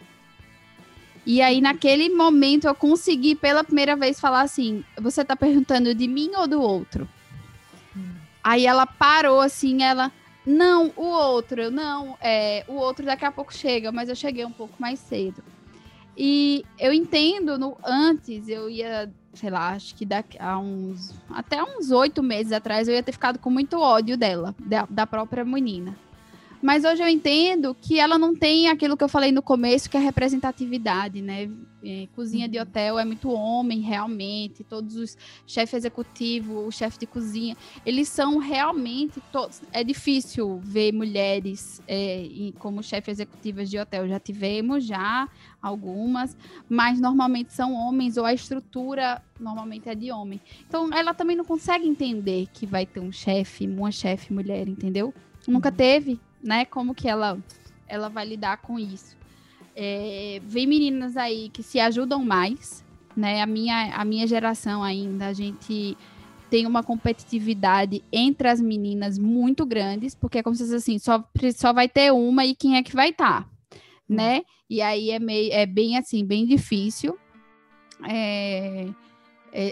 E 1.26 1.42
aí, 1.42 1.62
naquele 1.62 2.10
momento, 2.10 2.66
eu 2.66 2.76
consegui 2.76 3.36
pela 3.36 3.64
primeira 3.64 3.96
vez 3.96 4.20
falar 4.20 4.42
assim: 4.42 4.84
Você 4.98 5.26
tá 5.26 5.36
perguntando 5.36 5.94
de 5.94 6.08
mim 6.08 6.32
ou 6.36 6.48
do 6.48 6.62
outro? 6.62 7.10
Hum. 7.96 8.16
Aí 8.44 8.66
ela 8.66 8.86
parou 8.86 9.42
assim, 9.42 9.84
ela. 9.84 10.12
Não, 10.46 10.92
o 10.96 11.06
outro, 11.06 11.70
não, 11.70 12.18
é, 12.20 12.64
o 12.68 12.74
outro 12.74 13.06
daqui 13.06 13.26
a 13.26 13.32
pouco 13.32 13.54
chega, 13.54 13.92
mas 13.92 14.10
eu 14.10 14.16
cheguei 14.16 14.46
um 14.46 14.52
pouco 14.52 14.74
mais 14.80 14.98
cedo. 15.00 15.44
E 16.22 16.66
eu 16.78 16.92
entendo, 16.92 17.58
no, 17.58 17.78
antes 17.82 18.50
eu 18.50 18.70
ia, 18.70 19.10
sei 19.34 19.50
lá, 19.50 19.70
acho 19.70 19.96
que 19.96 20.06
daqui 20.06 20.38
a 20.38 20.60
uns. 20.60 21.16
Até 21.30 21.64
uns 21.64 21.92
oito 21.92 22.22
meses 22.22 22.52
atrás 22.52 22.90
eu 22.90 22.94
ia 22.94 23.02
ter 23.02 23.14
ficado 23.14 23.40
com 23.40 23.50
muito 23.50 23.80
ódio 23.80 24.18
dela, 24.18 24.54
da, 24.60 24.86
da 24.90 25.08
própria 25.08 25.46
menina. 25.46 25.96
Mas 26.62 26.84
hoje 26.84 27.02
eu 27.02 27.08
entendo 27.08 27.76
que 27.80 28.00
ela 28.00 28.18
não 28.18 28.36
tem 28.36 28.68
aquilo 28.68 28.98
que 28.98 29.04
eu 29.04 29.10
falei 29.10 29.32
no 29.32 29.42
começo, 29.42 29.90
que 29.90 29.96
é 29.96 30.00
representatividade, 30.00 31.22
né? 31.22 31.50
É, 31.82 32.08
cozinha 32.14 32.50
de 32.50 32.58
uhum. 32.58 32.64
hotel 32.64 33.00
é 33.00 33.06
muito 33.06 33.32
homem, 33.32 33.80
realmente. 33.80 34.64
Todos 34.66 34.98
os 34.98 35.18
chefes 35.48 35.76
executivos, 35.76 36.68
o 36.68 36.72
chefe 36.72 37.00
de 37.00 37.06
cozinha, 37.06 37.56
eles 37.86 38.10
são 38.10 38.38
realmente 38.38 39.22
todos. 39.32 39.62
É 39.72 39.84
difícil 39.84 40.60
ver 40.62 40.92
mulheres 40.92 41.82
é, 41.88 42.52
como 42.60 42.84
chefes 42.84 43.20
executivas 43.20 43.70
de 43.70 43.80
hotel. 43.80 44.10
Já 44.10 44.20
tivemos 44.20 44.84
já 44.84 45.30
algumas, 45.62 46.36
mas 46.68 47.00
normalmente 47.00 47.54
são 47.54 47.74
homens 47.74 48.18
ou 48.18 48.26
a 48.26 48.34
estrutura 48.34 49.22
normalmente 49.40 49.88
é 49.88 49.96
de 49.96 50.12
homem. 50.12 50.42
Então 50.68 50.94
ela 50.94 51.14
também 51.14 51.38
não 51.38 51.46
consegue 51.46 51.88
entender 51.88 52.48
que 52.54 52.66
vai 52.66 52.86
ter 52.86 53.00
um 53.00 53.12
chefe, 53.12 53.66
uma 53.66 53.92
chefe 53.92 54.34
mulher, 54.34 54.68
entendeu? 54.68 55.14
Nunca 55.48 55.70
uhum. 55.70 55.76
teve, 55.76 56.20
né? 56.44 56.66
Como 56.66 56.96
que 56.96 57.08
ela, 57.08 57.38
ela 57.88 58.10
vai 58.10 58.26
lidar 58.26 58.58
com 58.58 58.80
isso? 58.80 59.18
É, 59.76 60.42
vem 60.44 60.68
meninas 60.68 61.16
aí 61.16 61.50
que 61.50 61.64
se 61.64 61.80
ajudam 61.80 62.24
mais, 62.24 62.84
né? 63.16 63.42
A 63.42 63.46
minha, 63.46 63.96
a 63.96 64.04
minha 64.04 64.28
geração 64.28 64.84
ainda, 64.84 65.28
a 65.28 65.34
gente 65.34 65.98
tem 66.50 66.66
uma 66.66 66.82
competitividade 66.84 68.04
entre 68.12 68.48
as 68.48 68.60
meninas 68.60 69.20
muito 69.20 69.66
grandes, 69.66 70.16
porque 70.16 70.40
é 70.40 70.44
como 70.44 70.56
se 70.56 70.64
fosse 70.64 70.76
assim, 70.76 70.98
só, 70.98 71.24
só 71.56 71.72
vai 71.72 71.88
ter 71.88 72.12
uma 72.12 72.46
e 72.46 72.56
quem 72.56 72.76
é 72.76 72.84
que 72.84 72.96
vai 72.96 73.10
estar, 73.10 73.44
tá, 73.44 73.50
né? 74.08 74.42
E 74.70 74.82
aí 74.82 75.12
é, 75.12 75.20
meio, 75.20 75.54
é 75.54 75.66
bem 75.66 75.98
assim, 75.98 76.26
bem 76.26 76.46
difícil. 76.46 77.18
É, 78.08 78.88
é, 78.88 78.88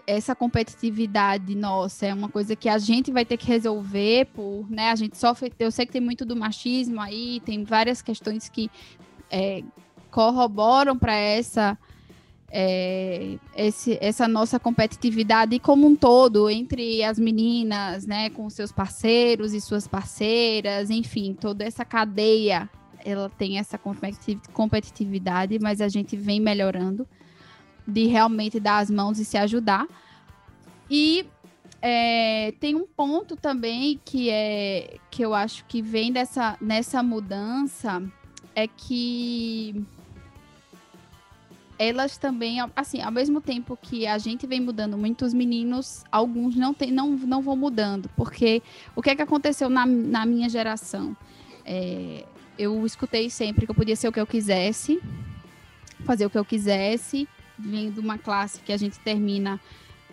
essa 0.06 0.36
competitividade 0.36 1.54
nossa 1.56 2.06
é 2.08 2.14
uma 2.14 2.30
coisa 2.30 2.56
que 2.56 2.68
a 2.68 2.78
gente 2.78 3.12
vai 3.12 3.26
ter 3.26 3.38
que 3.38 3.48
resolver 3.48 4.26
por, 4.34 4.66
né? 4.70 4.90
A 4.90 4.96
gente 4.96 5.18
sofre, 5.18 5.52
eu 5.60 5.72
sei 5.72 5.86
que 5.86 5.92
tem 5.92 6.02
muito 6.02 6.26
do 6.26 6.36
machismo 6.36 7.00
aí, 7.00 7.42
tem 7.46 7.64
várias 7.64 8.02
questões 8.02 8.50
que 8.50 8.70
é, 9.30 9.64
corroboram 10.10 10.98
para 10.98 11.16
essa 11.16 11.78
é, 12.50 13.38
esse, 13.56 13.98
essa 14.02 14.28
nossa 14.28 14.60
competitividade 14.60 15.60
como 15.60 15.86
um 15.86 15.96
todo 15.96 16.50
entre 16.50 17.04
as 17.04 17.20
meninas, 17.20 18.06
né, 18.06 18.30
com 18.30 18.50
seus 18.50 18.72
parceiros 18.72 19.54
e 19.54 19.60
suas 19.60 19.88
parceiras, 19.88 20.90
enfim, 20.90 21.34
toda 21.34 21.64
essa 21.66 21.84
cadeia, 21.84 22.70
ela 23.04 23.30
tem 23.30 23.60
essa 23.60 23.80
competitividade, 24.54 25.60
mas 25.60 25.82
a 25.82 25.88
gente 25.88 26.16
vem 26.16 26.40
melhorando 26.40 27.08
de 27.88 28.06
realmente 28.06 28.60
dar 28.60 28.80
as 28.80 28.90
mãos 28.90 29.20
e 29.20 29.26
se 29.26 29.38
ajudar. 29.38 29.88
E 30.90 31.26
é, 31.82 32.54
tem 32.60 32.76
um 32.76 32.86
ponto 32.86 33.36
também 33.36 34.00
que 34.04 34.30
é 34.30 34.98
que 35.10 35.24
eu 35.24 35.34
acho 35.34 35.64
que 35.66 35.82
vem 35.82 36.12
dessa 36.12 36.58
nessa 36.60 37.02
mudança 37.04 38.04
é 38.56 38.68
que 38.68 39.86
elas 41.80 42.18
também, 42.18 42.58
assim, 42.76 43.02
ao 43.02 43.12
mesmo 43.12 43.40
tempo 43.40 43.78
que 43.80 44.08
a 44.08 44.18
gente 44.18 44.48
vem 44.48 44.60
mudando 44.60 44.98
muito, 44.98 45.24
os 45.26 45.34
meninos, 45.34 46.04
alguns 46.12 46.56
não, 46.56 46.74
tem, 46.74 46.92
não, 46.92 47.12
não 47.12 47.42
vão 47.42 47.56
mudando, 47.56 48.10
porque 48.16 48.64
o 48.96 49.02
que 49.02 49.12
é 49.12 49.16
que 49.16 49.22
aconteceu 49.22 49.70
na, 49.70 49.86
na 49.86 50.26
minha 50.26 50.50
geração? 50.50 51.16
É, 51.64 52.26
eu 52.58 52.84
escutei 52.86 53.30
sempre 53.30 53.66
que 53.66 53.72
eu 53.72 53.76
podia 53.76 53.96
ser 53.96 54.08
o 54.08 54.12
que 54.12 54.20
eu 54.20 54.26
quisesse, 54.26 55.00
fazer 56.04 56.26
o 56.26 56.30
que 56.30 56.38
eu 56.38 56.46
quisesse, 56.46 57.28
vem 57.58 57.92
de 57.92 58.00
uma 58.00 58.18
classe 58.18 58.60
que 58.62 58.72
a 58.72 58.78
gente 58.78 59.00
termina, 59.00 59.60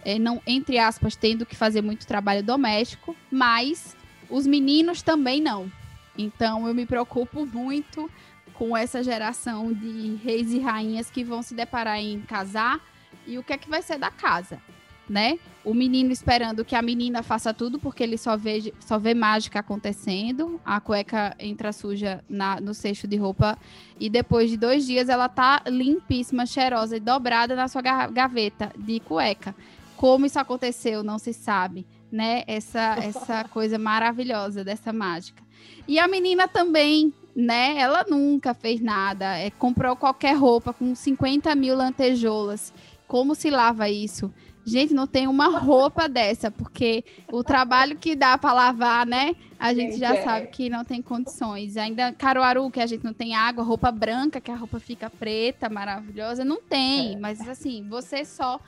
é, 0.05 0.19
não 0.19 0.41
entre 0.47 0.79
aspas, 0.79 1.17
tendo 1.17 1.47
que 1.47 1.57
fazer 1.57 1.83
muito 1.83 2.07
trabalho 2.07 2.43
doméstico, 2.43 3.17
mas 3.31 3.97
os 4.29 4.47
meninos 4.47 5.03
também 5.03 5.41
não. 5.41 5.71
Então 6.17 6.67
eu 6.67 6.75
me 6.75 6.87
preocupo 6.87 7.47
muito 7.47 8.11
com 8.53 8.77
essa 8.77 9.03
geração 9.03 9.73
de 9.73 10.15
reis 10.23 10.53
e 10.53 10.61
rainhas 10.61 11.11
que 11.11 11.25
vão 11.25 11.43
se 11.43 11.55
deparar 11.55 11.99
em 11.99 12.21
casar 12.21 12.81
e 13.27 13.37
o 13.39 13.43
que 13.43 13.53
é 13.53 13.59
que 13.59 13.69
vai 13.69 13.83
ser 13.83 13.99
da 13.99 14.11
casa 14.11 14.61
né? 15.09 15.39
O 15.65 15.73
menino 15.73 16.13
esperando 16.13 16.65
que 16.65 16.75
a 16.75 16.83
menina 16.83 17.23
faça 17.23 17.55
tudo, 17.55 17.79
porque 17.79 18.03
ele 18.03 18.19
só 18.19 18.37
vê, 18.37 18.73
só 18.81 18.99
vê 18.99 19.15
mágica 19.15 19.61
acontecendo. 19.61 20.61
A 20.65 20.81
cueca 20.81 21.35
entra 21.39 21.73
suja 21.73 22.23
na, 22.29 22.61
no 22.61 22.75
cesto 22.75 23.07
de 23.07 23.17
roupa. 23.17 23.59
E 23.99 24.11
depois 24.11 24.51
de 24.51 24.57
dois 24.57 24.87
dias 24.87 25.09
ela 25.09 25.29
tá 25.29 25.63
limpíssima, 25.67 26.47
cheirosa 26.47 26.97
e 26.97 27.01
dobrada 27.01 27.55
na 27.55 27.69
sua 27.69 27.83
gaveta 27.83 28.73
de 28.77 29.01
cueca. 29.01 29.55
Como 29.97 30.27
isso 30.27 30.39
aconteceu, 30.39 31.03
não 31.03 31.19
se 31.19 31.33
sabe, 31.33 31.87
né? 32.11 32.43
Essa, 32.47 32.97
essa 33.01 33.45
coisa 33.49 33.79
maravilhosa 33.79 34.65
dessa 34.65 34.93
mágica. 34.93 35.43
E 35.87 35.99
a 35.99 36.09
menina 36.09 36.49
também, 36.49 37.13
né? 37.35 37.79
Ela 37.79 38.05
nunca 38.09 38.53
fez 38.53 38.81
nada. 38.81 39.39
É, 39.39 39.51
comprou 39.51 39.97
qualquer 39.97 40.37
roupa 40.37 40.73
com 40.73 40.95
50 40.95 41.55
mil 41.55 41.77
lantejoulas. 41.77 42.73
Como 43.07 43.35
se 43.35 43.51
lava 43.51 43.89
isso? 43.89 44.33
Gente, 44.67 44.95
não 44.95 45.07
tem 45.07 45.29
uma 45.29 45.59
roupa 45.59 46.09
dessa, 46.09 46.51
porque 46.51 47.05
o 47.31 47.45
trabalho 47.45 47.99
que 47.99 48.17
dá 48.17 48.39
para 48.39 48.55
lavar, 48.55 49.07
né? 49.07 49.37
A 49.59 49.75
gente 49.75 49.99
já 49.99 50.15
é. 50.15 50.23
sabe 50.23 50.47
que 50.47 50.71
não 50.71 50.83
tem 50.85 51.03
condições. 51.03 51.77
Ainda 51.77 52.13
Caruaru, 52.13 52.71
que 52.71 52.81
a 52.81 52.87
gente 52.87 53.05
não 53.05 53.13
tem 53.13 53.35
água, 53.35 53.63
roupa 53.63 53.93
branca, 53.93 54.41
que 54.41 54.51
a 54.51 54.57
roupa 54.57 54.81
fica 54.81 55.11
preta, 55.11 55.69
maravilhosa, 55.69 56.47
não 56.47 56.63
tem. 56.63 57.15
É. 57.15 57.19
Mas 57.19 57.47
assim, 57.47 57.87
você 57.89 58.25
só. 58.25 58.59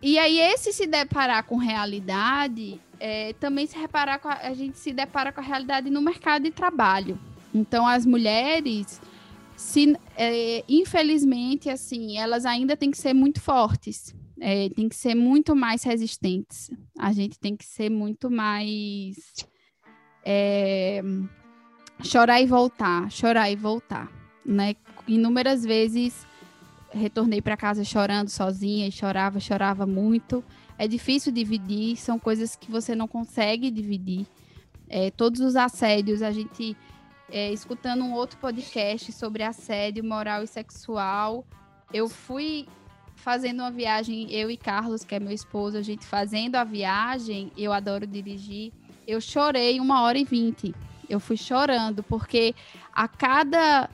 E 0.00 0.18
aí, 0.18 0.38
esse 0.38 0.72
se 0.72 0.86
deparar 0.86 1.44
com 1.44 1.56
realidade, 1.56 2.80
é, 3.00 3.32
também 3.34 3.66
se 3.66 3.76
reparar 3.76 4.20
com 4.20 4.28
a, 4.28 4.34
a 4.34 4.54
gente 4.54 4.78
se 4.78 4.92
depara 4.92 5.32
com 5.32 5.40
a 5.40 5.44
realidade 5.44 5.90
no 5.90 6.00
mercado 6.00 6.44
de 6.44 6.52
trabalho. 6.52 7.18
Então, 7.52 7.86
as 7.86 8.06
mulheres, 8.06 9.00
se, 9.56 9.96
é, 10.16 10.64
infelizmente, 10.68 11.68
assim, 11.68 12.16
elas 12.16 12.46
ainda 12.46 12.76
têm 12.76 12.92
que 12.92 12.98
ser 12.98 13.12
muito 13.12 13.40
fortes 13.40 14.14
é, 14.40 14.70
tem 14.70 14.88
que 14.88 14.96
ser 14.96 15.14
muito 15.14 15.54
mais 15.54 15.82
resistentes. 15.82 16.70
A 16.98 17.12
gente 17.12 17.38
tem 17.38 17.54
que 17.54 17.64
ser 17.64 17.90
muito 17.90 18.30
mais. 18.30 19.16
É, 20.24 21.02
chorar 22.02 22.40
e 22.40 22.46
voltar, 22.46 23.10
chorar 23.10 23.50
e 23.50 23.56
voltar. 23.56 24.10
Né? 24.44 24.74
Inúmeras 25.06 25.64
vezes 25.64 26.26
retornei 26.92 27.40
para 27.40 27.56
casa 27.56 27.84
chorando 27.84 28.28
sozinha 28.28 28.88
e 28.88 28.92
chorava, 28.92 29.38
chorava 29.38 29.86
muito. 29.86 30.42
É 30.78 30.88
difícil 30.88 31.30
dividir, 31.30 31.96
são 31.96 32.18
coisas 32.18 32.56
que 32.56 32.70
você 32.70 32.94
não 32.94 33.06
consegue 33.06 33.70
dividir. 33.70 34.26
É, 34.88 35.10
todos 35.10 35.40
os 35.40 35.54
assédios, 35.54 36.22
a 36.22 36.32
gente 36.32 36.76
é, 37.30 37.52
escutando 37.52 38.02
um 38.02 38.12
outro 38.12 38.38
podcast 38.38 39.12
sobre 39.12 39.42
assédio 39.42 40.02
moral 40.02 40.42
e 40.42 40.46
sexual, 40.46 41.44
eu 41.92 42.08
fui 42.08 42.66
fazendo 43.20 43.60
uma 43.60 43.70
viagem, 43.70 44.30
eu 44.32 44.50
e 44.50 44.56
Carlos, 44.56 45.04
que 45.04 45.14
é 45.14 45.20
meu 45.20 45.32
esposo, 45.32 45.76
a 45.76 45.82
gente 45.82 46.04
fazendo 46.04 46.56
a 46.56 46.64
viagem, 46.64 47.52
eu 47.56 47.72
adoro 47.72 48.06
dirigir, 48.06 48.72
eu 49.06 49.20
chorei 49.20 49.78
uma 49.78 50.02
hora 50.02 50.18
e 50.18 50.24
vinte. 50.24 50.74
Eu 51.08 51.18
fui 51.18 51.36
chorando, 51.36 52.02
porque 52.04 52.54
a 52.92 53.08
cada 53.08 53.90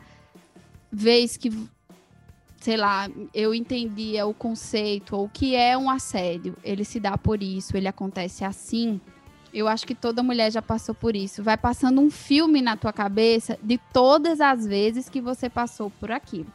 vez 0.93 1.37
que, 1.37 1.51
sei 2.61 2.77
lá, 2.77 3.09
eu 3.33 3.55
entendia 3.55 4.27
o 4.27 4.35
conceito, 4.35 5.17
ou 5.17 5.25
o 5.25 5.29
que 5.29 5.55
é 5.55 5.77
um 5.77 5.89
assédio, 5.89 6.55
ele 6.63 6.85
se 6.85 7.01
dá 7.01 7.17
por 7.17 7.43
isso, 7.43 7.77
ele 7.77 7.89
acontece 7.89 8.45
assim. 8.45 9.01
Eu 9.53 9.67
acho 9.67 9.87
que 9.87 9.95
toda 9.95 10.23
mulher 10.23 10.53
já 10.53 10.61
passou 10.61 10.95
por 10.95 11.17
isso. 11.17 11.43
Vai 11.43 11.57
passando 11.57 12.03
um 12.03 12.11
filme 12.11 12.61
na 12.61 12.77
tua 12.77 12.93
cabeça 12.93 13.59
de 13.63 13.79
todas 13.93 14.39
as 14.39 14.67
vezes 14.67 15.09
que 15.09 15.21
você 15.21 15.49
passou 15.49 15.91
por 15.91 16.13
aquilo. 16.13 16.53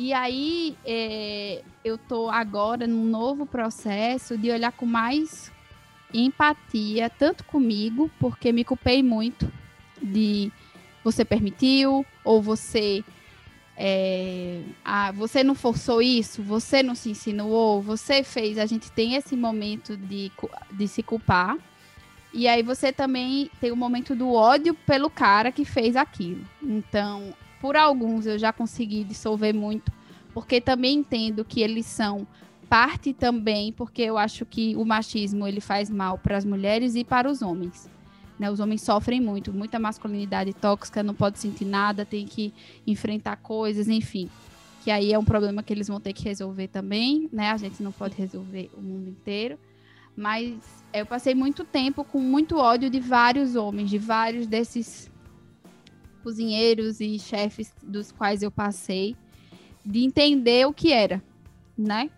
E 0.00 0.12
aí 0.12 0.76
é, 0.86 1.64
eu 1.84 1.98
tô 1.98 2.30
agora 2.30 2.86
num 2.86 3.04
novo 3.04 3.44
processo 3.44 4.38
de 4.38 4.48
olhar 4.48 4.70
com 4.70 4.86
mais 4.86 5.50
empatia, 6.14 7.10
tanto 7.10 7.42
comigo, 7.42 8.08
porque 8.20 8.52
me 8.52 8.62
culpei 8.62 9.02
muito 9.02 9.52
de 10.00 10.52
você 11.02 11.24
permitiu, 11.24 12.06
ou 12.24 12.40
você 12.40 13.04
é, 13.76 14.62
ah, 14.84 15.10
você 15.10 15.42
não 15.42 15.56
forçou 15.56 16.00
isso, 16.00 16.44
você 16.44 16.80
não 16.80 16.94
se 16.94 17.10
insinuou, 17.10 17.82
você 17.82 18.22
fez. 18.22 18.56
A 18.56 18.66
gente 18.66 18.92
tem 18.92 19.16
esse 19.16 19.34
momento 19.34 19.96
de, 19.96 20.30
de 20.74 20.86
se 20.86 21.02
culpar. 21.02 21.58
E 22.32 22.46
aí 22.46 22.62
você 22.62 22.92
também 22.92 23.50
tem 23.60 23.72
o 23.72 23.76
momento 23.76 24.14
do 24.14 24.32
ódio 24.32 24.74
pelo 24.74 25.10
cara 25.10 25.50
que 25.50 25.64
fez 25.64 25.96
aquilo. 25.96 26.44
Então, 26.62 27.34
por 27.60 27.76
alguns 27.76 28.26
eu 28.26 28.38
já 28.38 28.52
consegui 28.52 29.04
dissolver 29.04 29.54
muito, 29.54 29.92
porque 30.32 30.60
também 30.60 30.98
entendo 30.98 31.44
que 31.44 31.60
eles 31.60 31.86
são 31.86 32.26
parte 32.68 33.12
também, 33.12 33.72
porque 33.72 34.02
eu 34.02 34.18
acho 34.18 34.44
que 34.44 34.76
o 34.76 34.84
machismo 34.84 35.46
ele 35.46 35.60
faz 35.60 35.88
mal 35.88 36.18
para 36.18 36.36
as 36.36 36.44
mulheres 36.44 36.94
e 36.94 37.04
para 37.04 37.30
os 37.30 37.42
homens. 37.42 37.88
Né? 38.38 38.50
Os 38.50 38.60
homens 38.60 38.82
sofrem 38.82 39.20
muito, 39.20 39.52
muita 39.52 39.78
masculinidade 39.78 40.52
tóxica, 40.52 41.02
não 41.02 41.14
pode 41.14 41.38
sentir 41.38 41.64
nada, 41.64 42.04
tem 42.04 42.26
que 42.26 42.52
enfrentar 42.86 43.36
coisas, 43.36 43.88
enfim. 43.88 44.28
Que 44.84 44.90
aí 44.90 45.12
é 45.12 45.18
um 45.18 45.24
problema 45.24 45.62
que 45.62 45.72
eles 45.72 45.88
vão 45.88 46.00
ter 46.00 46.12
que 46.12 46.24
resolver 46.24 46.68
também, 46.68 47.28
né? 47.32 47.50
A 47.50 47.56
gente 47.56 47.82
não 47.82 47.90
pode 47.90 48.14
resolver 48.16 48.70
o 48.76 48.80
mundo 48.80 49.08
inteiro. 49.08 49.58
Mas 50.16 50.54
eu 50.92 51.04
passei 51.04 51.34
muito 51.34 51.64
tempo 51.64 52.04
com 52.04 52.20
muito 52.20 52.58
ódio 52.58 52.88
de 52.88 53.00
vários 53.00 53.56
homens, 53.56 53.90
de 53.90 53.98
vários 53.98 54.46
desses 54.46 55.10
cozinheiros 56.28 57.00
e 57.00 57.18
chefes 57.18 57.72
dos 57.82 58.12
quais 58.12 58.42
eu 58.42 58.50
passei, 58.50 59.16
de 59.84 60.04
entender 60.04 60.66
o 60.66 60.74
que 60.74 60.92
era, 60.92 61.22
né? 61.76 62.10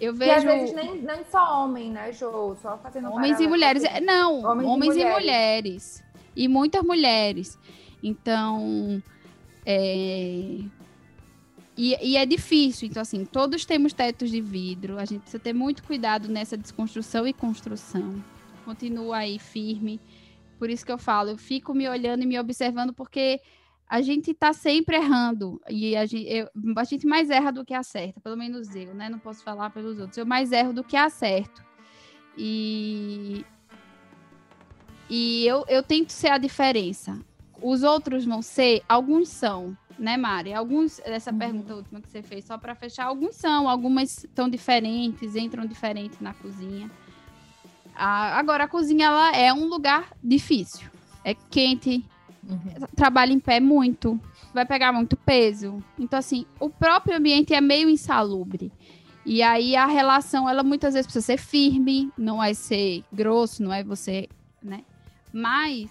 Eu 0.00 0.12
vejo. 0.12 0.32
E 0.32 0.34
às 0.34 0.42
vezes 0.42 0.74
nem, 0.74 1.00
nem 1.00 1.24
só 1.30 1.62
homem, 1.62 1.92
né, 1.92 2.12
Jô? 2.12 2.56
Só 2.60 2.76
fazendo 2.78 3.08
Homens 3.08 3.38
e 3.38 3.46
mulheres. 3.46 3.84
Assim. 3.84 4.04
Não, 4.04 4.42
homens, 4.42 4.68
homens 4.68 4.96
e, 4.96 5.04
mulheres. 5.04 5.14
e, 5.14 5.20
mulheres. 5.20 6.04
e 6.34 6.48
muitas 6.48 6.82
mulheres. 6.82 7.58
Então. 8.02 9.00
É... 9.64 10.58
E, 11.76 11.96
e, 12.02 12.16
é 12.16 12.26
difícil. 12.26 12.88
Então, 12.88 13.00
assim, 13.00 13.24
todos 13.24 13.64
temos 13.64 13.92
tetos 13.92 14.28
de 14.28 14.40
vidro. 14.40 14.98
A 14.98 15.04
gente 15.04 15.20
precisa 15.20 15.42
ter 15.42 15.52
muito 15.52 15.84
cuidado 15.84 16.28
nessa 16.28 16.56
desconstrução 16.56 17.26
e 17.26 17.32
construção. 17.32 18.22
Continua 18.64 19.18
aí 19.18 19.38
firme. 19.38 20.00
Por 20.62 20.70
isso 20.70 20.86
que 20.86 20.92
eu 20.92 20.96
falo, 20.96 21.30
eu 21.30 21.36
fico 21.36 21.74
me 21.74 21.88
olhando 21.88 22.22
e 22.22 22.26
me 22.26 22.38
observando, 22.38 22.94
porque 22.94 23.40
a 23.84 24.00
gente 24.00 24.30
está 24.30 24.52
sempre 24.52 24.94
errando. 24.94 25.60
E 25.68 25.96
a 25.96 26.06
gente, 26.06 26.24
eu, 26.32 26.48
a 26.76 26.84
gente 26.84 27.04
mais 27.04 27.30
erra 27.30 27.50
do 27.50 27.64
que 27.64 27.74
acerta, 27.74 28.20
pelo 28.20 28.36
menos 28.36 28.72
eu, 28.76 28.94
né? 28.94 29.08
Não 29.08 29.18
posso 29.18 29.42
falar 29.42 29.70
pelos 29.70 29.98
outros. 29.98 30.16
Eu 30.16 30.24
mais 30.24 30.52
erro 30.52 30.72
do 30.72 30.84
que 30.84 30.96
acerto. 30.96 31.64
E, 32.38 33.44
e 35.10 35.44
eu, 35.48 35.64
eu 35.66 35.82
tento 35.82 36.10
ser 36.10 36.28
a 36.28 36.38
diferença. 36.38 37.18
Os 37.60 37.82
outros 37.82 38.24
vão 38.24 38.40
ser, 38.40 38.84
alguns 38.88 39.30
são, 39.30 39.76
né, 39.98 40.16
Mari? 40.16 40.54
Alguns, 40.54 41.00
essa 41.00 41.32
uhum. 41.32 41.38
pergunta 41.38 41.74
última 41.74 42.00
que 42.00 42.08
você 42.08 42.22
fez, 42.22 42.44
só 42.44 42.56
para 42.56 42.76
fechar, 42.76 43.06
alguns 43.06 43.34
são, 43.34 43.68
algumas 43.68 44.18
estão 44.18 44.48
diferentes, 44.48 45.34
entram 45.34 45.66
diferente 45.66 46.22
na 46.22 46.32
cozinha. 46.32 46.88
A, 48.04 48.38
agora, 48.38 48.64
a 48.64 48.68
cozinha 48.68 49.06
ela 49.06 49.36
é 49.36 49.52
um 49.52 49.66
lugar 49.66 50.12
difícil. 50.22 50.90
É 51.24 51.34
quente, 51.34 52.04
Uhum. 52.48 52.86
Trabalha 52.96 53.32
em 53.32 53.38
pé 53.38 53.60
muito, 53.60 54.18
vai 54.52 54.66
pegar 54.66 54.92
muito 54.92 55.16
peso. 55.16 55.82
Então, 55.98 56.18
assim, 56.18 56.44
o 56.58 56.68
próprio 56.68 57.16
ambiente 57.16 57.54
é 57.54 57.60
meio 57.60 57.88
insalubre. 57.88 58.72
E 59.24 59.42
aí 59.42 59.76
a 59.76 59.86
relação, 59.86 60.48
ela 60.48 60.64
muitas 60.64 60.94
vezes 60.94 61.06
precisa 61.06 61.24
ser 61.24 61.36
firme, 61.36 62.10
não 62.18 62.42
é 62.42 62.52
ser 62.52 63.04
grosso, 63.12 63.62
não 63.62 63.72
é 63.72 63.84
você, 63.84 64.28
né? 64.60 64.82
Mas 65.32 65.88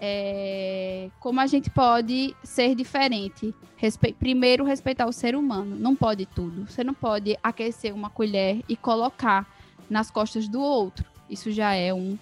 é, 0.00 1.10
como 1.20 1.38
a 1.38 1.46
gente 1.46 1.68
pode 1.68 2.34
ser 2.42 2.74
diferente? 2.74 3.54
Respe 3.76 4.14
primeiro, 4.14 4.64
respeitar 4.64 5.06
o 5.06 5.12
ser 5.12 5.36
humano. 5.36 5.76
Não 5.78 5.94
pode 5.94 6.24
tudo. 6.24 6.66
Você 6.66 6.82
não 6.82 6.94
pode 6.94 7.36
aquecer 7.42 7.94
uma 7.94 8.08
colher 8.08 8.62
e 8.66 8.74
colocar 8.74 9.46
nas 9.90 10.10
costas 10.10 10.48
do 10.48 10.60
outro. 10.60 11.11
Isso 11.32 11.50
já 11.50 11.74
é 11.74 11.94
um. 11.94 12.18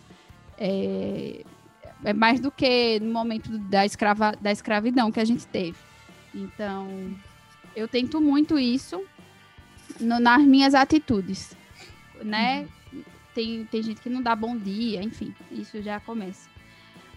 É, 0.56 1.42
é 2.04 2.12
mais 2.12 2.38
do 2.38 2.50
que 2.50 3.00
no 3.00 3.12
momento 3.12 3.58
da, 3.58 3.84
escrava, 3.84 4.32
da 4.40 4.52
escravidão 4.52 5.10
que 5.10 5.20
a 5.20 5.24
gente 5.24 5.46
teve. 5.46 5.76
Então, 6.34 7.14
eu 7.74 7.88
tento 7.88 8.20
muito 8.20 8.58
isso 8.58 9.04
no, 10.00 10.20
nas 10.20 10.42
minhas 10.42 10.74
atitudes, 10.74 11.56
né? 12.22 12.68
Uhum. 12.92 13.02
Tem, 13.34 13.64
tem 13.64 13.82
gente 13.82 14.00
que 14.00 14.08
não 14.08 14.22
dá 14.22 14.34
bom 14.34 14.56
dia, 14.56 15.02
enfim, 15.02 15.34
isso 15.50 15.82
já 15.82 15.98
começa. 16.00 16.48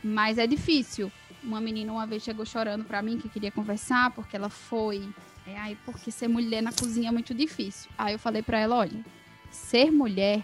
Mas 0.04 0.38
é 0.38 0.48
difícil. 0.48 1.12
Uma 1.44 1.60
menina 1.60 1.92
uma 1.92 2.08
vez 2.08 2.24
chegou 2.24 2.46
chorando 2.46 2.86
para 2.86 3.02
mim 3.02 3.18
que 3.18 3.30
queria 3.30 3.52
conversar 3.52 4.12
porque 4.12 4.36
ela 4.36 4.50
foi. 4.50 5.08
É, 5.46 5.60
aí, 5.60 5.78
porque 5.86 6.10
ser 6.10 6.28
mulher 6.28 6.62
na 6.62 6.72
cozinha 6.72 7.10
é 7.10 7.12
muito 7.12 7.34
difícil. 7.34 7.90
Aí 7.98 8.14
eu 8.14 8.20
falei 8.20 8.42
para 8.42 8.60
ela: 8.60 8.78
olha, 8.78 9.04
ser 9.52 9.92
mulher 9.92 10.42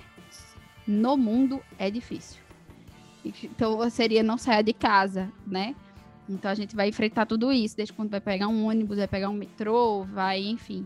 no 0.87 1.17
mundo 1.17 1.61
é 1.77 1.89
difícil. 1.89 2.39
Então 3.43 3.89
seria 3.89 4.23
não 4.23 4.37
sair 4.37 4.63
de 4.63 4.73
casa, 4.73 5.31
né? 5.45 5.75
Então 6.27 6.49
a 6.49 6.55
gente 6.55 6.75
vai 6.75 6.89
enfrentar 6.89 7.25
tudo 7.25 7.51
isso, 7.51 7.75
desde 7.75 7.93
quando 7.93 8.09
vai 8.09 8.21
pegar 8.21 8.47
um 8.47 8.65
ônibus, 8.65 8.97
vai 8.97 9.07
pegar 9.07 9.29
um 9.29 9.33
metrô, 9.33 10.03
vai, 10.03 10.41
enfim. 10.41 10.85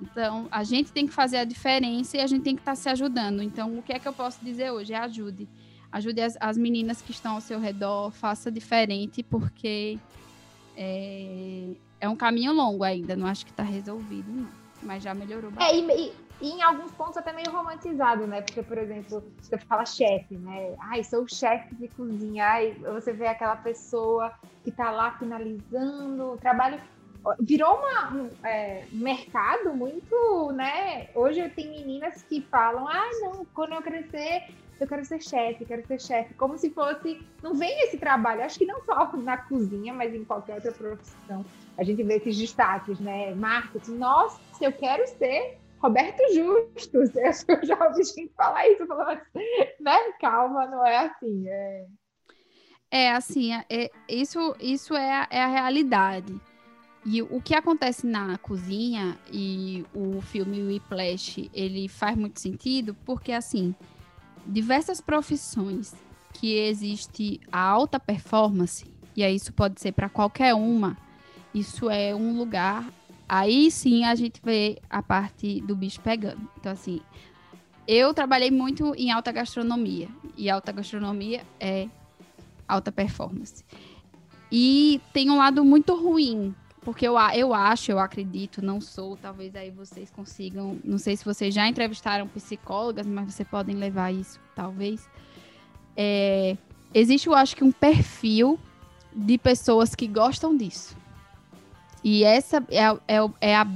Então 0.00 0.46
a 0.50 0.62
gente 0.62 0.92
tem 0.92 1.06
que 1.06 1.12
fazer 1.12 1.38
a 1.38 1.44
diferença 1.44 2.16
e 2.16 2.20
a 2.20 2.26
gente 2.26 2.42
tem 2.42 2.54
que 2.54 2.62
estar 2.62 2.72
tá 2.72 2.76
se 2.76 2.88
ajudando. 2.88 3.42
Então 3.42 3.76
o 3.78 3.82
que 3.82 3.92
é 3.92 3.98
que 3.98 4.06
eu 4.06 4.12
posso 4.12 4.44
dizer 4.44 4.70
hoje? 4.70 4.92
É 4.92 4.98
ajude. 4.98 5.48
Ajude 5.90 6.20
as, 6.20 6.36
as 6.40 6.56
meninas 6.56 7.00
que 7.00 7.12
estão 7.12 7.34
ao 7.34 7.40
seu 7.40 7.60
redor, 7.60 8.10
faça 8.10 8.50
diferente, 8.50 9.22
porque 9.22 9.98
é, 10.76 11.74
é 12.00 12.08
um 12.08 12.16
caminho 12.16 12.52
longo 12.52 12.82
ainda. 12.82 13.14
Não 13.14 13.26
acho 13.26 13.44
que 13.44 13.52
está 13.52 13.62
resolvido, 13.62 14.30
não. 14.32 14.48
Mas 14.82 15.02
já 15.02 15.14
melhorou 15.14 15.50
bastante. 15.50 15.90
É, 15.90 16.00
e, 16.00 16.12
e 16.40 16.50
em 16.50 16.62
alguns 16.62 16.90
pontos 16.92 17.16
até 17.16 17.32
meio 17.32 17.50
romantizado, 17.50 18.26
né? 18.26 18.42
Porque, 18.42 18.62
por 18.62 18.76
exemplo, 18.78 19.22
você 19.40 19.56
fala 19.56 19.86
chefe, 19.86 20.36
né? 20.36 20.74
Ai, 20.80 21.04
sou 21.04 21.26
chefe 21.28 21.74
de 21.76 21.88
cozinha. 21.88 22.44
Ai, 22.44 22.72
você 22.74 23.12
vê 23.12 23.26
aquela 23.26 23.56
pessoa 23.56 24.32
que 24.62 24.70
tá 24.70 24.90
lá 24.90 25.12
finalizando 25.12 26.32
o 26.32 26.36
trabalho. 26.36 26.80
Virou 27.40 27.78
uma, 27.78 28.12
um 28.12 28.30
é, 28.44 28.84
mercado 28.92 29.72
muito, 29.74 30.52
né? 30.52 31.08
Hoje 31.14 31.48
tenho 31.50 31.70
meninas 31.70 32.22
que 32.22 32.42
falam: 32.42 32.86
ah, 32.88 33.10
não, 33.20 33.46
quando 33.54 33.72
eu 33.72 33.80
crescer, 33.80 34.42
eu 34.78 34.86
quero 34.86 35.04
ser 35.04 35.22
chefe, 35.22 35.64
quero 35.64 35.86
ser 35.86 36.00
chefe. 36.00 36.34
Como 36.34 36.58
se 36.58 36.68
fosse. 36.70 37.24
Não 37.42 37.54
vem 37.54 37.80
esse 37.84 37.96
trabalho. 37.96 38.42
Acho 38.42 38.58
que 38.58 38.66
não 38.66 38.84
só 38.84 39.10
na 39.16 39.38
cozinha, 39.38 39.94
mas 39.94 40.14
em 40.14 40.24
qualquer 40.24 40.56
outra 40.56 40.72
profissão. 40.72 41.44
A 41.78 41.84
gente 41.84 42.02
vê 42.02 42.16
esses 42.16 42.36
destaques, 42.36 43.00
né? 43.00 43.34
Marketing. 43.34 43.96
Nossa, 43.96 44.38
eu 44.60 44.72
quero 44.72 45.06
ser 45.06 45.58
Roberto 45.84 46.22
Justus, 46.32 47.10
eu 47.46 47.66
já 47.66 47.86
ouvi 47.86 48.02
gente 48.04 48.32
falar 48.34 48.66
isso, 48.70 48.86
falando 48.86 49.20
assim, 49.20 49.44
né? 49.78 49.98
Calma, 50.18 50.66
não 50.66 50.86
é 50.86 50.96
assim. 50.96 51.46
É, 51.46 51.86
é 52.90 53.12
assim, 53.12 53.52
é, 53.52 53.66
é, 53.68 53.90
isso, 54.08 54.56
isso 54.58 54.94
é, 54.94 55.12
a, 55.12 55.28
é 55.30 55.42
a 55.42 55.46
realidade. 55.46 56.40
E 57.04 57.20
o 57.20 57.38
que 57.38 57.54
acontece 57.54 58.06
na 58.06 58.38
cozinha 58.38 59.18
e 59.30 59.84
o 59.94 60.22
filme 60.22 60.62
Whiplash, 60.62 61.50
ele 61.52 61.86
faz 61.86 62.16
muito 62.16 62.40
sentido 62.40 62.96
porque, 63.04 63.32
assim, 63.32 63.74
diversas 64.46 65.02
profissões 65.02 65.94
que 66.32 66.56
existe 66.56 67.42
a 67.52 67.60
alta 67.60 68.00
performance, 68.00 68.90
e 69.14 69.22
aí 69.22 69.34
isso 69.34 69.52
pode 69.52 69.78
ser 69.82 69.92
para 69.92 70.08
qualquer 70.08 70.54
uma, 70.54 70.96
isso 71.52 71.90
é 71.90 72.14
um 72.14 72.38
lugar 72.38 72.90
Aí 73.28 73.70
sim 73.70 74.04
a 74.04 74.14
gente 74.14 74.40
vê 74.42 74.80
a 74.88 75.02
parte 75.02 75.60
do 75.62 75.74
bicho 75.74 76.00
pegando. 76.00 76.48
Então, 76.58 76.72
assim, 76.72 77.00
eu 77.86 78.12
trabalhei 78.14 78.50
muito 78.50 78.94
em 78.94 79.10
alta 79.10 79.32
gastronomia. 79.32 80.08
E 80.36 80.50
alta 80.50 80.72
gastronomia 80.72 81.42
é 81.58 81.88
alta 82.68 82.90
performance. 82.90 83.64
E 84.50 85.00
tem 85.12 85.30
um 85.30 85.36
lado 85.36 85.64
muito 85.64 85.94
ruim. 85.94 86.54
Porque 86.82 87.08
eu, 87.08 87.14
eu 87.34 87.54
acho, 87.54 87.90
eu 87.90 87.98
acredito, 87.98 88.62
não 88.62 88.78
sou, 88.78 89.16
talvez 89.16 89.56
aí 89.56 89.70
vocês 89.70 90.10
consigam. 90.10 90.78
Não 90.84 90.98
sei 90.98 91.16
se 91.16 91.24
vocês 91.24 91.54
já 91.54 91.66
entrevistaram 91.66 92.28
psicólogas, 92.28 93.06
mas 93.06 93.32
vocês 93.32 93.48
podem 93.48 93.74
levar 93.74 94.12
isso, 94.12 94.38
talvez. 94.54 95.08
É, 95.96 96.58
existe, 96.92 97.26
eu 97.26 97.34
acho 97.34 97.56
que, 97.56 97.64
um 97.64 97.72
perfil 97.72 98.58
de 99.16 99.38
pessoas 99.38 99.94
que 99.94 100.06
gostam 100.06 100.54
disso. 100.54 100.94
E 102.04 102.22
essa 102.22 102.62
é, 102.70 102.82
é, 103.08 103.18
é, 103.40 103.56
a, 103.56 103.66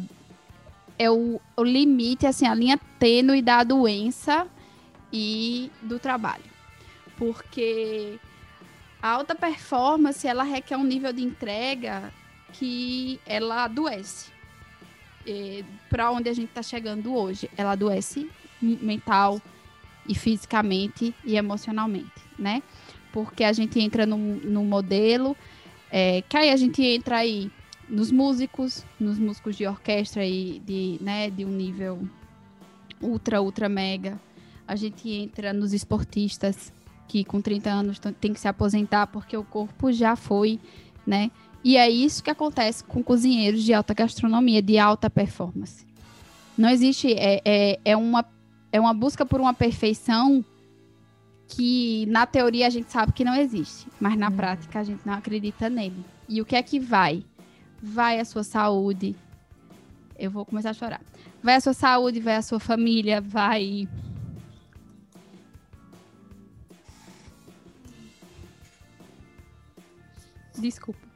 é 0.99 1.11
o, 1.11 1.41
o 1.57 1.65
limite, 1.65 2.27
assim, 2.27 2.47
a 2.47 2.55
linha 2.55 2.79
tênue 2.99 3.41
da 3.41 3.65
doença 3.65 4.47
e 5.11 5.73
do 5.81 5.99
trabalho. 5.99 6.45
Porque 7.17 8.19
a 9.01 9.09
alta 9.09 9.35
performance, 9.35 10.29
ela 10.29 10.43
requer 10.43 10.77
um 10.77 10.85
nível 10.85 11.11
de 11.11 11.23
entrega 11.23 12.13
que 12.53 13.19
ela 13.25 13.65
adoece. 13.65 14.31
Para 15.89 16.11
onde 16.11 16.29
a 16.29 16.33
gente 16.35 16.51
está 16.51 16.63
chegando 16.63 17.15
hoje. 17.15 17.51
Ela 17.57 17.73
adoece 17.73 18.31
mental 18.61 19.41
e 20.07 20.15
fisicamente 20.15 21.15
e 21.25 21.37
emocionalmente, 21.37 22.21
né? 22.39 22.63
Porque 23.13 23.45
a 23.45 23.53
gente 23.53 23.79
entra 23.81 24.05
no, 24.05 24.17
no 24.17 24.65
modelo, 24.65 25.37
é, 25.91 26.23
que 26.29 26.37
aí 26.37 26.51
a 26.51 26.57
gente 26.57 26.83
entra 26.83 27.19
aí 27.19 27.51
nos 27.89 28.11
músicos, 28.11 28.85
nos 28.99 29.19
músicos 29.19 29.57
de 29.57 29.67
orquestra 29.67 30.25
e 30.25 30.61
de, 30.61 30.99
né, 31.01 31.31
de 31.31 31.45
um 31.45 31.51
nível 31.51 32.01
ultra, 33.01 33.41
ultra 33.41 33.69
mega. 33.69 34.21
A 34.67 34.77
gente 34.77 35.11
entra 35.11 35.53
nos 35.53 35.73
esportistas 35.73 36.73
que 37.07 37.25
com 37.25 37.41
30 37.41 37.71
anos 37.71 37.99
tem 38.21 38.33
que 38.33 38.41
se 38.41 38.47
aposentar 38.47 39.07
porque 39.07 39.37
o 39.37 39.43
corpo 39.43 39.91
já 39.91 40.15
foi, 40.15 40.61
né? 41.07 41.31
E 41.65 41.77
é 41.77 41.91
isso 41.91 42.23
que 42.23 42.31
acontece 42.31 42.85
com 42.85 43.03
cozinheiros 43.03 43.65
de 43.65 43.73
alta 43.73 43.95
gastronomia, 43.95 44.63
de 44.63 44.79
alta 44.79 45.11
performance. 45.11 45.87
Não 46.57 46.69
existe, 46.69 47.13
é, 47.13 47.41
é, 47.45 47.81
é, 47.85 47.97
uma, 47.97 48.25
é 48.71 48.79
uma 48.79 48.93
busca 48.93 49.25
por 49.25 49.41
uma 49.41 49.55
perfeição 49.55 50.45
que 51.49 52.05
na 52.07 52.27
teoria 52.27 52.67
a 52.67 52.71
gente 52.71 52.93
sabe 52.93 53.13
que 53.13 53.25
não 53.25 53.35
existe, 53.35 53.87
mas 53.99 54.17
na 54.19 54.29
uhum. 54.29 54.37
prática 54.37 54.81
a 54.81 54.85
gente 54.85 55.01
não 55.05 55.15
acredita 55.15 55.71
nele. 55.71 56.05
E 56.29 56.41
o 56.43 56.45
que 56.45 56.55
é 56.55 56.63
que 56.63 56.79
vai? 56.79 57.25
Vai 57.83 58.21
a 58.21 58.25
sua 58.25 58.43
saúde. 58.43 59.15
Eu 60.19 60.31
vou 60.31 60.45
começar 60.45 60.71
a 60.71 60.75
chorar. 60.75 61.01
Vai 61.43 61.55
a 61.55 61.61
sua 61.61 61.73
saúde, 61.73 62.21
vai 62.21 62.37
a 62.37 62.43
sua 62.43 62.59
família, 62.59 63.21
vai 63.21 63.89
Desculpa. 70.59 71.07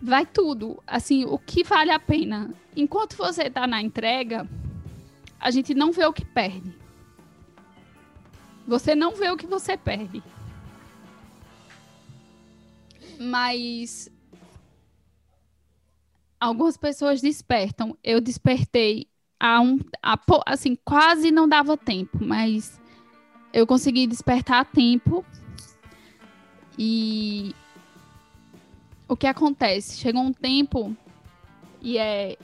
Vai 0.00 0.24
tudo. 0.26 0.82
Assim, 0.86 1.24
o 1.24 1.38
que 1.38 1.64
vale 1.64 1.90
a 1.90 1.98
pena. 1.98 2.54
Enquanto 2.76 3.16
você 3.16 3.44
está 3.44 3.66
na 3.66 3.82
entrega, 3.82 4.48
a 5.40 5.50
gente 5.50 5.74
não 5.74 5.90
vê 5.90 6.04
o 6.04 6.12
que 6.12 6.24
perde. 6.24 6.72
Você 8.66 8.94
não 8.94 9.16
vê 9.16 9.30
o 9.30 9.36
que 9.36 9.46
você 9.46 9.76
perde. 9.76 10.22
Mas 13.18 14.10
algumas 16.40 16.76
pessoas 16.76 17.20
despertam. 17.20 17.96
Eu 18.02 18.20
despertei 18.20 19.06
a 19.38 19.60
um, 19.60 19.78
a, 20.02 20.18
assim, 20.46 20.76
quase 20.84 21.30
não 21.30 21.48
dava 21.48 21.76
tempo, 21.76 22.18
mas 22.20 22.80
eu 23.52 23.66
consegui 23.66 24.06
despertar 24.06 24.60
a 24.60 24.64
tempo. 24.64 25.24
E 26.78 27.54
o 29.08 29.16
que 29.16 29.26
acontece? 29.26 29.98
Chegou 29.98 30.22
um 30.22 30.32
tempo 30.32 30.96
e 31.80 31.98
é 31.98 32.36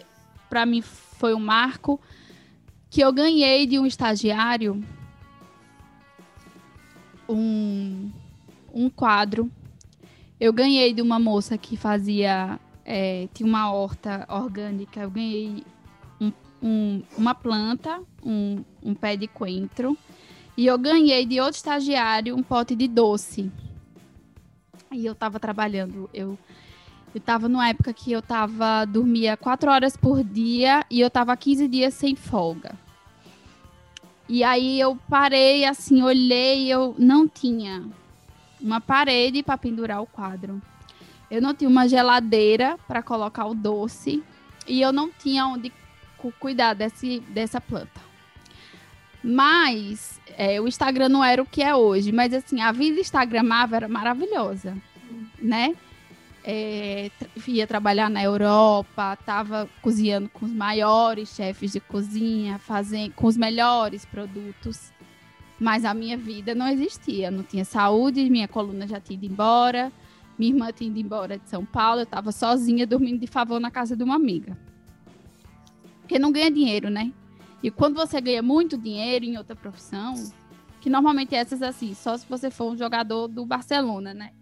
para 0.48 0.64
mim 0.64 0.80
foi 0.82 1.34
um 1.34 1.40
marco 1.40 2.00
que 2.88 3.00
eu 3.00 3.12
ganhei 3.12 3.66
de 3.66 3.78
um 3.78 3.86
estagiário 3.86 4.82
um, 7.28 8.10
um 8.72 8.88
quadro. 8.88 9.50
Eu 10.38 10.52
ganhei 10.52 10.92
de 10.92 11.02
uma 11.02 11.18
moça 11.18 11.56
que 11.56 11.76
fazia 11.76 12.58
é, 12.84 13.28
tinha 13.32 13.48
uma 13.48 13.72
horta 13.72 14.26
orgânica. 14.28 15.00
Eu 15.00 15.10
ganhei 15.10 15.64
um, 16.20 16.32
um, 16.62 17.02
uma 17.16 17.34
planta, 17.34 18.00
um, 18.22 18.62
um 18.82 18.94
pé 18.94 19.16
de 19.16 19.26
coentro. 19.26 19.96
E 20.56 20.66
eu 20.66 20.78
ganhei 20.78 21.26
de 21.26 21.40
outro 21.40 21.56
estagiário 21.56 22.36
um 22.36 22.42
pote 22.42 22.76
de 22.76 22.86
doce. 22.86 23.50
E 24.92 25.04
eu 25.04 25.14
tava 25.14 25.40
trabalhando, 25.40 26.08
eu 26.12 26.38
eu 27.14 27.20
tava 27.20 27.48
numa 27.48 27.68
época 27.68 27.92
que 27.92 28.10
eu 28.10 28.20
tava 28.20 28.84
dormia 28.84 29.36
quatro 29.36 29.70
horas 29.70 29.96
por 29.96 30.24
dia 30.24 30.84
e 30.90 31.00
eu 31.00 31.08
tava 31.08 31.36
15 31.36 31.68
dias 31.68 31.94
sem 31.94 32.16
folga. 32.16 32.74
E 34.28 34.42
aí 34.42 34.80
eu 34.80 34.96
parei 35.08 35.64
assim, 35.64 36.02
olhei, 36.02 36.66
eu 36.66 36.94
não 36.98 37.28
tinha 37.28 37.84
uma 38.60 38.80
parede 38.80 39.44
para 39.44 39.56
pendurar 39.56 40.02
o 40.02 40.06
quadro. 40.06 40.60
Eu 41.34 41.42
não 41.42 41.52
tinha 41.52 41.68
uma 41.68 41.88
geladeira 41.88 42.78
para 42.86 43.02
colocar 43.02 43.44
o 43.46 43.54
doce 43.54 44.22
e 44.68 44.80
eu 44.80 44.92
não 44.92 45.10
tinha 45.10 45.44
onde 45.46 45.72
cuidar 46.38 46.74
desse, 46.74 47.18
dessa 47.28 47.60
planta. 47.60 48.00
Mas 49.22 50.20
é, 50.38 50.60
o 50.60 50.68
Instagram 50.68 51.08
não 51.08 51.24
era 51.24 51.42
o 51.42 51.46
que 51.46 51.60
é 51.60 51.74
hoje, 51.74 52.12
mas 52.12 52.32
assim, 52.32 52.60
a 52.60 52.70
vida 52.70 53.00
instagramável 53.00 53.76
era 53.76 53.88
maravilhosa, 53.88 54.76
né? 55.42 55.74
É, 56.46 57.10
ia 57.48 57.66
trabalhar 57.66 58.08
na 58.08 58.22
Europa, 58.22 59.16
estava 59.18 59.68
cozinhando 59.82 60.28
com 60.28 60.44
os 60.44 60.52
maiores 60.52 61.34
chefes 61.34 61.72
de 61.72 61.80
cozinha, 61.80 62.58
fazendo 62.58 63.12
com 63.14 63.26
os 63.26 63.36
melhores 63.36 64.04
produtos. 64.04 64.92
Mas 65.58 65.84
a 65.84 65.94
minha 65.94 66.16
vida 66.16 66.54
não 66.54 66.68
existia, 66.68 67.28
não 67.30 67.42
tinha 67.42 67.64
saúde, 67.64 68.30
minha 68.30 68.46
coluna 68.46 68.86
já 68.86 69.00
tinha 69.00 69.16
ido 69.16 69.26
embora, 69.26 69.90
minha 70.38 70.52
irmã 70.52 70.72
tinha 70.72 70.90
ido 70.90 70.98
embora 70.98 71.38
de 71.38 71.48
São 71.48 71.64
Paulo, 71.64 72.00
eu 72.00 72.04
estava 72.04 72.32
sozinha 72.32 72.86
dormindo 72.86 73.20
de 73.20 73.26
favor 73.26 73.60
na 73.60 73.70
casa 73.70 73.96
de 73.96 74.02
uma 74.02 74.16
amiga. 74.16 74.56
Porque 76.00 76.18
não 76.18 76.32
ganha 76.32 76.50
dinheiro, 76.50 76.90
né? 76.90 77.12
E 77.62 77.70
quando 77.70 77.94
você 77.94 78.20
ganha 78.20 78.42
muito 78.42 78.76
dinheiro 78.76 79.24
em 79.24 79.38
outra 79.38 79.56
profissão, 79.56 80.14
que 80.80 80.90
normalmente 80.90 81.34
essas 81.34 81.62
assim, 81.62 81.94
só 81.94 82.16
se 82.16 82.26
você 82.28 82.50
for 82.50 82.72
um 82.72 82.76
jogador 82.76 83.26
do 83.26 83.46
Barcelona, 83.46 84.12
né? 84.12 84.32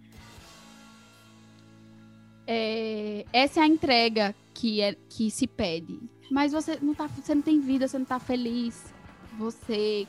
É, 2.46 3.24
essa 3.32 3.60
é 3.60 3.62
a 3.62 3.66
entrega 3.66 4.34
que, 4.52 4.80
é, 4.80 4.96
que 5.08 5.30
se 5.30 5.46
pede. 5.46 6.00
Mas 6.30 6.52
você 6.52 6.78
não, 6.82 6.94
tá, 6.94 7.06
você 7.06 7.34
não 7.34 7.42
tem 7.42 7.60
vida, 7.60 7.86
você 7.86 7.98
não 7.98 8.06
tá 8.06 8.18
feliz. 8.18 8.92
Você. 9.38 10.06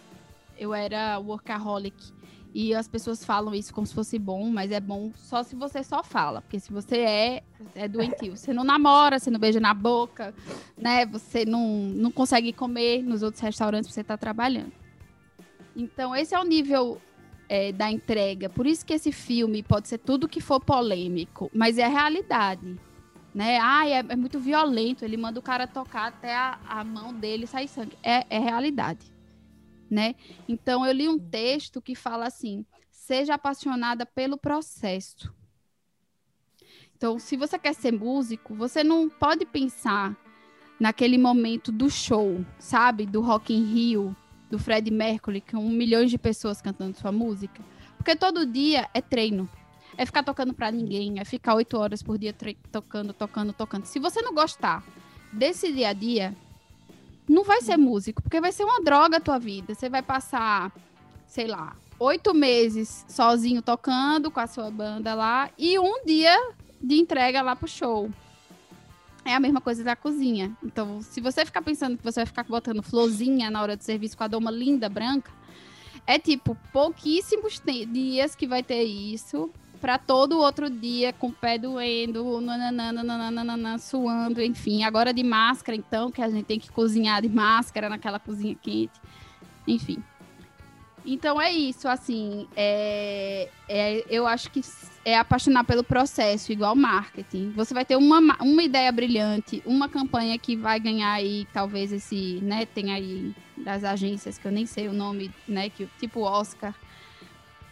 Eu 0.57 0.73
era 0.73 1.19
workaholic. 1.19 2.13
E 2.53 2.75
as 2.75 2.87
pessoas 2.87 3.25
falam 3.25 3.55
isso 3.55 3.73
como 3.73 3.87
se 3.87 3.95
fosse 3.95 4.19
bom, 4.19 4.47
mas 4.51 4.71
é 4.71 4.79
bom 4.79 5.11
só 5.15 5.41
se 5.41 5.55
você 5.55 5.83
só 5.83 6.03
fala. 6.03 6.39
Porque 6.41 6.59
se 6.59 6.71
você 6.71 6.97
é, 6.97 7.43
é 7.73 7.87
doentio. 7.87 8.37
Você 8.37 8.53
não 8.53 8.63
namora, 8.63 9.17
você 9.17 9.31
não 9.31 9.39
beija 9.39 9.59
na 9.59 9.73
boca, 9.73 10.35
né? 10.77 11.03
Você 11.07 11.45
não, 11.45 11.67
não 11.67 12.11
consegue 12.11 12.53
comer 12.53 13.01
nos 13.01 13.23
outros 13.23 13.41
restaurantes 13.41 13.87
que 13.87 13.93
você 13.93 14.01
está 14.01 14.15
trabalhando. 14.15 14.71
Então, 15.75 16.15
esse 16.15 16.35
é 16.35 16.39
o 16.39 16.43
nível 16.43 17.01
é, 17.49 17.71
da 17.71 17.89
entrega. 17.89 18.49
Por 18.49 18.67
isso 18.67 18.85
que 18.85 18.93
esse 18.93 19.11
filme 19.11 19.63
pode 19.63 19.87
ser 19.87 19.97
tudo 19.97 20.27
que 20.27 20.39
for 20.39 20.59
polêmico, 20.59 21.49
mas 21.51 21.79
é 21.79 21.85
a 21.85 21.89
realidade. 21.89 22.79
Né? 23.33 23.57
Ah, 23.59 23.89
é, 23.89 24.05
é 24.07 24.15
muito 24.15 24.37
violento. 24.37 25.03
Ele 25.03 25.17
manda 25.17 25.39
o 25.39 25.43
cara 25.43 25.65
tocar 25.65 26.09
até 26.09 26.35
a, 26.35 26.59
a 26.67 26.83
mão 26.83 27.11
dele 27.11 27.47
sair 27.47 27.67
sangue. 27.67 27.97
É, 28.03 28.27
é 28.29 28.37
realidade 28.37 29.12
né? 29.93 30.15
Então 30.49 30.85
eu 30.85 30.91
li 30.91 31.07
um 31.07 31.19
texto 31.19 31.81
que 31.81 31.95
fala 31.95 32.25
assim: 32.25 32.65
seja 32.89 33.35
apaixonada 33.35 34.05
pelo 34.05 34.37
processo. 34.37 35.33
Então, 36.95 37.19
se 37.19 37.35
você 37.35 37.59
quer 37.59 37.73
ser 37.73 37.91
músico, 37.91 38.55
você 38.55 38.83
não 38.83 39.09
pode 39.09 39.45
pensar 39.45 40.17
naquele 40.79 41.17
momento 41.17 41.71
do 41.71 41.89
show, 41.89 42.45
sabe? 42.57 43.05
Do 43.05 43.21
Rock 43.21 43.53
in 43.53 43.65
Rio, 43.65 44.15
do 44.49 44.57
Fred 44.57 44.89
Mercury, 44.89 45.41
com 45.41 45.57
um 45.57 45.69
milhão 45.69 46.05
de 46.05 46.17
pessoas 46.17 46.61
cantando 46.61 46.97
sua 46.97 47.11
música. 47.11 47.61
Porque 47.97 48.15
todo 48.15 48.45
dia 48.45 48.89
é 48.93 49.01
treino. 49.01 49.49
É 49.97 50.05
ficar 50.05 50.23
tocando 50.23 50.53
para 50.53 50.71
ninguém, 50.71 51.19
é 51.19 51.25
ficar 51.25 51.55
oito 51.55 51.77
horas 51.77 52.01
por 52.01 52.17
dia 52.17 52.33
tocando, 52.71 53.13
tocando, 53.13 53.53
tocando. 53.53 53.85
Se 53.85 53.99
você 53.99 54.21
não 54.21 54.33
gostar 54.33 54.83
desse 55.31 55.71
dia 55.71 55.89
a 55.89 55.93
dia, 55.93 56.35
não 57.33 57.43
vai 57.43 57.61
ser 57.61 57.77
músico, 57.77 58.21
porque 58.21 58.39
vai 58.39 58.51
ser 58.51 58.63
uma 58.63 58.81
droga 58.81 59.17
a 59.17 59.19
tua 59.19 59.39
vida. 59.39 59.73
Você 59.73 59.89
vai 59.89 60.03
passar, 60.03 60.71
sei 61.25 61.47
lá, 61.47 61.75
oito 61.99 62.33
meses 62.33 63.03
sozinho 63.09 63.61
tocando 63.61 64.29
com 64.29 64.39
a 64.39 64.47
sua 64.47 64.69
banda 64.69 65.13
lá 65.15 65.49
e 65.57 65.79
um 65.79 66.05
dia 66.05 66.37
de 66.79 66.95
entrega 66.95 67.41
lá 67.41 67.55
pro 67.55 67.67
show. 67.67 68.09
É 69.25 69.33
a 69.33 69.39
mesma 69.39 69.61
coisa 69.61 69.83
da 69.83 69.95
cozinha. 69.95 70.55
Então, 70.63 71.01
se 71.01 71.21
você 71.21 71.45
ficar 71.45 71.61
pensando 71.61 71.97
que 71.97 72.03
você 72.03 72.19
vai 72.19 72.25
ficar 72.25 72.43
botando 72.43 72.83
florzinha 72.83 73.49
na 73.49 73.61
hora 73.61 73.75
do 73.75 73.83
serviço 73.83 74.17
com 74.17 74.23
a 74.25 74.27
doma 74.27 74.51
linda 74.51 74.87
branca, 74.87 75.31
é 76.05 76.19
tipo 76.19 76.55
pouquíssimos 76.71 77.61
dias 77.89 78.35
que 78.35 78.45
vai 78.45 78.61
ter 78.61 78.83
isso 78.83 79.49
para 79.83 79.97
todo 79.97 80.39
outro 80.39 80.69
dia 80.69 81.11
com 81.11 81.27
o 81.27 81.33
pé 81.33 81.57
doendo, 81.57 82.39
nananana, 82.39 83.77
suando, 83.77 84.41
enfim. 84.41 84.85
Agora 84.85 85.13
de 85.13 85.21
máscara, 85.23 85.75
então, 85.75 86.09
que 86.09 86.21
a 86.21 86.29
gente 86.29 86.45
tem 86.45 86.57
que 86.57 86.71
cozinhar 86.71 87.21
de 87.21 87.27
máscara 87.27 87.89
naquela 87.89 88.17
cozinha 88.17 88.55
quente. 88.55 88.93
Enfim. 89.67 90.01
Então 91.05 91.41
é 91.41 91.51
isso, 91.51 91.85
assim. 91.89 92.47
É, 92.55 93.49
é, 93.67 94.05
eu 94.09 94.25
acho 94.25 94.49
que 94.51 94.61
é 95.03 95.17
apaixonar 95.17 95.65
pelo 95.65 95.83
processo, 95.83 96.53
igual 96.53 96.77
marketing. 96.77 97.51
Você 97.51 97.73
vai 97.73 97.83
ter 97.83 97.97
uma, 97.97 98.37
uma 98.39 98.63
ideia 98.63 98.89
brilhante, 98.89 99.61
uma 99.65 99.89
campanha 99.89 100.39
que 100.39 100.55
vai 100.55 100.79
ganhar 100.79 101.11
aí, 101.11 101.45
talvez 101.51 101.91
esse, 101.91 102.39
né, 102.41 102.65
tem 102.65 102.93
aí 102.93 103.35
das 103.57 103.83
agências, 103.83 104.37
que 104.37 104.45
eu 104.45 104.51
nem 104.53 104.65
sei 104.65 104.87
o 104.87 104.93
nome, 104.93 105.29
né, 105.45 105.69
que 105.69 105.89
tipo 105.99 106.21
Oscar. 106.21 106.73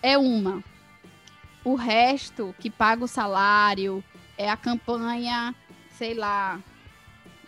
É 0.03 0.17
uma. 0.17 0.61
O 1.63 1.75
resto 1.75 2.55
que 2.59 2.69
paga 2.69 3.03
o 3.03 3.07
salário 3.07 4.03
é 4.37 4.49
a 4.49 4.57
campanha, 4.57 5.53
sei 5.91 6.15
lá, 6.15 6.59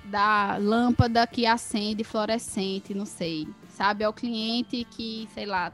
da 0.05 0.57
lâmpada 0.57 1.26
que 1.26 1.45
acende 1.45 2.03
fluorescente, 2.03 2.93
não 2.93 3.05
sei. 3.05 3.47
Sabe? 3.70 4.03
É 4.03 4.09
o 4.09 4.14
cliente 4.14 4.86
que, 4.91 5.28
sei 5.34 5.47
lá, 5.47 5.74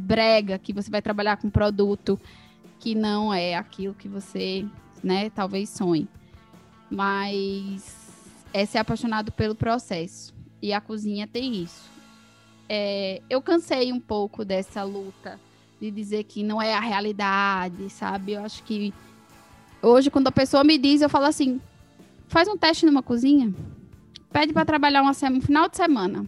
brega, 0.00 0.58
que 0.58 0.72
você 0.72 0.90
vai 0.90 1.00
trabalhar 1.00 1.38
com 1.38 1.48
produto 1.48 2.20
que 2.78 2.94
não 2.94 3.32
é 3.32 3.54
aquilo 3.54 3.94
que 3.94 4.08
você, 4.08 4.66
né, 5.02 5.30
talvez 5.30 5.70
sonhe. 5.70 6.08
Mas 6.90 8.12
é 8.52 8.66
ser 8.66 8.78
apaixonado 8.78 9.32
pelo 9.32 9.54
processo. 9.54 10.34
E 10.60 10.72
a 10.72 10.80
cozinha 10.80 11.26
tem 11.26 11.62
isso. 11.62 11.90
É, 12.68 13.22
eu 13.30 13.40
cansei 13.40 13.92
um 13.92 14.00
pouco 14.00 14.44
dessa 14.44 14.82
luta 14.82 15.40
de 15.82 15.90
dizer 15.90 16.22
que 16.22 16.44
não 16.44 16.62
é 16.62 16.74
a 16.74 16.80
realidade, 16.80 17.90
sabe? 17.90 18.32
Eu 18.32 18.44
acho 18.44 18.62
que 18.62 18.94
hoje, 19.82 20.12
quando 20.12 20.28
a 20.28 20.32
pessoa 20.32 20.62
me 20.62 20.78
diz, 20.78 21.02
eu 21.02 21.08
falo 21.08 21.24
assim: 21.24 21.60
faz 22.28 22.46
um 22.46 22.56
teste 22.56 22.86
numa 22.86 23.02
cozinha, 23.02 23.52
pede 24.32 24.52
para 24.52 24.64
trabalhar 24.64 25.02
uma 25.02 25.12
semana, 25.12 25.38
um 25.38 25.42
final 25.42 25.68
de 25.68 25.76
semana. 25.76 26.24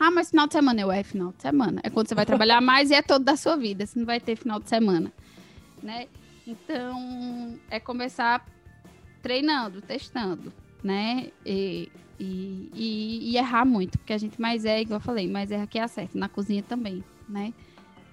Ah, 0.00 0.10
mas 0.10 0.30
final 0.30 0.48
de 0.48 0.54
semana 0.54 0.80
eu 0.80 0.90
é 0.90 1.04
final 1.04 1.32
de 1.36 1.40
semana. 1.40 1.80
É 1.84 1.88
quando 1.88 2.08
você 2.08 2.16
vai 2.16 2.26
trabalhar 2.26 2.58
mais 2.62 2.90
e 2.90 2.94
é 2.94 3.00
todo 3.00 3.24
da 3.24 3.36
sua 3.36 3.56
vida. 3.56 3.86
Você 3.86 3.96
não 3.96 4.04
vai 4.04 4.18
ter 4.18 4.34
final 4.34 4.58
de 4.58 4.68
semana, 4.68 5.12
né? 5.80 6.08
Então, 6.44 7.56
é 7.70 7.78
começar 7.78 8.44
treinando, 9.22 9.80
testando, 9.82 10.52
né? 10.82 11.28
E, 11.46 11.92
e, 12.18 12.70
e, 12.74 13.30
e, 13.30 13.36
errar 13.36 13.64
muito, 13.64 13.98
porque 13.98 14.12
a 14.12 14.18
gente 14.18 14.40
mais 14.40 14.64
é, 14.64 14.80
igual 14.80 14.98
eu 14.98 15.04
falei, 15.04 15.28
mais 15.28 15.52
erra 15.52 15.64
que 15.68 15.78
acerta. 15.78 16.18
Na 16.18 16.28
cozinha 16.28 16.62
também, 16.64 17.04
né? 17.28 17.54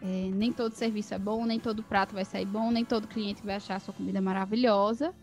É, 0.02 0.30
nem 0.30 0.52
todo 0.52 0.74
serviço 0.74 1.14
é 1.14 1.20
bom, 1.20 1.46
nem 1.46 1.60
todo 1.60 1.84
prato 1.84 2.14
vai 2.14 2.26
sair 2.26 2.46
bom, 2.46 2.72
nem 2.72 2.84
todo 2.84 3.08
cliente 3.08 3.44
vai 3.44 3.56
achar 3.56 3.76
a 3.76 3.80
sua 3.80 3.94
comida 3.94 4.20
maravilhosa. 4.20 5.14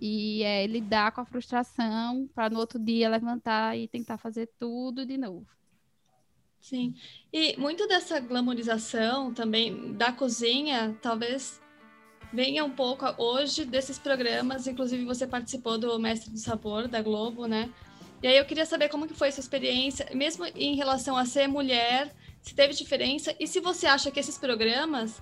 E 0.00 0.42
é 0.42 0.66
lidar 0.66 1.12
com 1.12 1.20
a 1.20 1.24
frustração 1.24 2.28
para 2.34 2.50
no 2.50 2.58
outro 2.58 2.78
dia 2.78 3.08
levantar 3.08 3.76
e 3.78 3.86
tentar 3.86 4.18
fazer 4.18 4.48
tudo 4.58 5.06
de 5.06 5.16
novo. 5.16 5.46
Sim. 6.60 6.94
E 7.32 7.56
muito 7.56 7.86
dessa 7.86 8.20
glamorização 8.20 9.34
também 9.34 9.92
da 9.94 10.12
cozinha, 10.12 10.96
talvez 11.02 11.60
venha 12.32 12.64
um 12.64 12.70
pouco 12.70 13.04
hoje 13.20 13.64
desses 13.64 13.98
programas, 13.98 14.66
inclusive 14.66 15.04
você 15.04 15.26
participou 15.26 15.76
do 15.76 15.98
Mestre 15.98 16.30
do 16.30 16.38
Sabor 16.38 16.88
da 16.88 17.02
Globo, 17.02 17.46
né? 17.46 17.70
E 18.22 18.28
aí 18.28 18.36
eu 18.36 18.44
queria 18.44 18.64
saber 18.64 18.88
como 18.88 19.06
que 19.06 19.14
foi 19.14 19.28
essa 19.28 19.40
experiência, 19.40 20.08
mesmo 20.14 20.46
em 20.54 20.76
relação 20.76 21.16
a 21.16 21.26
ser 21.26 21.48
mulher, 21.48 22.14
se 22.42 22.54
teve 22.54 22.74
diferença 22.74 23.34
e 23.38 23.46
se 23.46 23.60
você 23.60 23.86
acha 23.86 24.10
que 24.10 24.20
esses 24.20 24.36
programas 24.36 25.20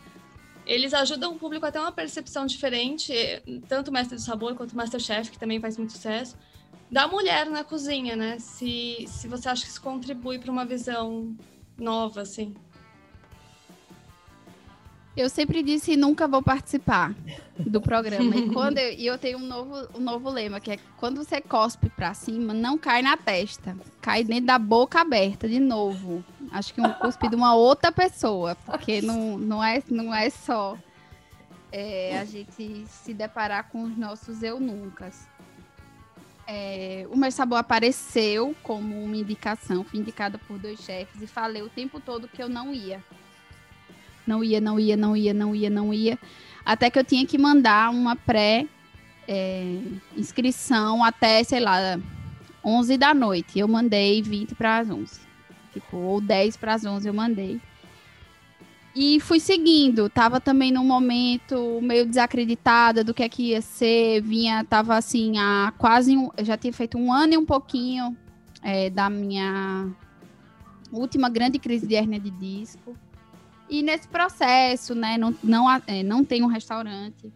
eles 0.66 0.94
ajudam 0.94 1.32
o 1.32 1.38
público 1.38 1.66
a 1.66 1.72
ter 1.72 1.78
uma 1.78 1.92
percepção 1.92 2.46
diferente, 2.46 3.12
tanto 3.68 3.88
o 3.88 3.92
Mestre 3.92 4.16
do 4.16 4.22
Sabor 4.22 4.54
quanto 4.54 4.72
o 4.72 4.76
Masterchef, 4.76 5.30
que 5.30 5.38
também 5.38 5.60
faz 5.60 5.76
muito 5.76 5.92
sucesso, 5.92 6.36
da 6.90 7.06
mulher 7.06 7.46
na 7.46 7.64
cozinha, 7.64 8.16
né? 8.16 8.38
Se, 8.38 9.04
se 9.08 9.28
você 9.28 9.48
acha 9.48 9.62
que 9.62 9.68
isso 9.68 9.80
contribui 9.80 10.38
para 10.38 10.50
uma 10.50 10.64
visão 10.64 11.36
nova, 11.78 12.22
assim. 12.22 12.54
Eu 15.16 15.28
sempre 15.28 15.62
disse 15.62 15.96
nunca 15.96 16.28
vou 16.28 16.42
participar 16.42 17.14
do 17.58 17.80
programa. 17.80 18.36
E 18.36 18.50
quando 18.54 18.78
eu, 18.78 18.92
e 18.92 19.06
eu 19.06 19.18
tenho 19.18 19.38
um 19.38 19.46
novo, 19.46 19.88
um 19.94 20.00
novo 20.00 20.30
lema, 20.30 20.60
que 20.60 20.72
é 20.72 20.78
quando 20.96 21.22
você 21.22 21.40
cospe 21.40 21.88
para 21.90 22.14
cima, 22.14 22.54
não 22.54 22.78
cai 22.78 23.02
na 23.02 23.16
testa. 23.16 23.76
Cai 24.00 24.24
dentro 24.24 24.46
da 24.46 24.58
boca 24.58 25.00
aberta 25.00 25.48
de 25.48 25.58
novo. 25.58 26.24
Acho 26.52 26.74
que 26.74 26.80
um 26.80 26.92
cuspe 26.94 27.28
de 27.28 27.36
uma 27.36 27.54
outra 27.54 27.92
pessoa. 27.92 28.56
Porque 28.66 29.00
não, 29.00 29.38
não, 29.38 29.62
é, 29.62 29.82
não 29.88 30.14
é 30.14 30.30
só 30.30 30.76
é, 31.70 32.18
a 32.18 32.24
gente 32.24 32.84
se 32.88 33.14
deparar 33.14 33.68
com 33.70 33.82
os 33.82 33.96
nossos 33.96 34.42
eu 34.42 34.58
nunca. 34.58 35.10
É, 36.46 37.06
o 37.10 37.16
meu 37.16 37.30
sabor 37.30 37.58
apareceu 37.58 38.56
como 38.62 39.04
uma 39.04 39.16
indicação, 39.16 39.84
fui 39.84 40.00
indicada 40.00 40.36
por 40.36 40.58
dois 40.58 40.80
chefes 40.80 41.22
e 41.22 41.26
falei 41.26 41.62
o 41.62 41.68
tempo 41.68 42.00
todo 42.00 42.26
que 42.26 42.42
eu 42.42 42.48
não 42.48 42.74
ia 42.74 43.00
não 44.30 44.44
ia, 44.44 44.60
não 44.60 44.78
ia, 44.78 44.96
não 44.96 45.16
ia, 45.16 45.34
não 45.34 45.54
ia, 45.54 45.70
não 45.70 45.92
ia. 45.92 46.18
Até 46.64 46.88
que 46.88 46.98
eu 46.98 47.04
tinha 47.04 47.26
que 47.26 47.36
mandar 47.36 47.90
uma 47.90 48.14
pré 48.14 48.66
é, 49.26 49.78
inscrição 50.16 51.02
até, 51.02 51.42
sei 51.42 51.58
lá, 51.58 51.98
11 52.64 52.96
da 52.96 53.12
noite. 53.12 53.58
Eu 53.58 53.66
mandei 53.66 54.22
20 54.22 54.54
para 54.54 54.78
as 54.78 54.90
11. 54.90 55.20
Tipo, 55.72 55.96
ou 55.96 56.20
10 56.20 56.56
para 56.56 56.74
as 56.74 56.84
11 56.84 57.06
eu 57.06 57.14
mandei. 57.14 57.60
E 58.94 59.20
fui 59.20 59.38
seguindo, 59.38 60.08
tava 60.08 60.40
também 60.40 60.72
num 60.72 60.84
momento 60.84 61.80
meio 61.80 62.04
desacreditada 62.04 63.04
do 63.04 63.14
que 63.14 63.22
é 63.22 63.28
que 63.28 63.50
ia 63.50 63.62
ser, 63.62 64.20
vinha, 64.20 64.64
tava 64.64 64.96
assim, 64.96 65.38
há 65.38 65.72
quase 65.78 66.16
um, 66.16 66.28
já 66.42 66.56
tinha 66.56 66.72
feito 66.72 66.98
um 66.98 67.12
ano 67.12 67.34
e 67.34 67.38
um 67.38 67.46
pouquinho 67.46 68.16
é, 68.62 68.90
da 68.90 69.08
minha 69.08 69.88
última 70.90 71.28
grande 71.28 71.58
crise 71.58 71.86
de 71.86 71.94
hernia 71.94 72.18
de 72.18 72.30
disco. 72.30 72.96
E 73.68 73.80
nesse 73.82 74.08
processo, 74.08 74.92
né, 74.92 75.16
não, 75.16 75.32
não, 75.42 75.70
é, 75.86 76.02
não 76.02 76.24
tem 76.24 76.42
um 76.42 76.48
restaurante. 76.48 77.32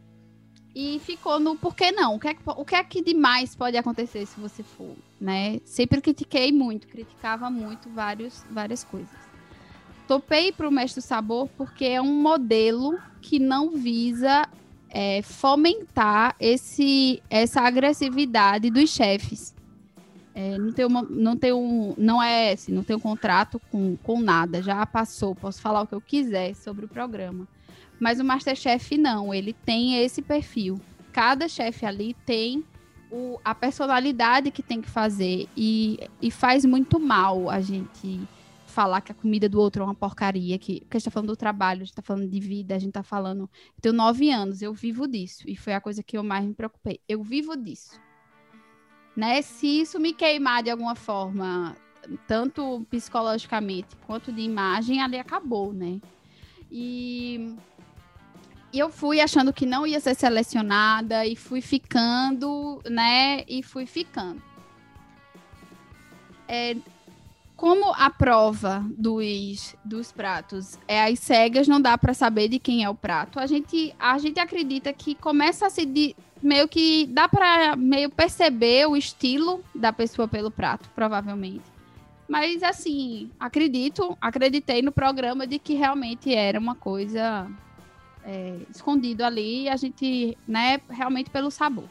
E 0.74 0.98
ficou 0.98 1.38
no 1.38 1.54
por 1.56 1.76
que 1.76 1.92
não? 1.92 2.16
O 2.16 2.18
que, 2.18 2.28
é 2.28 2.34
que, 2.34 2.42
o 2.44 2.64
que 2.64 2.74
é 2.74 2.82
que 2.82 3.00
demais 3.00 3.54
pode 3.54 3.76
acontecer 3.76 4.26
se 4.26 4.40
você 4.40 4.64
for, 4.64 4.96
né? 5.24 5.58
Sempre 5.64 6.02
critiquei 6.02 6.52
muito, 6.52 6.86
criticava 6.86 7.48
muito 7.48 7.88
vários, 7.88 8.44
várias 8.50 8.84
coisas. 8.84 9.08
Topei 10.06 10.52
para 10.52 10.68
o 10.68 10.70
Mestre 10.70 11.00
Sabor 11.00 11.48
porque 11.56 11.86
é 11.86 12.02
um 12.02 12.20
modelo 12.20 12.98
que 13.22 13.38
não 13.38 13.70
visa 13.70 14.46
é, 14.90 15.22
fomentar 15.22 16.36
esse, 16.38 17.22
essa 17.30 17.62
agressividade 17.62 18.68
dos 18.68 18.90
chefes. 18.90 19.54
É, 20.34 20.58
não 20.58 20.72
tem 20.72 20.84
uma, 20.84 21.00
não 21.00 21.36
tem 21.38 21.54
um, 21.54 21.94
não 21.96 22.22
é 22.22 22.52
assim, 22.52 22.70
não 22.70 22.84
tem 22.84 22.94
um 22.94 23.00
contrato 23.00 23.58
com, 23.70 23.96
com 24.02 24.20
nada, 24.20 24.60
já 24.60 24.84
passou, 24.84 25.34
posso 25.34 25.58
falar 25.58 25.80
o 25.80 25.86
que 25.86 25.94
eu 25.94 26.02
quiser 26.02 26.54
sobre 26.54 26.84
o 26.84 26.88
programa. 26.88 27.48
Mas 27.98 28.20
o 28.20 28.24
Masterchef 28.24 28.98
não, 28.98 29.32
ele 29.32 29.54
tem 29.54 30.04
esse 30.04 30.20
perfil. 30.20 30.78
Cada 31.12 31.48
chefe 31.48 31.86
ali 31.86 32.14
tem 32.26 32.62
o, 33.14 33.40
a 33.44 33.54
personalidade 33.54 34.50
que 34.50 34.62
tem 34.62 34.80
que 34.80 34.90
fazer 34.90 35.48
e, 35.56 35.98
e 36.20 36.30
faz 36.30 36.64
muito 36.64 36.98
mal 36.98 37.48
a 37.48 37.60
gente 37.60 38.20
falar 38.66 39.00
que 39.00 39.12
a 39.12 39.14
comida 39.14 39.48
do 39.48 39.60
outro 39.60 39.82
é 39.82 39.84
uma 39.84 39.94
porcaria, 39.94 40.58
que, 40.58 40.80
que 40.80 40.96
a 40.96 40.98
gente 40.98 41.04
tá 41.04 41.10
falando 41.10 41.28
do 41.28 41.36
trabalho, 41.36 41.82
a 41.82 41.84
gente 41.84 41.94
tá 41.94 42.02
falando 42.02 42.28
de 42.28 42.40
vida, 42.40 42.74
a 42.74 42.78
gente 42.78 42.92
tá 42.92 43.04
falando. 43.04 43.42
Eu 43.76 43.80
tenho 43.80 43.94
nove 43.94 44.30
anos, 44.30 44.62
eu 44.62 44.74
vivo 44.74 45.06
disso. 45.06 45.44
E 45.46 45.54
foi 45.54 45.74
a 45.74 45.80
coisa 45.80 46.02
que 46.02 46.18
eu 46.18 46.24
mais 46.24 46.44
me 46.44 46.54
preocupei. 46.54 46.98
Eu 47.08 47.22
vivo 47.22 47.56
disso 47.56 48.00
né? 49.16 49.42
Se 49.42 49.80
isso 49.80 50.00
me 50.00 50.12
queimar 50.12 50.62
de 50.62 50.70
alguma 50.70 50.94
forma, 50.94 51.76
tanto 52.26 52.84
psicologicamente 52.90 53.96
quanto 54.06 54.32
de 54.32 54.42
imagem, 54.42 55.00
ali 55.00 55.18
acabou, 55.18 55.72
né? 55.72 56.00
E 56.70 57.54
eu 58.78 58.90
fui 58.90 59.20
achando 59.20 59.52
que 59.52 59.66
não 59.66 59.86
ia 59.86 60.00
ser 60.00 60.14
selecionada 60.14 61.26
e 61.26 61.36
fui 61.36 61.60
ficando, 61.60 62.80
né? 62.88 63.44
E 63.48 63.62
fui 63.62 63.86
ficando. 63.86 64.42
É, 66.48 66.76
como 67.56 67.92
a 67.94 68.10
prova 68.10 68.84
dos, 68.98 69.76
dos 69.84 70.10
pratos 70.12 70.78
é 70.88 71.04
as 71.04 71.18
cegas, 71.20 71.68
não 71.68 71.80
dá 71.80 71.96
para 71.96 72.12
saber 72.12 72.48
de 72.48 72.58
quem 72.58 72.84
é 72.84 72.90
o 72.90 72.94
prato. 72.94 73.38
A 73.38 73.46
gente, 73.46 73.94
a 73.98 74.18
gente 74.18 74.40
acredita 74.40 74.92
que 74.92 75.14
começa 75.14 75.66
a 75.66 75.70
se 75.70 75.86
de, 75.86 76.16
meio 76.42 76.68
que 76.68 77.06
dá 77.06 77.28
para 77.28 77.76
meio 77.76 78.10
perceber 78.10 78.86
o 78.86 78.96
estilo 78.96 79.64
da 79.74 79.92
pessoa 79.92 80.26
pelo 80.28 80.50
prato, 80.50 80.90
provavelmente. 80.94 81.62
Mas 82.28 82.62
assim, 82.62 83.30
acredito, 83.38 84.16
acreditei 84.20 84.82
no 84.82 84.90
programa 84.90 85.46
de 85.46 85.58
que 85.58 85.74
realmente 85.74 86.34
era 86.34 86.58
uma 86.58 86.74
coisa 86.74 87.48
é, 88.24 88.58
escondido 88.70 89.22
ali, 89.22 89.68
a 89.68 89.76
gente, 89.76 90.36
né, 90.46 90.80
realmente 90.88 91.30
pelo 91.30 91.50
sabor. 91.50 91.88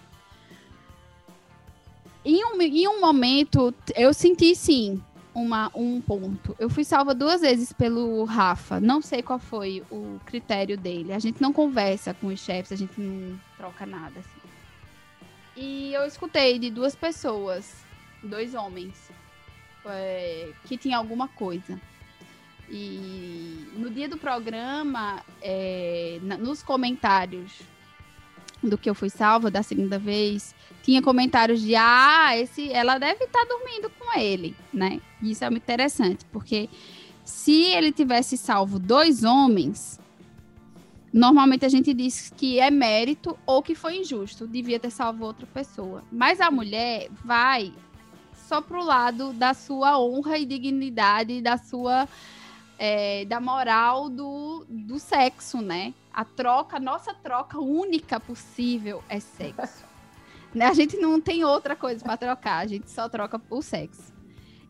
Em 2.25 2.43
um, 2.45 2.61
em 2.61 2.87
um 2.87 3.01
momento, 3.01 3.73
eu 3.95 4.13
senti 4.13 4.55
sim 4.55 5.01
uma, 5.33 5.69
um 5.75 5.99
ponto. 5.99 6.55
Eu 6.59 6.69
fui 6.69 6.83
salva 6.83 7.13
duas 7.13 7.41
vezes 7.41 7.73
pelo 7.73 8.23
Rafa. 8.23 8.79
Não 8.79 9.01
sei 9.01 9.21
qual 9.21 9.39
foi 9.39 9.83
o 9.91 10.19
critério 10.25 10.77
dele. 10.77 11.11
A 11.11 11.19
gente 11.19 11.41
não 11.41 11.51
conversa 11.51 12.13
com 12.13 12.27
os 12.27 12.39
chefes, 12.39 12.71
a 12.71 12.75
gente 12.75 12.99
não 12.99 13.39
troca 13.57 13.85
nada. 13.85 14.19
Assim. 14.19 14.43
E 15.55 15.93
eu 15.93 16.05
escutei 16.05 16.57
de 16.57 16.69
duas 16.69 16.95
pessoas, 16.95 17.75
dois 18.23 18.55
homens, 18.55 19.11
é, 19.85 20.51
que 20.65 20.77
tinha 20.77 20.97
alguma 20.97 21.27
coisa. 21.27 21.79
E 22.69 23.67
no 23.75 23.89
dia 23.89 24.07
do 24.07 24.17
programa, 24.17 25.21
é, 25.41 26.19
na, 26.23 26.37
nos 26.37 26.63
comentários 26.63 27.61
do 28.61 28.77
que 28.77 28.89
eu 28.89 28.95
fui 28.95 29.09
salva 29.09 29.51
da 29.51 29.61
segunda 29.61 29.99
vez, 29.99 30.55
tinha 30.81 31.01
comentários 31.01 31.61
de 31.61 31.75
ah, 31.75 32.31
esse, 32.37 32.71
ela 32.71 32.97
deve 32.97 33.25
estar 33.25 33.39
tá 33.39 33.45
dormindo 33.45 33.89
com 33.89 34.17
ele, 34.17 34.55
né? 34.73 35.01
E 35.21 35.31
isso 35.31 35.43
é 35.43 35.49
muito 35.49 35.63
interessante, 35.63 36.25
porque 36.31 36.69
se 37.23 37.63
ele 37.63 37.91
tivesse 37.91 38.37
salvo 38.37 38.79
dois 38.79 39.23
homens, 39.23 39.99
normalmente 41.11 41.65
a 41.65 41.69
gente 41.69 41.93
diz 41.93 42.33
que 42.35 42.59
é 42.59 42.71
mérito 42.71 43.37
ou 43.45 43.61
que 43.61 43.75
foi 43.75 43.97
injusto, 43.97 44.47
devia 44.47 44.79
ter 44.79 44.89
salvo 44.89 45.25
outra 45.25 45.45
pessoa. 45.47 46.03
Mas 46.11 46.41
a 46.41 46.49
mulher 46.49 47.09
vai 47.23 47.73
só 48.47 48.61
pro 48.61 48.83
lado 48.83 49.31
da 49.33 49.53
sua 49.53 49.99
honra 49.99 50.37
e 50.37 50.45
dignidade, 50.45 51.41
da 51.41 51.57
sua 51.57 52.07
é, 52.77 53.25
da 53.25 53.39
moral 53.39 54.09
do, 54.09 54.65
do 54.67 54.99
sexo, 54.99 55.61
né? 55.61 55.93
A 56.13 56.23
troca, 56.25 56.77
a 56.77 56.79
nossa 56.79 57.13
troca 57.13 57.59
única 57.59 58.19
possível 58.19 59.03
é 59.09 59.19
sexo. 59.19 59.83
né? 60.53 60.65
A 60.65 60.73
gente 60.73 60.97
não 60.97 61.19
tem 61.19 61.43
outra 61.43 61.75
coisa 61.75 62.03
para 62.03 62.17
trocar, 62.17 62.57
a 62.57 62.67
gente 62.67 62.89
só 62.89 63.09
troca 63.09 63.41
o 63.49 63.61
sexo. 63.61 64.13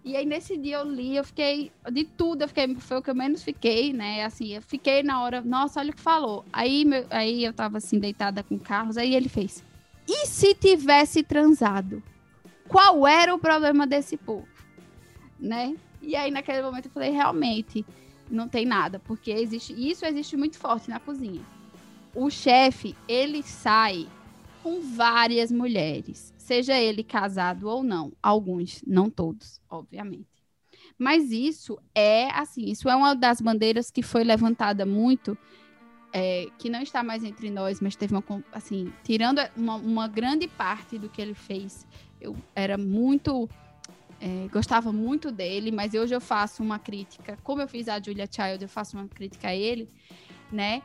E 0.05 0.17
aí 0.17 0.25
nesse 0.25 0.57
dia 0.57 0.77
eu 0.77 0.83
li, 0.83 1.15
eu 1.15 1.23
fiquei 1.23 1.71
de 1.89 2.03
tudo, 2.03 2.41
eu 2.41 2.47
fiquei, 2.47 2.75
foi 2.75 2.97
o 2.97 3.01
que 3.01 3.09
eu 3.09 3.15
menos 3.15 3.41
fiquei, 3.41 3.93
né? 3.93 4.25
Assim, 4.25 4.53
eu 4.53 4.61
fiquei 4.61 5.01
na 5.01 5.23
hora, 5.23 5.41
nossa, 5.41 5.79
olha 5.79 5.91
o 5.91 5.95
que 5.95 6.01
falou. 6.01 6.45
Aí, 6.51 6.83
meu, 6.83 7.05
aí 7.09 7.43
eu 7.43 7.53
tava 7.53 7.77
assim 7.77 7.99
deitada 7.99 8.43
com 8.43 8.55
o 8.55 8.59
Carlos, 8.59 8.97
aí 8.97 9.15
ele 9.15 9.29
fez: 9.29 9.63
"E 10.07 10.25
se 10.27 10.53
tivesse 10.55 11.23
transado? 11.23 12.03
Qual 12.67 13.07
era 13.07 13.33
o 13.33 13.39
problema 13.39 13.87
desse 13.87 14.17
povo?" 14.17 14.47
Né? 15.39 15.75
E 16.03 16.15
aí 16.15 16.29
naquele 16.29 16.61
momento 16.61 16.85
eu 16.85 16.91
falei, 16.91 17.09
realmente, 17.09 17.85
não 18.29 18.47
tem 18.47 18.65
nada, 18.65 18.99
porque 18.99 19.31
existe, 19.31 19.73
isso 19.73 20.05
existe 20.05 20.35
muito 20.37 20.57
forte 20.57 20.89
na 20.89 20.99
cozinha. 20.99 21.41
O 22.13 22.29
chefe, 22.29 22.95
ele 23.07 23.41
sai 23.41 24.07
com 24.61 24.81
várias 24.81 25.51
mulheres, 25.51 26.33
seja 26.37 26.79
ele 26.79 27.03
casado 27.03 27.67
ou 27.67 27.83
não, 27.83 28.13
alguns, 28.21 28.83
não 28.85 29.09
todos, 29.09 29.59
obviamente. 29.69 30.27
Mas 30.97 31.31
isso 31.31 31.77
é 31.95 32.29
assim, 32.31 32.65
isso 32.65 32.87
é 32.87 32.95
uma 32.95 33.15
das 33.15 33.41
bandeiras 33.41 33.89
que 33.89 34.01
foi 34.01 34.23
levantada 34.23 34.85
muito, 34.85 35.37
é, 36.13 36.47
que 36.59 36.69
não 36.69 36.81
está 36.81 37.01
mais 37.01 37.23
entre 37.23 37.49
nós, 37.49 37.81
mas 37.81 37.95
teve 37.95 38.13
uma 38.13 38.23
assim, 38.51 38.93
tirando 39.03 39.39
uma, 39.57 39.75
uma 39.75 40.07
grande 40.07 40.47
parte 40.47 40.99
do 40.99 41.09
que 41.09 41.21
ele 41.21 41.33
fez, 41.33 41.87
eu 42.21 42.35
era 42.55 42.77
muito 42.77 43.49
é, 44.23 44.47
gostava 44.47 44.93
muito 44.93 45.29
dele, 45.29 45.69
mas 45.69 45.93
hoje 45.93 46.15
eu 46.15 46.21
faço 46.21 46.63
uma 46.63 46.79
crítica, 46.79 47.37
como 47.43 47.61
eu 47.61 47.67
fiz 47.67 47.89
a 47.89 47.99
Julia 47.99 48.25
Child, 48.25 48.63
eu 48.63 48.69
faço 48.69 48.95
uma 48.95 49.05
crítica 49.05 49.49
a 49.49 49.55
ele, 49.55 49.89
né? 50.49 50.81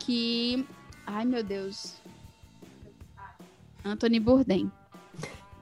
Que, 0.00 0.66
ai 1.06 1.24
meu 1.24 1.44
Deus, 1.44 1.94
Anthony 3.84 4.18
Bourdain. 4.18 4.68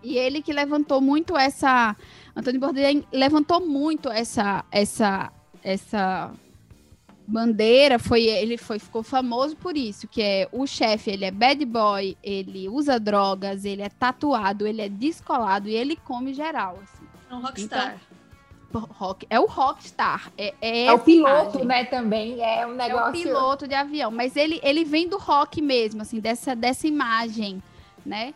E 0.03 0.17
ele 0.17 0.41
que 0.41 0.55
levantou 0.55 1.03
muito 1.03 1.37
essa, 1.37 1.95
Anthony 2.35 2.59
Bourdain 2.59 3.05
levantou 3.13 3.61
muito 3.61 4.09
essa, 4.09 4.65
essa, 4.71 5.31
essa 5.63 6.33
bandeira 7.27 7.99
foi 7.99 8.23
ele 8.23 8.57
foi 8.57 8.79
ficou 8.79 9.03
famoso 9.03 9.55
por 9.55 9.77
isso 9.77 10.09
que 10.09 10.23
é 10.23 10.49
o 10.51 10.67
chefe 10.67 11.11
ele 11.11 11.27
é 11.27 11.31
bad 11.31 11.63
boy 11.67 12.17
ele 12.23 12.71
usa 12.71 12.99
drogas 12.99 13.67
ele 13.67 13.83
é 13.83 13.91
tatuado 13.91 14.67
ele 14.67 14.81
é 14.81 14.89
descolado 14.89 15.69
e 15.69 15.75
ele 15.75 15.95
come 15.95 16.33
geral 16.33 16.79
assim. 16.83 17.08
É 17.31 17.35
um 17.35 17.41
rockstar. 17.41 18.01
Então, 18.69 18.81
rock, 18.91 19.27
é 19.31 19.41
o 19.41 19.47
rockstar. 19.47 20.31
É, 20.37 20.55
é, 20.61 20.85
é 20.87 20.93
o 20.93 20.99
piloto, 20.99 21.59
imagem. 21.61 21.65
né, 21.67 21.85
também. 21.85 22.41
É 22.41 22.67
um 22.67 22.75
negócio... 22.75 23.07
É 23.07 23.09
o 23.09 23.13
piloto 23.13 23.67
de 23.67 23.75
avião. 23.75 24.11
Mas 24.11 24.37
ele, 24.37 24.61
ele 24.63 24.85
vem 24.85 25.09
do 25.09 25.19
rock 25.19 25.63
mesmo, 25.63 26.03
assim, 26.03 26.21
dessa, 26.21 26.55
dessa 26.55 26.87
imagem, 26.87 27.63
né? 28.05 28.35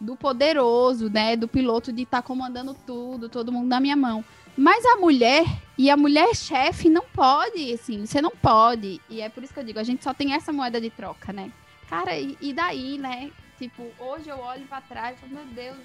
Do 0.00 0.16
poderoso, 0.16 1.10
né? 1.10 1.36
Do 1.36 1.46
piloto 1.46 1.92
de 1.92 2.02
estar 2.02 2.22
tá 2.22 2.26
comandando 2.26 2.74
tudo, 2.86 3.28
todo 3.28 3.52
mundo 3.52 3.68
na 3.68 3.80
minha 3.80 3.96
mão. 3.96 4.24
Mas 4.56 4.84
a 4.86 4.96
mulher, 4.96 5.44
e 5.76 5.90
a 5.90 5.96
mulher 5.96 6.34
chefe 6.34 6.88
não 6.88 7.04
pode, 7.14 7.74
assim, 7.74 8.06
você 8.06 8.22
não 8.22 8.30
pode. 8.30 9.00
E 9.10 9.20
é 9.20 9.28
por 9.28 9.44
isso 9.44 9.52
que 9.52 9.60
eu 9.60 9.64
digo, 9.64 9.78
a 9.78 9.84
gente 9.84 10.02
só 10.02 10.14
tem 10.14 10.32
essa 10.32 10.50
moeda 10.50 10.80
de 10.80 10.88
troca, 10.88 11.30
né? 11.30 11.52
Cara, 11.90 12.18
e, 12.18 12.38
e 12.40 12.54
daí, 12.54 12.96
né? 12.96 13.30
Tipo, 13.58 13.86
hoje 13.98 14.30
eu 14.30 14.38
olho 14.38 14.64
para 14.66 14.80
trás 14.80 15.16
e 15.16 15.20
falo, 15.20 15.34
meu 15.34 15.44
Deus, 15.54 15.76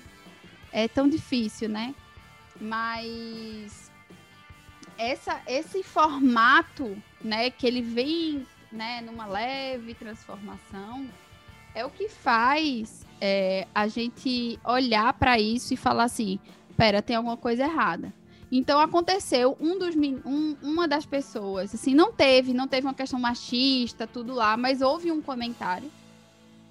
é 0.72 0.88
tão 0.88 1.10
difícil, 1.10 1.68
né? 1.68 1.93
Mas 2.62 3.91
essa, 4.97 5.41
esse 5.47 5.82
formato, 5.82 6.95
né, 7.20 7.49
que 7.49 7.66
ele 7.66 7.82
vem, 7.82 8.45
né, 8.72 9.01
numa 9.01 9.26
leve 9.26 9.95
transformação, 9.95 11.09
é 11.74 11.84
o 11.84 11.89
que 11.89 12.07
faz 12.07 13.03
é, 13.20 13.68
a 13.74 13.88
gente 13.88 14.59
olhar 14.64 15.12
para 15.14 15.39
isso 15.39 15.74
e 15.74 15.78
falar 15.78 16.03
assim, 16.03 16.39
pera, 16.78 17.01
tem 17.01 17.16
alguma 17.16 17.36
coisa 17.36 17.64
errada. 17.64 18.14
Então 18.51 18.80
aconteceu 18.80 19.57
um 19.59 19.80
dos 19.80 19.95
um, 19.95 20.55
uma 20.62 20.88
das 20.88 21.05
pessoas, 21.05 21.74
assim, 21.74 21.95
não 21.95 22.12
teve, 22.12 22.53
não 22.53 22.68
teve 22.68 22.86
uma 22.86 22.93
questão 22.93 23.20
machista, 23.20 24.05
tudo 24.05 24.34
lá, 24.34 24.55
mas 24.55 24.82
houve 24.82 25.12
um 25.12 25.22
comentário 25.22 25.89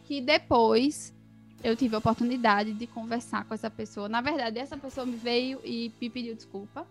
que 0.05 0.20
depois 0.20 1.12
eu 1.62 1.76
tive 1.76 1.94
a 1.94 1.98
oportunidade 1.98 2.72
de 2.72 2.86
conversar 2.86 3.44
com 3.44 3.54
essa 3.54 3.70
pessoa. 3.70 4.08
Na 4.08 4.20
verdade, 4.20 4.58
essa 4.58 4.76
pessoa 4.76 5.06
me 5.06 5.16
veio 5.16 5.61
e 5.64 5.92
me 6.00 6.08
pediu 6.08 6.34
desculpa. 6.34 6.86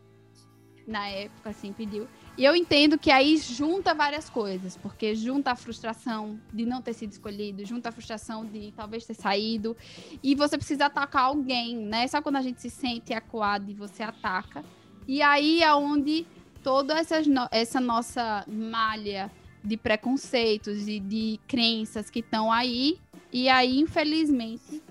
Na 0.88 1.08
época, 1.08 1.52
assim, 1.52 1.72
pediu. 1.72 2.08
E 2.36 2.44
eu 2.44 2.56
entendo 2.56 2.98
que 2.98 3.12
aí 3.12 3.38
junta 3.38 3.94
várias 3.94 4.28
coisas, 4.28 4.76
porque 4.76 5.14
junta 5.14 5.52
a 5.52 5.56
frustração 5.56 6.40
de 6.52 6.66
não 6.66 6.82
ter 6.82 6.94
sido 6.94 7.12
escolhido, 7.12 7.64
junta 7.64 7.90
a 7.90 7.92
frustração 7.92 8.44
de 8.44 8.72
talvez 8.72 9.06
ter 9.06 9.14
saído, 9.14 9.78
e 10.24 10.34
você 10.34 10.58
precisa 10.58 10.86
atacar 10.86 11.26
alguém, 11.26 11.78
né? 11.78 12.08
Só 12.08 12.22
quando 12.22 12.38
a 12.38 12.42
gente 12.42 12.60
se 12.62 12.72
sente 12.72 13.14
acuado 13.14 13.70
e 13.70 13.74
você 13.76 14.02
ataca. 14.02 14.64
E 15.08 15.22
aí 15.22 15.62
é 15.62 15.74
onde 15.76 16.26
toda 16.64 16.98
essa, 16.98 17.16
essa 17.52 17.80
nossa 17.80 18.44
malha 18.48 19.32
de 19.64 19.78
preconceitos 19.78 20.88
e 20.88 21.00
de 21.00 21.40
crenças 21.48 22.10
que 22.10 22.20
estão 22.20 22.52
aí 22.52 22.98
e 23.32 23.48
aí, 23.48 23.80
infelizmente, 23.80 24.82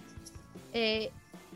é, 0.72 1.10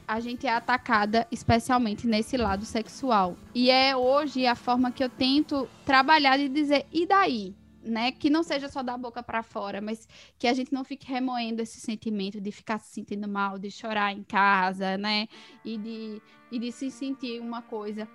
a 0.06 0.20
gente 0.20 0.46
é 0.46 0.52
atacada 0.52 1.26
especialmente 1.30 2.06
nesse 2.06 2.36
lado 2.36 2.64
sexual. 2.64 3.36
E 3.54 3.70
é 3.70 3.96
hoje 3.96 4.46
a 4.46 4.54
forma 4.54 4.90
que 4.90 5.02
eu 5.02 5.08
tento 5.08 5.68
trabalhar 5.84 6.36
de 6.36 6.48
dizer, 6.48 6.86
e 6.92 7.06
daí? 7.06 7.54
Né? 7.84 8.12
Que 8.12 8.30
não 8.30 8.42
seja 8.42 8.68
só 8.68 8.82
da 8.82 8.96
boca 8.96 9.22
para 9.22 9.42
fora, 9.42 9.80
mas 9.80 10.06
que 10.38 10.46
a 10.46 10.52
gente 10.52 10.72
não 10.72 10.84
fique 10.84 11.10
remoendo 11.10 11.62
esse 11.62 11.80
sentimento 11.80 12.40
de 12.40 12.52
ficar 12.52 12.78
se 12.78 12.92
sentindo 12.92 13.26
mal, 13.26 13.58
de 13.58 13.70
chorar 13.70 14.12
em 14.12 14.22
casa, 14.22 14.96
né? 14.96 15.26
E 15.64 15.76
de, 15.76 16.22
e 16.52 16.58
de 16.60 16.70
se 16.70 16.92
sentir 16.92 17.40
uma 17.40 17.60
coisa, 17.60 18.06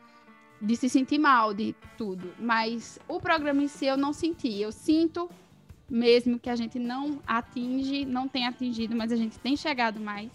de 0.62 0.74
se 0.78 0.88
sentir 0.88 1.20
mal 1.20 1.54
de 1.54 1.76
tudo. 1.98 2.34
Mas 2.40 2.98
o 3.10 3.20
programa 3.20 3.62
em 3.62 3.68
si 3.68 3.86
eu 3.86 3.98
não 3.98 4.14
senti. 4.14 4.62
Eu 4.62 4.72
sinto 4.72 5.30
mesmo 5.90 6.40
que 6.40 6.50
a 6.50 6.56
gente 6.56 6.78
não 6.78 7.20
atinge, 7.26 8.06
não 8.06 8.28
tenha 8.28 8.50
atingido, 8.50 8.96
mas 8.96 9.12
a 9.12 9.16
gente 9.16 9.40
tem 9.40 9.56
chegado 9.56 10.00
mais. 10.00 10.32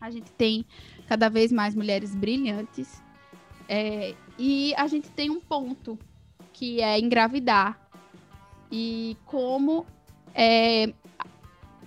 A 0.00 0.10
gente 0.10 0.30
tem 0.32 0.64
cada 1.06 1.28
vez 1.28 1.52
mais 1.52 1.74
mulheres 1.74 2.14
brilhantes. 2.14 3.02
É, 3.68 4.14
e 4.38 4.74
a 4.76 4.86
gente 4.86 5.10
tem 5.10 5.30
um 5.30 5.40
ponto 5.40 5.98
que 6.52 6.80
é 6.80 6.98
engravidar. 6.98 7.78
E 8.70 9.16
como 9.24 9.86
é, 10.34 10.92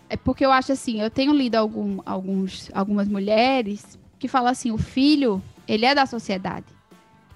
é 0.10 0.18
porque 0.18 0.46
eu 0.46 0.52
acho 0.52 0.72
assim, 0.72 1.02
eu 1.02 1.10
tenho 1.10 1.34
lido 1.34 1.56
algum, 1.56 2.00
alguns, 2.06 2.70
algumas 2.74 3.08
mulheres 3.08 4.00
que 4.20 4.28
falam 4.28 4.52
assim, 4.52 4.72
o 4.72 4.78
filho, 4.78 5.42
ele 5.68 5.86
é 5.86 5.96
da 5.96 6.06
sociedade. 6.06 6.68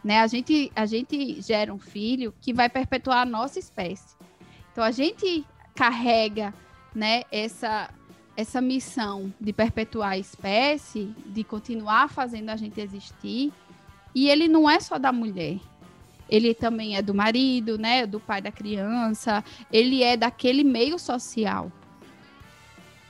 Né? 0.03 0.19
A, 0.19 0.27
gente, 0.27 0.71
a 0.75 0.85
gente 0.85 1.41
gera 1.41 1.73
um 1.73 1.79
filho 1.79 2.33
que 2.39 2.53
vai 2.53 2.69
perpetuar 2.69 3.19
a 3.19 3.25
nossa 3.25 3.57
espécie. 3.57 4.14
Então 4.75 4.83
a 4.83 4.91
gente 4.91 5.45
carrega, 5.73 6.53
né, 6.93 7.23
essa 7.31 7.89
essa 8.35 8.59
missão 8.59 9.33
de 9.39 9.53
perpetuar 9.53 10.11
a 10.11 10.17
espécie, 10.17 11.15
de 11.27 11.45
continuar 11.45 12.09
fazendo 12.09 12.49
a 12.49 12.57
gente 12.57 12.81
existir. 12.81 13.53
E 14.13 14.27
ele 14.27 14.49
não 14.49 14.69
é 14.69 14.77
só 14.81 14.97
da 14.97 15.13
mulher. 15.13 15.57
Ele 16.29 16.53
também 16.53 16.97
é 16.97 17.01
do 17.01 17.15
marido, 17.15 17.77
né, 17.77 18.05
do 18.05 18.19
pai 18.19 18.41
da 18.41 18.51
criança, 18.51 19.41
ele 19.71 20.03
é 20.03 20.17
daquele 20.17 20.65
meio 20.65 20.99
social. 20.99 21.71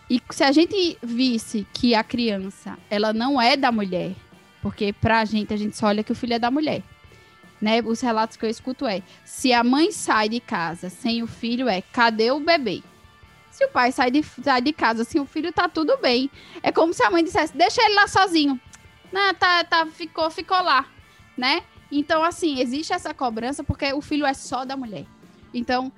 E 0.08 0.22
se 0.30 0.44
a 0.44 0.52
gente 0.52 1.00
visse 1.02 1.66
que 1.74 1.96
a 1.96 2.04
criança, 2.04 2.78
ela 2.92 3.12
não 3.12 3.42
é 3.42 3.58
da 3.58 3.72
mulher, 3.72 4.14
porque 4.62 4.94
pra 4.94 5.26
gente 5.26 5.52
a 5.52 5.58
gente 5.58 5.76
só 5.76 5.88
olha 5.88 6.04
que 6.04 6.12
o 6.12 6.16
filho 6.16 6.36
é 6.36 6.40
da 6.40 6.52
mulher 6.52 6.84
né? 7.62 7.82
Os 7.82 8.02
relatos 8.02 8.38
que 8.38 8.46
eu 8.46 8.50
escuto 8.50 8.86
é: 8.86 9.02
se 9.24 9.54
a 9.54 9.64
mãe 9.64 9.92
sai 9.92 10.30
de 10.30 10.40
casa 10.40 10.90
sem 10.90 11.24
o 11.24 11.28
filho, 11.28 11.68
é 11.68 11.82
cadê 11.82 12.32
o 12.32 12.40
bebê? 12.40 12.84
Se 13.52 13.64
o 13.66 13.70
pai 13.70 13.92
sai 13.92 14.12
de, 14.12 14.22
sai 14.22 14.62
de 14.62 14.74
casa 14.74 15.04
sem 15.04 15.22
o 15.22 15.26
filho, 15.26 15.54
tá 15.54 15.70
tudo 15.70 15.98
bem. 15.98 16.30
É 16.62 16.72
como 16.72 16.94
se 16.94 17.04
a 17.04 17.10
mãe 17.10 17.24
dissesse: 17.24 17.56
deixa 17.56 17.82
ele 17.84 17.96
lá 17.96 18.08
sozinho. 18.08 18.60
Não, 19.12 19.34
tá, 19.34 19.64
tá, 19.64 19.86
ficou, 19.86 20.30
ficou 20.30 20.62
lá, 20.62 20.86
né? 21.38 21.62
Então, 21.92 22.24
assim, 22.24 22.60
existe 22.60 22.92
essa 22.92 23.14
cobrança 23.14 23.64
porque 23.64 23.94
o 23.94 24.02
filho 24.02 24.26
é 24.26 24.34
só 24.34 24.66
da 24.66 24.76
mulher. 24.76 25.06
Então, 25.54 25.92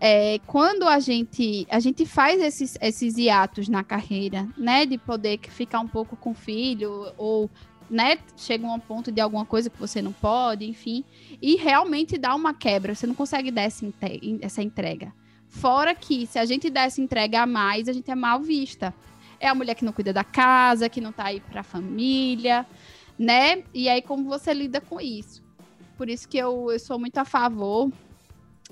é, 0.00 0.40
quando 0.48 0.88
a 0.88 0.98
gente 0.98 1.64
a 1.70 1.78
gente 1.78 2.04
faz 2.04 2.42
esses, 2.42 2.76
esses 2.80 3.16
hiatos 3.16 3.68
na 3.68 3.84
carreira, 3.84 4.48
né, 4.58 4.84
de 4.84 4.98
poder 4.98 5.38
ficar 5.48 5.78
um 5.78 5.86
pouco 5.86 6.16
com 6.16 6.32
o 6.32 6.34
filho 6.34 7.12
ou 7.16 7.48
né, 7.92 8.18
chega 8.36 8.66
um 8.66 8.80
ponto 8.80 9.12
de 9.12 9.20
alguma 9.20 9.44
coisa 9.44 9.68
que 9.70 9.78
você 9.78 10.00
não 10.00 10.12
pode, 10.12 10.68
enfim, 10.68 11.04
e 11.40 11.56
realmente 11.56 12.18
dá 12.18 12.34
uma 12.34 12.54
quebra, 12.54 12.94
você 12.94 13.06
não 13.06 13.14
consegue 13.14 13.50
dar 13.50 13.62
essa 13.62 14.62
entrega. 14.62 15.12
Fora 15.48 15.94
que, 15.94 16.26
se 16.26 16.38
a 16.38 16.44
gente 16.44 16.70
der 16.70 16.86
essa 16.86 17.00
entrega 17.00 17.42
a 17.42 17.46
mais, 17.46 17.88
a 17.88 17.92
gente 17.92 18.10
é 18.10 18.14
mal 18.14 18.40
vista. 18.40 18.94
É 19.38 19.46
a 19.48 19.54
mulher 19.54 19.74
que 19.74 19.84
não 19.84 19.92
cuida 19.92 20.12
da 20.12 20.24
casa, 20.24 20.88
que 20.88 21.00
não 21.00 21.12
tá 21.12 21.26
aí 21.26 21.40
pra 21.40 21.62
família, 21.62 22.66
né? 23.18 23.62
E 23.74 23.88
aí, 23.88 24.00
como 24.00 24.24
você 24.24 24.54
lida 24.54 24.80
com 24.80 24.98
isso? 24.98 25.42
por 26.02 26.08
isso 26.08 26.28
que 26.28 26.36
eu, 26.36 26.72
eu 26.72 26.80
sou 26.80 26.98
muito 26.98 27.16
a 27.18 27.24
favor 27.24 27.88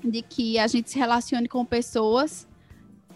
de 0.03 0.21
que 0.21 0.59
a 0.59 0.67
gente 0.67 0.89
se 0.89 0.99
relacione 0.99 1.47
com 1.47 1.63
pessoas 1.63 2.45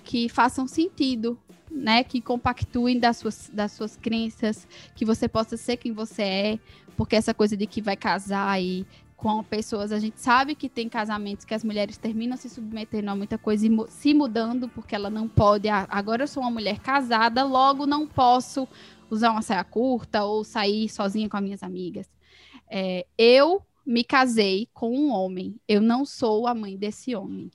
que 0.06 0.30
façam 0.30 0.66
sentido, 0.70 1.38
né? 1.76 2.04
Que 2.04 2.22
compactuem 2.22 2.98
das 3.00 3.18
suas, 3.18 3.50
das 3.54 3.74
suas 3.74 3.96
crenças, 3.98 4.68
que 4.96 5.04
você 5.04 5.28
possa 5.28 5.58
ser 5.58 5.78
quem 5.78 5.92
você 5.92 6.22
é, 6.24 6.60
porque 6.96 7.16
essa 7.16 7.34
coisa 7.34 7.58
de 7.58 7.68
que 7.68 7.82
vai 7.82 7.96
casar 7.96 8.62
e 8.62 8.86
com 9.18 9.42
pessoas, 9.44 9.92
a 9.92 10.00
gente 10.00 10.20
sabe 10.20 10.56
que 10.56 10.68
tem 10.68 10.90
casamentos 10.90 11.46
que 11.46 11.54
as 11.54 11.64
mulheres 11.64 11.98
terminam 11.98 12.36
se 12.36 12.50
submetendo 12.50 13.10
a 13.10 13.16
muita 13.16 13.38
coisa 13.38 13.66
e 13.66 13.72
se 13.90 14.14
mudando 14.14 14.68
porque 14.70 14.94
ela 14.94 15.10
não 15.10 15.28
pode. 15.28 15.70
Ah, 15.70 15.88
agora 15.90 16.24
eu 16.24 16.28
sou 16.28 16.44
uma 16.44 16.52
mulher 16.52 16.80
casada, 16.80 17.44
logo 17.44 17.86
não 17.86 18.06
posso 18.06 18.68
usar 19.10 19.32
uma 19.32 19.42
saia 19.42 19.64
curta 19.64 20.24
ou 20.24 20.44
sair 20.44 20.90
sozinha 20.90 21.30
com 21.30 21.38
as 21.38 21.44
minhas 21.44 21.64
amigas. 21.64 22.10
É, 22.70 23.06
eu 23.18 23.62
me 23.86 24.04
casei 24.04 24.68
com 24.74 24.92
um 24.92 25.12
homem. 25.12 25.56
Eu 25.68 25.82
não 25.82 26.06
sou 26.06 26.48
a 26.48 26.54
mãe 26.54 26.76
desse 26.76 27.16
homem. 27.16 27.50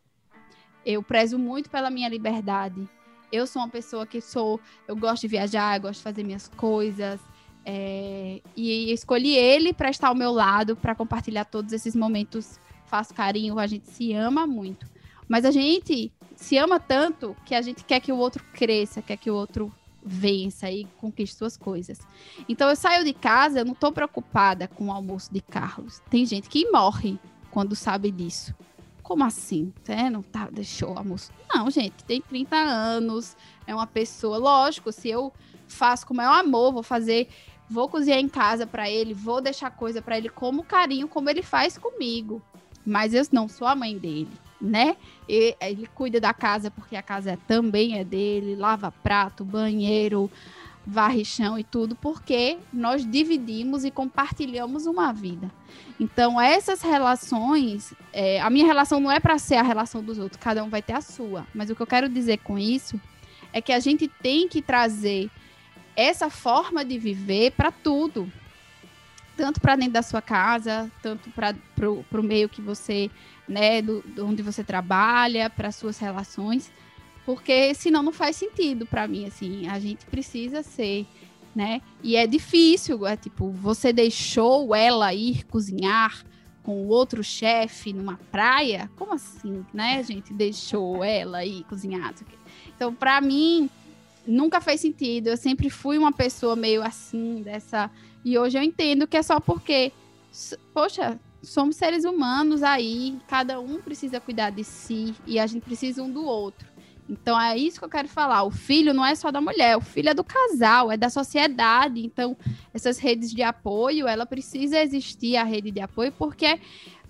Eu 0.85 1.03
prezo 1.03 1.39
muito 1.39 1.69
pela 1.69 1.91
minha 1.91 2.09
liberdade. 2.09 2.89
Eu 3.33 3.47
sou 3.47 3.63
uma 3.63 3.69
pessoa 3.69 4.07
que 4.07 4.21
sou, 4.21 4.61
eu 4.87 4.97
gosto 4.97 5.23
de 5.23 5.29
viajar, 5.29 5.77
eu 5.77 5.83
gosto 5.83 5.99
de 5.99 6.05
fazer 6.05 6.25
minhas 6.25 6.49
coisas. 6.49 7.21
É, 7.65 8.41
e 8.57 8.91
escolhi 8.93 9.37
ele 9.37 9.73
para 9.73 9.91
estar 9.91 10.09
ao 10.09 10.15
meu 10.15 10.33
lado, 10.33 10.75
para 10.77 10.95
compartilhar 10.95 11.45
todos 11.45 11.73
esses 11.73 11.95
momentos. 11.95 12.59
Faço 12.87 13.15
carinho, 13.15 13.59
a 13.59 13.67
gente 13.67 13.89
se 13.89 14.13
ama 14.13 14.47
muito. 14.47 14.87
Mas 15.29 15.45
a 15.45 15.51
gente 15.51 16.11
se 16.35 16.57
ama 16.57 16.81
tanto 16.81 17.37
que 17.45 17.55
a 17.55 17.63
gente 17.63 17.85
quer 17.85 18.01
que 18.01 18.11
o 18.11 18.17
outro 18.17 18.43
cresça, 18.53 19.01
quer 19.01 19.17
que 19.17 19.31
o 19.31 19.35
outro 19.35 19.73
vença 20.03 20.71
e 20.71 20.85
conquiste 20.97 21.37
suas 21.37 21.57
coisas. 21.57 21.99
Então 22.49 22.69
eu 22.69 22.75
saio 22.75 23.05
de 23.05 23.13
casa, 23.13 23.61
eu 23.61 23.65
não 23.65 23.75
estou 23.75 23.93
preocupada 23.93 24.67
com 24.67 24.87
o 24.87 24.93
almoço 24.93 25.33
de 25.33 25.41
Carlos. 25.41 26.01
Tem 26.11 26.25
gente 26.25 26.49
que 26.49 26.71
morre 26.71 27.19
quando 27.51 27.77
sabe 27.77 28.11
disso. 28.11 28.55
Como 29.03 29.25
assim? 29.25 29.73
É, 29.87 30.09
não 30.09 30.23
tá, 30.23 30.49
deixou 30.51 30.95
o 30.95 30.99
almoço. 30.99 31.33
Não, 31.53 31.71
gente, 31.71 32.05
tem 32.05 32.21
30 32.21 32.57
anos, 32.57 33.37
é 33.67 33.75
uma 33.75 33.87
pessoa. 33.87 34.39
Lógico, 34.39 34.93
se 34.93 35.09
eu 35.09 35.33
faço 35.69 36.07
com 36.07 36.15
o 36.15 36.17
maior 36.17 36.39
amor, 36.39 36.73
vou 36.73 36.83
fazer, 36.83 37.29
vou 37.69 37.89
cozinhar 37.89 38.19
em 38.19 38.29
casa 38.29 38.67
para 38.67 38.91
ele, 38.91 39.15
vou 39.15 39.41
deixar 39.41 39.71
coisa 39.71 40.01
para 40.01 40.17
ele 40.17 40.29
como 40.29 40.65
carinho, 40.65 41.09
como 41.09 41.31
ele 41.31 41.43
faz 41.43 41.77
comigo. 41.77 42.43
Mas 42.85 43.15
eu 43.15 43.23
não 43.33 43.49
sou 43.49 43.67
a 43.67 43.75
mãe 43.75 43.99
dele 43.99 44.31
né? 44.61 44.97
E, 45.29 45.57
ele 45.61 45.87
cuida 45.95 46.21
da 46.21 46.35
casa 46.35 46.71
porque 46.71 46.95
a 46.95 47.03
casa 47.03 47.39
também 47.47 47.99
é 47.99 48.05
dele, 48.05 48.55
lava 48.55 48.93
prato, 48.93 49.45
banheiro, 49.45 50.31
varre 50.87 51.25
chão 51.25 51.59
e 51.59 51.65
tudo, 51.65 51.95
porque 51.95 52.59
nós 52.73 53.09
dividimos 53.09 53.85
e 53.85 53.91
compartilhamos 53.91 54.87
uma 54.87 55.13
vida. 55.13 55.51
Então, 55.99 56.41
essas 56.41 56.83
relações, 56.83 57.93
é, 58.13 58.41
a 58.41 58.51
minha 58.51 58.67
relação 58.67 58.99
não 59.01 59.11
é 59.11 59.21
para 59.21 59.39
ser 59.39 59.57
a 59.57 59.63
relação 59.63 60.03
dos 60.03 60.19
outros, 60.19 60.41
cada 60.41 60.65
um 60.65 60.69
vai 60.69 60.83
ter 60.83 60.95
a 60.95 61.01
sua. 61.01 61.47
Mas 61.55 61.71
o 61.71 61.77
que 61.77 61.83
eu 61.83 61.87
quero 61.87 62.09
dizer 62.09 62.39
com 62.39 62.59
isso 62.59 63.01
é 63.53 63.61
que 63.61 63.73
a 63.73 63.81
gente 63.81 64.09
tem 64.09 64.49
que 64.49 64.63
trazer 64.63 65.31
essa 65.95 66.31
forma 66.31 66.85
de 66.85 66.99
viver 66.99 67.53
para 67.53 67.71
tudo. 67.71 68.31
Tanto 69.37 69.61
para 69.61 69.77
dentro 69.77 69.93
da 69.93 70.03
sua 70.03 70.21
casa, 70.21 70.91
tanto 71.03 71.31
para 71.31 71.91
o 71.91 72.23
meio 72.23 72.49
que 72.49 72.61
você 72.61 73.11
né, 73.51 73.83
do, 73.83 74.01
do 74.03 74.27
onde 74.27 74.43
você 74.43 74.63
trabalha, 74.63 75.51
para 75.51 75.73
suas 75.73 75.99
relações, 75.99 76.71
porque 77.25 77.75
senão 77.75 78.03
não 78.03 78.13
faz 78.13 78.37
sentido 78.37 78.87
para 78.87 79.07
mim, 79.07 79.27
assim, 79.27 79.69
a 79.69 79.79
gente 79.79 80.07
precisa 80.07 80.63
ser, 80.63 81.07
né? 81.55 81.81
E 82.03 82.17
é 82.17 82.27
difícil, 82.27 83.07
é 83.07 83.17
tipo, 83.17 83.51
você 83.51 83.93
deixou 83.93 84.75
ela 84.75 85.13
ir 85.13 85.45
cozinhar 85.45 86.25
com 86.63 86.87
outro 86.87 87.23
chefe 87.23 87.93
numa 87.93 88.19
praia? 88.31 88.91
Como 88.97 89.13
assim, 89.13 89.65
né? 89.73 89.99
A 89.99 90.03
gente 90.03 90.33
deixou 90.33 91.03
ela 91.03 91.45
ir 91.45 91.65
cozinhar. 91.65 92.15
Então, 92.75 92.95
para 92.95 93.21
mim, 93.21 93.69
nunca 94.27 94.61
fez 94.61 94.81
sentido. 94.81 95.29
Eu 95.29 95.37
sempre 95.37 95.71
fui 95.71 95.99
uma 95.99 96.13
pessoa 96.13 96.55
meio 96.57 96.83
assim, 96.83 97.43
dessa. 97.43 97.91
E 98.25 98.39
hoje 98.39 98.59
eu 98.59 98.63
entendo 98.63 99.07
que 99.07 99.17
é 99.17 99.23
só 99.23 99.41
porque, 99.41 99.93
poxa, 100.73 101.19
somos 101.43 101.77
seres 101.77 102.05
humanos 102.05 102.63
aí, 102.63 103.19
cada 103.27 103.59
um 103.61 103.81
precisa 103.81 104.21
cuidar 104.21 104.51
de 104.51 104.65
si 104.65 105.15
e 105.27 105.39
a 105.39 105.47
gente 105.47 105.63
precisa 105.63 106.03
um 106.03 106.11
do 106.11 106.25
outro. 106.25 106.69
Então 107.11 107.39
é 107.39 107.57
isso 107.57 107.81
que 107.81 107.85
eu 107.85 107.91
quero 107.91 108.07
falar. 108.07 108.45
O 108.45 108.53
filho 108.53 108.95
não 108.95 109.05
é 109.05 109.17
só 109.17 109.33
da 109.33 109.41
mulher, 109.41 109.77
o 109.77 109.81
filho 109.81 110.11
é 110.11 110.15
do 110.15 110.23
casal, 110.23 110.93
é 110.93 110.97
da 110.97 111.11
sociedade. 111.11 112.01
Então 112.01 112.37
essas 112.73 112.99
redes 112.99 113.33
de 113.33 113.43
apoio, 113.43 114.07
ela 114.07 114.25
precisa 114.25 114.81
existir 114.81 115.37
a 115.37 115.43
rede 115.43 115.73
de 115.73 115.81
apoio 115.81 116.13
porque 116.13 116.61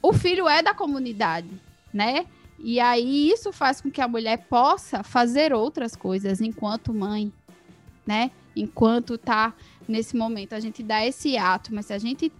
o 0.01 0.14
filho 0.14 0.48
é 0.48 0.62
da 0.62 0.72
comunidade, 0.72 1.51
né? 1.92 2.24
E 2.59 2.80
aí 2.80 3.30
isso 3.30 3.53
faz 3.53 3.82
com 3.82 3.90
que 3.90 4.01
a 4.01 4.09
mulher 4.09 4.46
possa 4.48 5.03
fazer 5.03 5.53
outras 5.53 5.94
coisas 5.94 6.40
enquanto 6.40 6.94
mãe, 6.94 7.30
né? 8.07 8.30
Enquanto 8.57 9.18
tá 9.18 9.53
nesse 9.86 10.16
momento 10.16 10.55
a 10.55 10.61
gente 10.61 10.82
dá 10.82 11.05
esse 11.05 11.36
ato, 11.36 11.74
mas 11.74 11.86
se 11.86 11.92
a 11.92 11.98
gente 11.98 12.32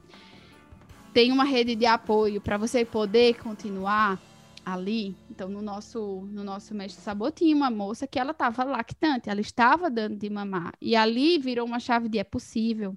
tem 1.13 1.31
uma 1.31 1.45
rede 1.45 1.75
de 1.75 1.85
apoio 1.85 2.41
para 2.41 2.57
você 2.57 2.87
poder 2.87 3.35
continuar 3.39 4.19
ali. 4.65 5.17
Então, 5.31 5.49
no 5.49 5.63
nosso, 5.63 6.29
no 6.31 6.45
nosso 6.45 6.75
mestre 6.75 7.03
sabor, 7.03 7.33
tinha 7.33 7.55
uma 7.55 7.71
moça 7.71 8.07
que 8.07 8.19
ela 8.19 8.33
estava 8.33 8.65
lactante, 8.65 9.31
ela 9.31 9.41
estava 9.41 9.91
dando 9.91 10.17
de 10.17 10.29
mamar. 10.31 10.73
E 10.81 10.95
ali 10.95 11.39
virou 11.39 11.67
uma 11.67 11.81
chave 11.81 12.09
de 12.09 12.19
é 12.19 12.25
possível. 12.25 12.97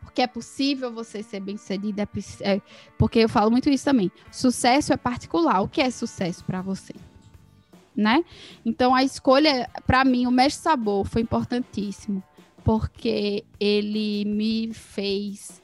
Porque 0.00 0.22
é 0.22 0.26
possível 0.26 0.92
você 0.92 1.22
ser 1.22 1.40
bem 1.40 1.56
sucedida. 1.56 2.02
É, 2.40 2.54
é, 2.54 2.62
porque 2.96 3.18
eu 3.18 3.28
falo 3.28 3.50
muito 3.50 3.68
isso 3.68 3.84
também. 3.84 4.10
Sucesso 4.30 4.92
é 4.92 4.96
particular. 4.96 5.60
O 5.60 5.68
que 5.68 5.80
é 5.80 5.90
sucesso 5.90 6.44
para 6.44 6.62
você? 6.62 6.94
Né? 7.94 8.24
Então, 8.64 8.94
a 8.94 9.02
escolha, 9.02 9.68
para 9.86 10.04
mim, 10.04 10.26
o 10.26 10.30
mestre 10.30 10.62
sabor 10.62 11.06
foi 11.06 11.22
importantíssimo. 11.22 12.22
Porque 12.64 13.44
ele 13.60 14.24
me 14.24 14.72
fez 14.72 15.62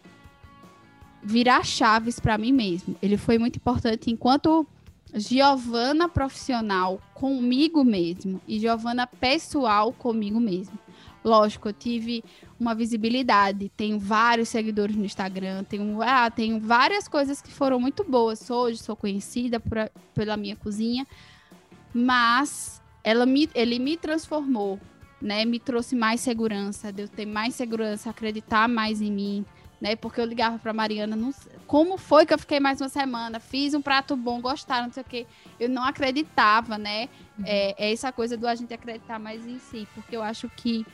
virar 1.23 1.65
chaves 1.65 2.19
para 2.19 2.37
mim 2.37 2.53
mesmo. 2.53 2.97
Ele 3.01 3.17
foi 3.17 3.39
muito 3.39 3.57
importante 3.57 4.11
enquanto 4.11 4.67
Giovana 5.15 6.09
profissional 6.09 7.01
comigo 7.15 7.85
mesmo 7.85 8.41
e 8.49 8.59
Giovana 8.59 9.07
pessoal 9.07 9.93
comigo 9.93 10.41
mesmo. 10.41 10.79
Lógico, 11.25 11.69
eu 11.69 11.73
tive 11.73 12.25
uma 12.59 12.75
visibilidade, 12.75 13.71
tenho 13.77 13.99
vários 13.99 14.49
seguidores 14.49 14.97
no 14.97 15.05
Instagram, 15.05 15.63
tenho, 15.65 16.03
ah, 16.03 16.29
tenho 16.31 16.59
várias 16.59 17.07
coisas 17.07 17.41
que 17.41 17.53
foram 17.53 17.79
muito 17.79 18.03
boas. 18.03 18.51
Hoje 18.51 18.79
sou 18.79 18.97
conhecida 18.97 19.61
por, 19.61 19.89
pela 20.15 20.37
minha 20.37 20.57
cozinha, 20.57 21.07
mas 21.95 22.83
ela 23.05 23.25
me, 23.25 23.49
ele 23.55 23.79
me 23.79 23.97
transformou, 23.97 24.81
né? 25.21 25.45
Me 25.45 25.61
trouxe 25.61 25.95
mais 25.95 26.21
segurança, 26.21 26.93
de 26.93 27.03
eu 27.03 27.09
ter 27.09 27.27
mais 27.27 27.55
segurança, 27.55 28.11
acreditar 28.11 28.69
mais 28.69 29.01
em 29.01 29.13
mim, 29.13 29.45
né? 29.83 29.97
Porque 29.97 30.21
eu 30.21 30.25
ligava 30.25 30.61
para 30.61 30.73
Mariana, 30.73 31.17
não, 31.17 31.35
como 31.67 31.99
foi 31.99 32.25
que 32.25 32.33
eu 32.33 32.39
fiquei 32.39 32.61
mais 32.61 32.81
uma 32.81 32.89
semana? 32.89 33.41
Fiz 33.41 33.75
um 33.75 33.83
prato 33.83 34.15
bom, 34.15 34.41
gostaram, 34.41 34.87
não 34.87 34.93
sei 34.93 35.03
o 35.03 35.07
quê. 35.07 35.27
Eu 35.59 35.69
não 35.69 35.83
acreditava, 35.83 36.79
né? 36.79 37.09
Uhum. 37.37 37.45
É, 37.45 37.75
é, 37.77 37.93
essa 37.93 38.13
coisa 38.13 38.37
do 38.37 38.47
a 38.47 38.55
gente 38.55 38.73
acreditar 38.73 39.19
mais 39.19 39.45
em 39.45 39.59
si, 39.59 39.89
porque 39.93 40.17
eu 40.17 40.23
acho 40.23 40.49
que 40.51 40.87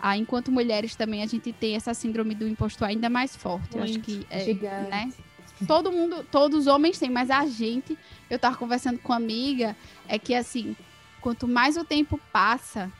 ah, 0.00 0.16
enquanto 0.16 0.52
mulheres 0.52 0.94
também 0.94 1.24
a 1.24 1.26
gente 1.26 1.52
tem 1.52 1.74
essa 1.74 1.92
síndrome 1.92 2.36
do 2.36 2.46
impostor 2.46 2.86
ainda 2.86 3.10
mais 3.10 3.34
forte. 3.34 3.76
Muito. 3.76 3.78
Eu 3.78 3.82
acho 3.82 3.98
que 3.98 4.24
é, 4.30 4.44
Gigante. 4.44 4.90
né? 4.90 5.12
Todo 5.66 5.90
mundo, 5.90 6.24
todos 6.30 6.60
os 6.60 6.66
homens 6.68 6.96
têm, 7.00 7.10
mas 7.10 7.32
a 7.32 7.44
gente, 7.46 7.98
eu 8.30 8.38
tava 8.38 8.56
conversando 8.56 9.00
com 9.00 9.12
uma 9.12 9.16
amiga, 9.16 9.76
é 10.06 10.20
que 10.20 10.36
assim, 10.36 10.76
quanto 11.20 11.48
mais 11.48 11.76
o 11.76 11.82
tempo 11.82 12.20
passa, 12.32 12.92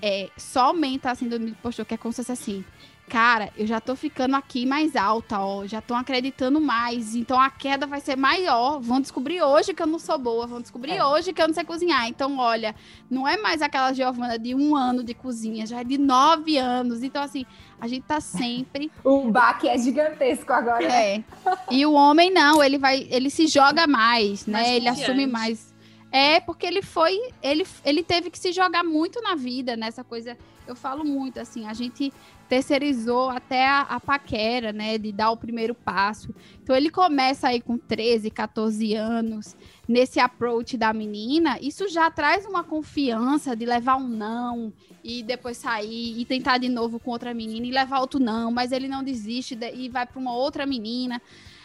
é, 0.00 0.30
só 0.36 0.66
aumenta 0.66 1.10
a 1.10 1.14
síndrome 1.16 1.46
do 1.46 1.50
impostor, 1.50 1.84
que 1.84 1.94
é 1.94 1.96
como 1.96 2.12
se 2.12 2.18
fosse 2.18 2.30
assim, 2.30 2.64
cara, 3.08 3.50
eu 3.56 3.66
já 3.66 3.80
tô 3.80 3.94
ficando 3.94 4.36
aqui 4.36 4.64
mais 4.64 4.96
alta, 4.96 5.38
ó, 5.38 5.66
já 5.66 5.80
tô 5.80 5.94
acreditando 5.94 6.60
mais, 6.60 7.14
então 7.14 7.38
a 7.38 7.50
queda 7.50 7.86
vai 7.86 8.00
ser 8.00 8.16
maior. 8.16 8.80
Vão 8.80 9.00
descobrir 9.00 9.42
hoje 9.42 9.74
que 9.74 9.82
eu 9.82 9.86
não 9.86 9.98
sou 9.98 10.18
boa, 10.18 10.46
vão 10.46 10.60
descobrir 10.60 10.96
é. 10.96 11.04
hoje 11.04 11.32
que 11.32 11.42
eu 11.42 11.46
não 11.46 11.54
sei 11.54 11.64
cozinhar. 11.64 12.08
Então, 12.08 12.38
olha, 12.38 12.74
não 13.10 13.26
é 13.26 13.36
mais 13.36 13.60
aquela 13.60 13.92
Giovana 13.92 14.38
de 14.38 14.54
um 14.54 14.74
ano 14.74 15.04
de 15.04 15.14
cozinha, 15.14 15.66
já 15.66 15.80
é 15.80 15.84
de 15.84 15.98
nove 15.98 16.56
anos. 16.56 17.02
Então, 17.02 17.22
assim, 17.22 17.44
a 17.80 17.86
gente 17.86 18.04
tá 18.04 18.20
sempre. 18.20 18.90
o 19.04 19.30
baque 19.30 19.68
é 19.68 19.76
gigantesco 19.76 20.52
agora. 20.52 20.86
Né? 20.86 21.16
É. 21.16 21.24
E 21.70 21.84
o 21.84 21.92
homem 21.92 22.30
não, 22.30 22.62
ele 22.62 22.78
vai, 22.78 23.06
ele 23.10 23.28
se 23.28 23.46
joga 23.46 23.86
mais, 23.86 24.46
né? 24.46 24.62
Mais 24.62 24.68
ele 24.68 24.88
assume 24.88 25.26
mais. 25.26 25.72
É, 26.12 26.40
porque 26.40 26.66
ele 26.66 26.82
foi, 26.82 27.18
ele, 27.42 27.66
ele 27.84 28.02
teve 28.02 28.30
que 28.30 28.38
se 28.38 28.52
jogar 28.52 28.84
muito 28.84 29.20
na 29.22 29.34
vida, 29.34 29.76
nessa 29.76 30.04
coisa. 30.04 30.36
Eu 30.66 30.76
falo 30.76 31.04
muito, 31.04 31.40
assim, 31.40 31.66
a 31.66 31.72
gente 31.72 32.12
terceirizou 32.52 33.30
até 33.30 33.66
a, 33.66 33.80
a, 33.80 33.98
paquera, 33.98 34.74
né, 34.74 34.98
de 34.98 35.10
dar 35.10 35.30
o 35.30 35.38
primeiro 35.38 35.74
passo. 35.74 36.34
Então 36.62 36.76
ele 36.76 36.90
começa 36.90 37.48
aí 37.48 37.62
com 37.62 37.78
13, 37.78 38.30
14 38.30 38.92
anos, 38.94 39.56
nesse 39.88 40.20
approach 40.20 40.76
da 40.76 40.92
menina, 40.92 41.56
isso 41.62 41.88
já 41.88 42.10
traz 42.10 42.44
uma 42.44 42.62
confiança 42.62 43.56
de 43.56 43.64
levar 43.64 43.96
um 43.96 44.06
não 44.06 44.70
e 45.02 45.22
depois 45.22 45.56
sair 45.56 46.20
e 46.20 46.26
tentar 46.26 46.58
de 46.58 46.68
novo 46.68 47.00
com 47.00 47.10
outra 47.10 47.32
menina 47.32 47.66
e 47.66 47.70
levar 47.70 48.00
outro 48.00 48.20
não, 48.20 48.52
mas 48.52 48.70
ele 48.70 48.86
não 48.86 49.02
desiste 49.02 49.58
e 49.72 49.88
vai 49.88 50.04
para 50.04 50.20
uma 50.20 50.34
outra 50.34 50.66
menina. 50.66 51.22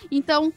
Então, 0.10 0.54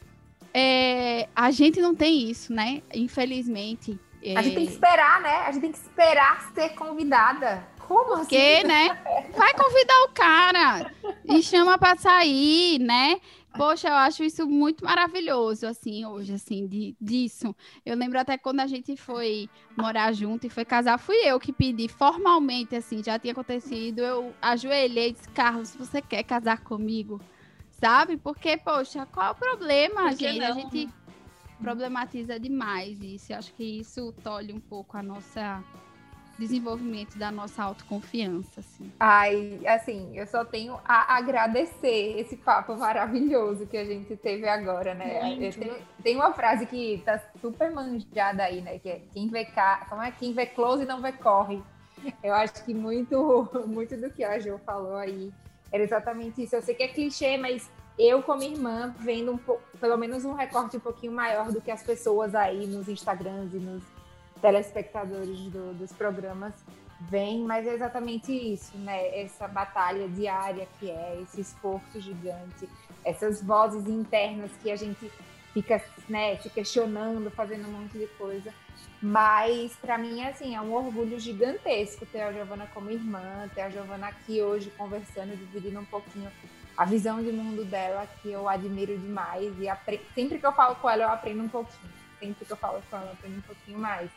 é, 0.53 1.27
a 1.35 1.51
gente 1.51 1.81
não 1.81 1.93
tem 1.93 2.29
isso, 2.29 2.53
né? 2.53 2.81
Infelizmente. 2.95 3.99
É... 4.23 4.37
A 4.37 4.41
gente 4.41 4.55
tem 4.55 4.65
que 4.65 4.71
esperar, 4.71 5.19
né? 5.19 5.35
A 5.45 5.51
gente 5.51 5.61
tem 5.61 5.71
que 5.73 5.77
esperar 5.77 6.53
ser 6.53 6.69
convidada. 6.69 7.67
Como 7.91 8.13
assim? 8.13 8.21
Porque, 8.21 8.63
né? 8.63 8.97
Vai 9.35 9.53
convidar 9.53 10.03
o 10.03 10.13
cara 10.13 10.93
e 11.25 11.43
chama 11.43 11.77
para 11.77 11.97
sair, 11.97 12.79
né? 12.79 13.19
Poxa, 13.57 13.89
eu 13.89 13.95
acho 13.95 14.23
isso 14.23 14.47
muito 14.47 14.85
maravilhoso, 14.85 15.67
assim, 15.67 16.05
hoje, 16.05 16.33
assim, 16.33 16.65
de, 16.67 16.95
disso. 17.01 17.53
Eu 17.85 17.97
lembro 17.97 18.17
até 18.17 18.37
quando 18.37 18.61
a 18.61 18.67
gente 18.67 18.95
foi 18.95 19.49
morar 19.75 20.13
junto 20.13 20.47
e 20.47 20.49
foi 20.49 20.63
casar, 20.63 20.97
fui 20.97 21.17
eu 21.17 21.37
que 21.37 21.51
pedi 21.51 21.89
formalmente, 21.89 22.77
assim, 22.77 23.03
já 23.03 23.19
tinha 23.19 23.33
acontecido. 23.33 23.99
Eu 23.99 24.33
ajoelhei 24.41 25.09
e 25.09 25.11
disse, 25.11 25.27
Carlos, 25.27 25.75
você 25.75 26.01
quer 26.01 26.23
casar 26.23 26.61
comigo? 26.61 27.19
Sabe? 27.71 28.15
Porque, 28.15 28.55
poxa, 28.55 29.05
qual 29.07 29.33
o 29.33 29.35
problema, 29.35 30.15
gente? 30.15 30.39
Não? 30.39 30.47
A 30.47 30.51
gente 30.53 30.89
problematiza 31.59 32.39
demais 32.39 33.01
isso. 33.01 33.33
Eu 33.33 33.37
acho 33.37 33.53
que 33.53 33.79
isso 33.79 34.13
tolhe 34.23 34.53
um 34.53 34.61
pouco 34.61 34.95
a 34.95 35.03
nossa 35.03 35.61
desenvolvimento 36.37 37.17
da 37.17 37.31
nossa 37.31 37.63
autoconfiança, 37.63 38.59
assim. 38.59 38.91
Ai, 38.99 39.59
assim, 39.65 40.17
eu 40.17 40.25
só 40.25 40.43
tenho 40.43 40.79
a 40.85 41.17
agradecer 41.17 42.19
esse 42.19 42.35
papo 42.37 42.75
maravilhoso 42.75 43.67
que 43.67 43.77
a 43.77 43.85
gente 43.85 44.15
teve 44.15 44.47
agora, 44.47 44.93
né? 44.93 45.37
Tenho, 45.51 45.75
tem 46.03 46.15
uma 46.15 46.33
frase 46.33 46.65
que 46.65 47.01
tá 47.05 47.21
super 47.39 47.71
manjada 47.71 48.43
aí, 48.43 48.61
né? 48.61 48.79
Que 48.79 48.89
é 48.89 49.01
quem 49.13 49.27
vê 49.27 49.45
cá, 49.45 49.85
como 49.89 50.01
é 50.01 50.11
quem 50.11 50.33
vê 50.33 50.45
close 50.45 50.85
não 50.85 51.01
vê 51.01 51.11
corre. 51.11 51.61
Eu 52.23 52.33
acho 52.33 52.63
que 52.65 52.73
muito, 52.73 53.47
muito 53.67 53.95
do 53.95 54.09
que 54.09 54.23
a 54.23 54.39
Jo 54.39 54.59
falou 54.65 54.95
aí 54.95 55.31
era 55.71 55.83
exatamente 55.83 56.43
isso. 56.43 56.55
Eu 56.55 56.61
sei 56.61 56.75
que 56.75 56.83
é 56.83 56.87
clichê, 56.87 57.37
mas 57.37 57.69
eu, 57.97 58.21
como 58.23 58.43
irmã, 58.43 58.93
vendo 58.99 59.31
um 59.31 59.37
pouco, 59.37 59.61
pelo 59.79 59.97
menos 59.97 60.25
um 60.25 60.33
recorte 60.33 60.77
um 60.77 60.79
pouquinho 60.79 61.13
maior 61.13 61.51
do 61.51 61.61
que 61.61 61.71
as 61.71 61.83
pessoas 61.83 62.33
aí 62.35 62.65
nos 62.65 62.89
Instagrams 62.89 63.53
e 63.53 63.57
nos 63.57 63.83
telespectadores 64.41 65.39
do, 65.51 65.73
dos 65.73 65.91
programas 65.91 66.53
vêm, 67.09 67.43
mas 67.43 67.65
é 67.65 67.73
exatamente 67.73 68.31
isso, 68.31 68.77
né? 68.77 69.21
Essa 69.21 69.47
batalha 69.47 70.07
diária 70.07 70.67
que 70.79 70.89
é, 70.89 71.19
esse 71.21 71.41
esforço 71.41 71.99
gigante, 71.99 72.69
essas 73.03 73.41
vozes 73.41 73.87
internas 73.87 74.51
que 74.61 74.71
a 74.71 74.75
gente 74.75 75.11
fica 75.53 75.83
né, 76.07 76.37
se 76.37 76.49
questionando, 76.49 77.29
fazendo 77.31 77.67
um 77.67 77.71
monte 77.71 77.97
de 77.97 78.07
coisa. 78.07 78.53
Mas 79.01 79.75
para 79.75 79.97
mim, 79.97 80.21
assim, 80.23 80.55
é 80.55 80.61
um 80.61 80.73
orgulho 80.73 81.19
gigantesco 81.19 82.05
ter 82.05 82.21
a 82.21 82.31
Giovana 82.31 82.67
como 82.73 82.91
irmã, 82.91 83.49
ter 83.53 83.61
a 83.61 83.69
Giovana 83.69 84.07
aqui 84.07 84.41
hoje 84.41 84.71
conversando, 84.77 85.35
dividindo 85.35 85.79
um 85.79 85.85
pouquinho 85.85 86.31
a 86.77 86.85
visão 86.85 87.21
de 87.21 87.31
mundo 87.31 87.65
dela, 87.65 88.07
que 88.21 88.31
eu 88.31 88.47
admiro 88.47 88.97
demais. 88.97 89.53
E 89.59 89.67
sempre 90.13 90.39
que 90.39 90.45
eu 90.45 90.53
falo 90.53 90.75
com 90.75 90.89
ela, 90.89 91.03
eu 91.03 91.09
aprendo 91.09 91.43
um 91.43 91.49
pouquinho. 91.49 91.93
Sempre 92.19 92.45
que 92.45 92.51
eu 92.51 92.57
falo 92.57 92.81
com 92.89 92.97
ela, 92.97 93.07
eu 93.07 93.13
aprendo 93.13 93.37
um 93.37 93.41
pouquinho 93.41 93.79
mais. 93.79 94.09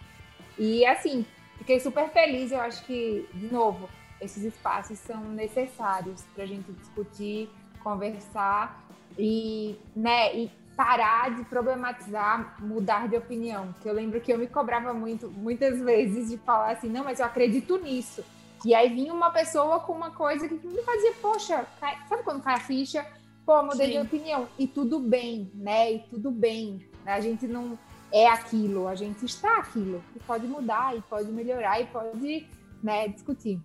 E 0.58 0.84
assim, 0.86 1.24
fiquei 1.58 1.80
super 1.80 2.08
feliz. 2.10 2.52
Eu 2.52 2.60
acho 2.60 2.84
que, 2.84 3.28
de 3.34 3.52
novo, 3.52 3.88
esses 4.20 4.42
espaços 4.42 4.98
são 4.98 5.22
necessários 5.30 6.22
para 6.34 6.44
a 6.44 6.46
gente 6.46 6.70
discutir, 6.72 7.48
conversar 7.82 8.84
e, 9.18 9.76
né, 9.94 10.34
e 10.36 10.50
parar 10.76 11.34
de 11.34 11.44
problematizar, 11.44 12.56
mudar 12.60 13.08
de 13.08 13.16
opinião. 13.16 13.74
Que 13.82 13.88
eu 13.88 13.92
lembro 13.92 14.20
que 14.20 14.32
eu 14.32 14.38
me 14.38 14.46
cobrava 14.46 14.92
muito, 14.92 15.30
muitas 15.30 15.80
vezes 15.80 16.30
de 16.30 16.38
falar 16.38 16.72
assim, 16.72 16.88
não, 16.88 17.04
mas 17.04 17.20
eu 17.20 17.26
acredito 17.26 17.78
nisso. 17.78 18.24
E 18.64 18.74
aí 18.74 18.88
vinha 18.88 19.12
uma 19.12 19.30
pessoa 19.30 19.80
com 19.80 19.92
uma 19.92 20.10
coisa 20.10 20.48
que 20.48 20.54
me 20.54 20.82
fazia, 20.82 21.12
poxa, 21.20 21.66
cai... 21.78 21.98
sabe 22.08 22.22
quando 22.22 22.42
cai 22.42 22.54
a 22.54 22.60
ficha? 22.60 23.06
Pô, 23.44 23.62
mudei 23.62 23.88
Sim. 23.88 23.92
de 23.92 23.98
opinião. 23.98 24.48
E 24.58 24.66
tudo 24.66 24.98
bem, 24.98 25.50
né? 25.54 25.92
E 25.92 25.98
tudo 25.98 26.30
bem. 26.30 26.88
A 27.04 27.20
gente 27.20 27.46
não 27.46 27.78
é 28.14 28.28
aquilo, 28.28 28.86
a 28.86 28.94
gente 28.94 29.24
está 29.24 29.58
aquilo. 29.58 30.00
E 30.14 30.20
pode 30.20 30.46
mudar, 30.46 30.96
e 30.96 31.02
pode 31.02 31.32
melhorar, 31.32 31.80
e 31.80 31.86
pode 31.86 32.46
né, 32.80 33.08
discutir. 33.08 33.60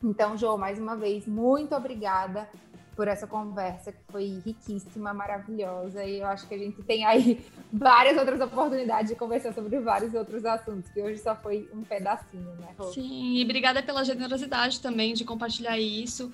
Então, 0.00 0.36
João, 0.36 0.56
mais 0.56 0.78
uma 0.78 0.96
vez, 0.96 1.26
muito 1.26 1.74
obrigada 1.74 2.48
por 2.94 3.08
essa 3.08 3.26
conversa 3.26 3.90
que 3.90 3.98
foi 4.08 4.40
riquíssima, 4.46 5.12
maravilhosa. 5.12 6.04
E 6.04 6.20
eu 6.20 6.26
acho 6.26 6.46
que 6.46 6.54
a 6.54 6.58
gente 6.58 6.80
tem 6.84 7.04
aí 7.04 7.44
várias 7.72 8.16
outras 8.16 8.40
oportunidades 8.40 9.10
de 9.10 9.16
conversar 9.16 9.52
sobre 9.52 9.80
vários 9.80 10.14
outros 10.14 10.44
assuntos, 10.44 10.88
que 10.92 11.02
hoje 11.02 11.18
só 11.18 11.34
foi 11.34 11.68
um 11.74 11.82
pedacinho, 11.82 12.54
né? 12.60 12.68
Rô? 12.78 12.92
Sim, 12.92 13.38
e 13.38 13.42
obrigada 13.42 13.82
pela 13.82 14.04
generosidade 14.04 14.80
também 14.80 15.14
de 15.14 15.24
compartilhar 15.24 15.78
isso 15.80 16.30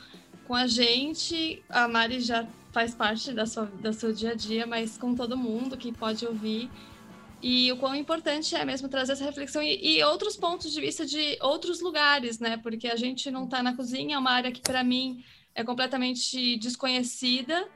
com 0.47 0.55
a 0.55 0.67
gente. 0.67 1.65
A 1.71 1.89
Mari 1.89 2.21
já 2.21 2.47
faz 2.71 2.95
parte 2.95 3.33
da 3.33 3.47
sua, 3.47 3.65
do 3.65 3.95
seu 3.95 4.13
dia 4.13 4.33
a 4.33 4.35
dia, 4.35 4.67
mas 4.67 4.99
com 4.99 5.15
todo 5.15 5.39
mundo 5.39 5.79
que 5.79 5.91
pode 5.91 6.27
ouvir 6.27 6.71
e 7.49 7.71
o 7.71 7.77
quão 7.77 7.95
importante 7.95 8.57
é 8.57 8.65
mesmo 8.65 8.89
trazer 8.89 9.13
essa 9.13 9.25
reflexão 9.25 9.63
e, 9.63 9.99
e, 9.99 10.03
outros 10.03 10.37
pontos 10.37 10.73
de 10.73 10.81
vista 10.81 11.07
de 11.07 11.39
outros 11.41 11.81
lugares, 11.81 12.41
né? 12.41 12.57
Porque 12.57 12.89
a 12.89 12.97
gente 12.97 13.31
não 13.31 13.45
está 13.45 13.63
na 13.63 13.77
cozinha, 13.77 14.17
é 14.17 14.19
uma 14.19 14.33
área 14.33 14.51
que 14.51 14.61
para 14.61 14.83
mim 14.83 15.25
é 15.55 15.63
completamente 15.63 16.57
desconhecida. 16.57 17.69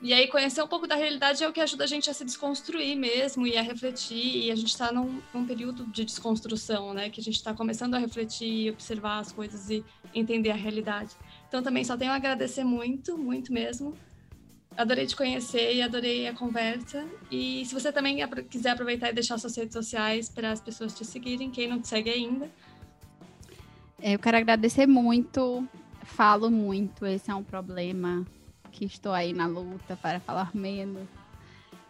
E 0.00 0.14
aí 0.14 0.26
conhecer 0.28 0.62
um 0.62 0.66
pouco 0.66 0.86
da 0.86 0.94
realidade 0.94 1.44
é 1.44 1.48
o 1.48 1.52
que 1.52 1.60
ajuda 1.60 1.84
a 1.84 1.86
gente 1.86 2.08
a 2.08 2.14
se 2.14 2.24
desconstruir 2.24 2.96
mesmo 2.96 3.46
e 3.46 3.58
a 3.58 3.62
refletir. 3.62 4.46
E 4.46 4.50
a 4.50 4.56
gente 4.56 4.70
está 4.70 4.90
num, 4.90 5.20
num, 5.34 5.46
período 5.46 5.84
de 5.84 6.02
desconstrução, 6.06 6.94
né? 6.94 7.10
Que 7.10 7.20
a 7.20 7.24
gente 7.24 7.36
está 7.36 7.52
começando 7.52 7.96
a 7.96 7.98
refletir 7.98 8.72
observar 8.72 9.18
as 9.18 9.30
coisas 9.30 9.68
e 9.68 9.84
entender 10.14 10.50
a 10.50 10.56
realidade. 10.56 11.14
Então 11.46 11.62
também 11.62 11.84
só 11.84 11.94
tenho 11.94 12.10
a 12.10 12.16
agradecer 12.16 12.64
muito, 12.64 13.18
muito 13.18 13.52
mesmo 13.52 13.94
Adorei 14.76 15.06
te 15.06 15.14
conhecer 15.14 15.74
e 15.74 15.82
adorei 15.82 16.26
a 16.26 16.34
conversa. 16.34 17.06
E 17.30 17.64
se 17.64 17.72
você 17.72 17.92
também 17.92 18.18
quiser 18.50 18.70
aproveitar 18.70 19.10
e 19.10 19.12
deixar 19.12 19.38
suas 19.38 19.56
redes 19.56 19.72
sociais 19.72 20.28
para 20.28 20.50
as 20.50 20.60
pessoas 20.60 20.92
te 20.92 21.04
seguirem, 21.04 21.50
quem 21.50 21.68
não 21.68 21.80
te 21.80 21.88
segue 21.88 22.10
ainda. 22.10 22.50
É, 24.00 24.14
eu 24.14 24.18
quero 24.18 24.36
agradecer 24.36 24.86
muito, 24.86 25.66
falo 26.02 26.50
muito, 26.50 27.06
esse 27.06 27.30
é 27.30 27.34
um 27.34 27.44
problema 27.44 28.26
que 28.72 28.84
estou 28.84 29.12
aí 29.12 29.32
na 29.32 29.46
luta 29.46 29.96
para 29.96 30.18
falar 30.18 30.50
menos. 30.54 31.06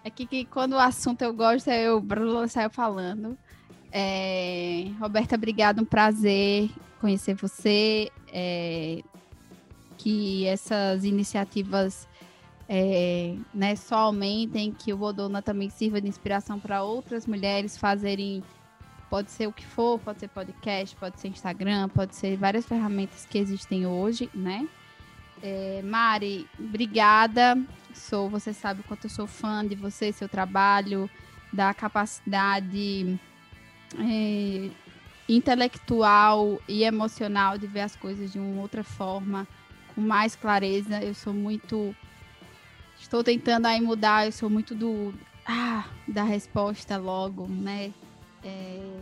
É 0.04 0.10
que, 0.10 0.26
que 0.26 0.44
quando 0.44 0.74
o 0.74 0.78
assunto 0.78 1.22
eu 1.22 1.32
gosto, 1.32 1.70
eu 1.70 2.04
saio 2.48 2.68
falando. 2.68 3.36
É, 3.90 4.90
Roberta, 5.00 5.34
obrigado, 5.34 5.80
um 5.80 5.84
prazer 5.84 6.70
conhecer 7.00 7.34
você. 7.34 8.10
É, 8.30 9.02
que 10.04 10.46
essas 10.46 11.02
iniciativas 11.02 12.06
é, 12.68 13.36
né, 13.52 13.76
só 13.76 13.96
aumentem, 13.96 14.72
que 14.72 14.92
o 14.92 15.00
Odona 15.00 15.42
também 15.42 15.68
sirva 15.68 16.00
de 16.00 16.08
inspiração 16.08 16.58
para 16.58 16.82
outras 16.82 17.26
mulheres 17.26 17.76
fazerem, 17.76 18.42
pode 19.10 19.30
ser 19.30 19.46
o 19.46 19.52
que 19.52 19.66
for, 19.66 19.98
pode 19.98 20.20
ser 20.20 20.28
podcast, 20.28 20.96
pode 20.96 21.20
ser 21.20 21.28
Instagram, 21.28 21.88
pode 21.88 22.16
ser 22.16 22.36
várias 22.36 22.64
ferramentas 22.64 23.26
que 23.26 23.38
existem 23.38 23.86
hoje, 23.86 24.30
né? 24.34 24.66
É, 25.42 25.82
Mari, 25.82 26.46
obrigada. 26.58 27.58
Sou, 27.92 28.28
você 28.28 28.52
sabe 28.52 28.80
o 28.80 28.84
quanto 28.84 29.04
eu 29.04 29.10
sou 29.10 29.26
fã 29.26 29.66
de 29.66 29.74
você, 29.74 30.10
seu 30.10 30.28
trabalho, 30.28 31.08
da 31.52 31.72
capacidade 31.74 33.18
é, 33.98 34.70
intelectual 35.28 36.60
e 36.66 36.82
emocional 36.82 37.58
de 37.58 37.66
ver 37.66 37.82
as 37.82 37.94
coisas 37.94 38.32
de 38.32 38.38
uma 38.38 38.62
outra 38.62 38.82
forma, 38.82 39.46
com 39.94 40.00
mais 40.00 40.34
clareza. 40.34 41.02
Eu 41.02 41.14
sou 41.14 41.32
muito 41.32 41.94
Estou 43.04 43.22
tentando 43.22 43.66
aí 43.66 43.82
mudar, 43.82 44.24
eu 44.24 44.32
sou 44.32 44.48
muito 44.48 44.74
do. 44.74 45.12
Ah, 45.46 45.86
da 46.08 46.24
resposta 46.24 46.96
logo, 46.96 47.46
né? 47.46 47.92
É, 48.42 48.98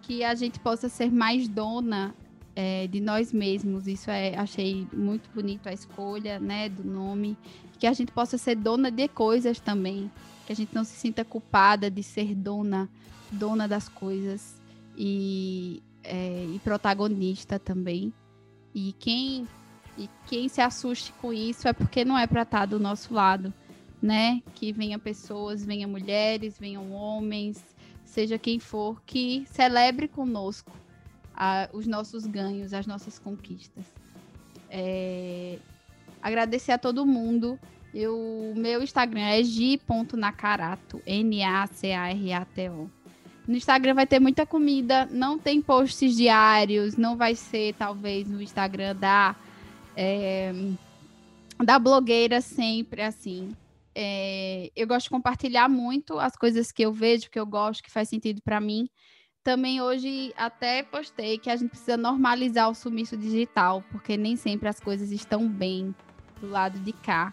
que 0.00 0.24
a 0.24 0.34
gente 0.34 0.58
possa 0.58 0.88
ser 0.88 1.12
mais 1.12 1.46
dona 1.46 2.14
é, 2.56 2.86
de 2.86 2.98
nós 2.98 3.34
mesmos. 3.34 3.86
Isso 3.86 4.10
é, 4.10 4.34
achei 4.36 4.88
muito 4.90 5.28
bonito 5.34 5.68
a 5.68 5.72
escolha, 5.74 6.40
né, 6.40 6.70
do 6.70 6.82
nome. 6.82 7.36
Que 7.78 7.86
a 7.86 7.92
gente 7.92 8.10
possa 8.10 8.38
ser 8.38 8.56
dona 8.56 8.90
de 8.90 9.06
coisas 9.06 9.60
também. 9.60 10.10
Que 10.46 10.54
a 10.54 10.56
gente 10.56 10.74
não 10.74 10.82
se 10.82 10.96
sinta 10.96 11.22
culpada 11.22 11.90
de 11.90 12.02
ser 12.02 12.34
dona, 12.34 12.88
dona 13.30 13.68
das 13.68 13.86
coisas 13.86 14.58
e, 14.96 15.82
é, 16.02 16.46
e 16.54 16.58
protagonista 16.64 17.58
também. 17.58 18.14
E 18.74 18.94
quem 18.98 19.46
e 19.96 20.08
quem 20.26 20.48
se 20.48 20.60
assuste 20.60 21.12
com 21.20 21.32
isso 21.32 21.66
é 21.66 21.72
porque 21.72 22.04
não 22.04 22.18
é 22.18 22.26
para 22.26 22.42
estar 22.42 22.60
tá 22.60 22.66
do 22.66 22.78
nosso 22.78 23.14
lado, 23.14 23.52
né? 24.00 24.42
Que 24.54 24.72
venha 24.72 24.98
pessoas, 24.98 25.64
venha 25.64 25.88
mulheres, 25.88 26.58
venham 26.58 26.92
homens, 26.92 27.64
seja 28.04 28.38
quem 28.38 28.58
for, 28.58 29.02
que 29.04 29.44
celebre 29.50 30.08
conosco 30.08 30.72
a, 31.34 31.68
os 31.72 31.86
nossos 31.86 32.26
ganhos, 32.26 32.72
as 32.72 32.86
nossas 32.86 33.18
conquistas. 33.18 33.84
É, 34.70 35.58
agradecer 36.22 36.72
a 36.72 36.78
todo 36.78 37.06
mundo. 37.06 37.58
O 37.94 38.52
meu 38.54 38.82
Instagram 38.82 39.22
é 39.22 39.42
gi.nacarato, 39.42 41.00
N-A-C-A-R-A-T-O. 41.06 42.90
No 43.48 43.56
Instagram 43.56 43.94
vai 43.94 44.06
ter 44.06 44.20
muita 44.20 44.44
comida, 44.44 45.06
não 45.10 45.38
tem 45.38 45.62
posts 45.62 46.16
diários, 46.16 46.96
não 46.96 47.16
vai 47.16 47.34
ser 47.34 47.74
talvez 47.74 48.28
no 48.28 48.42
Instagram 48.42 48.96
da 48.96 49.36
é, 49.96 50.52
da 51.64 51.78
blogueira 51.78 52.40
sempre 52.40 53.02
assim. 53.02 53.56
É, 53.94 54.70
eu 54.76 54.86
gosto 54.86 55.04
de 55.04 55.10
compartilhar 55.10 55.68
muito 55.68 56.18
as 56.18 56.36
coisas 56.36 56.70
que 56.70 56.82
eu 56.82 56.92
vejo, 56.92 57.30
que 57.30 57.40
eu 57.40 57.46
gosto, 57.46 57.82
que 57.82 57.90
faz 57.90 58.08
sentido 58.08 58.42
para 58.42 58.60
mim. 58.60 58.88
Também 59.42 59.80
hoje 59.80 60.34
até 60.36 60.82
postei 60.82 61.38
que 61.38 61.48
a 61.48 61.56
gente 61.56 61.70
precisa 61.70 61.96
normalizar 61.96 62.68
o 62.68 62.74
sumiço 62.74 63.16
digital, 63.16 63.82
porque 63.90 64.16
nem 64.16 64.36
sempre 64.36 64.68
as 64.68 64.78
coisas 64.78 65.10
estão 65.10 65.48
bem 65.48 65.94
do 66.40 66.48
lado 66.48 66.78
de 66.80 66.92
cá. 66.92 67.32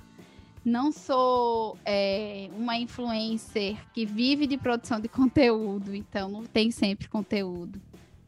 Não 0.63 0.93
sou 0.93 1.77
é, 1.83 2.49
uma 2.55 2.77
influencer 2.77 3.75
que 3.91 4.05
vive 4.05 4.47
de 4.47 4.57
produção 4.57 5.01
de 5.01 5.09
conteúdo, 5.09 5.93
então 5.93 6.29
não 6.29 6.43
tem 6.45 6.71
sempre 6.71 7.09
conteúdo. 7.09 7.81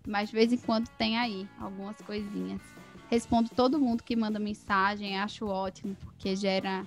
Mas 0.06 0.30
de 0.30 0.36
vez 0.36 0.52
em 0.52 0.58
quando 0.58 0.90
tem 0.98 1.18
aí 1.18 1.48
algumas 1.58 1.96
coisinhas. 2.02 2.75
Respondo 3.16 3.50
todo 3.56 3.80
mundo 3.80 4.04
que 4.04 4.14
manda 4.14 4.38
mensagem, 4.38 5.18
acho 5.18 5.48
ótimo, 5.48 5.96
porque 6.04 6.36
gera. 6.36 6.86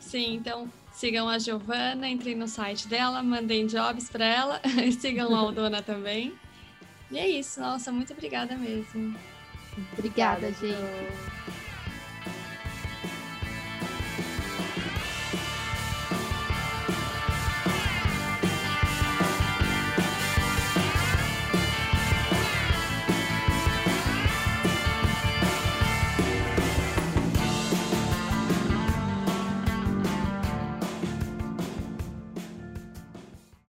Sim, 0.00 0.34
então 0.34 0.68
sigam 0.92 1.28
a 1.28 1.38
Giovana, 1.38 2.08
entrem 2.08 2.34
no 2.34 2.48
site 2.48 2.88
dela, 2.88 3.22
mandem 3.22 3.66
jobs 3.66 4.10
para 4.10 4.24
ela, 4.24 4.60
sigam 4.98 5.34
a 5.34 5.38
Aldona 5.38 5.82
também. 5.82 6.34
E 7.10 7.18
é 7.18 7.28
isso, 7.28 7.60
nossa, 7.60 7.92
muito 7.92 8.12
obrigada 8.12 8.56
mesmo. 8.56 9.14
Obrigada, 9.92 10.52
gente. 10.52 11.71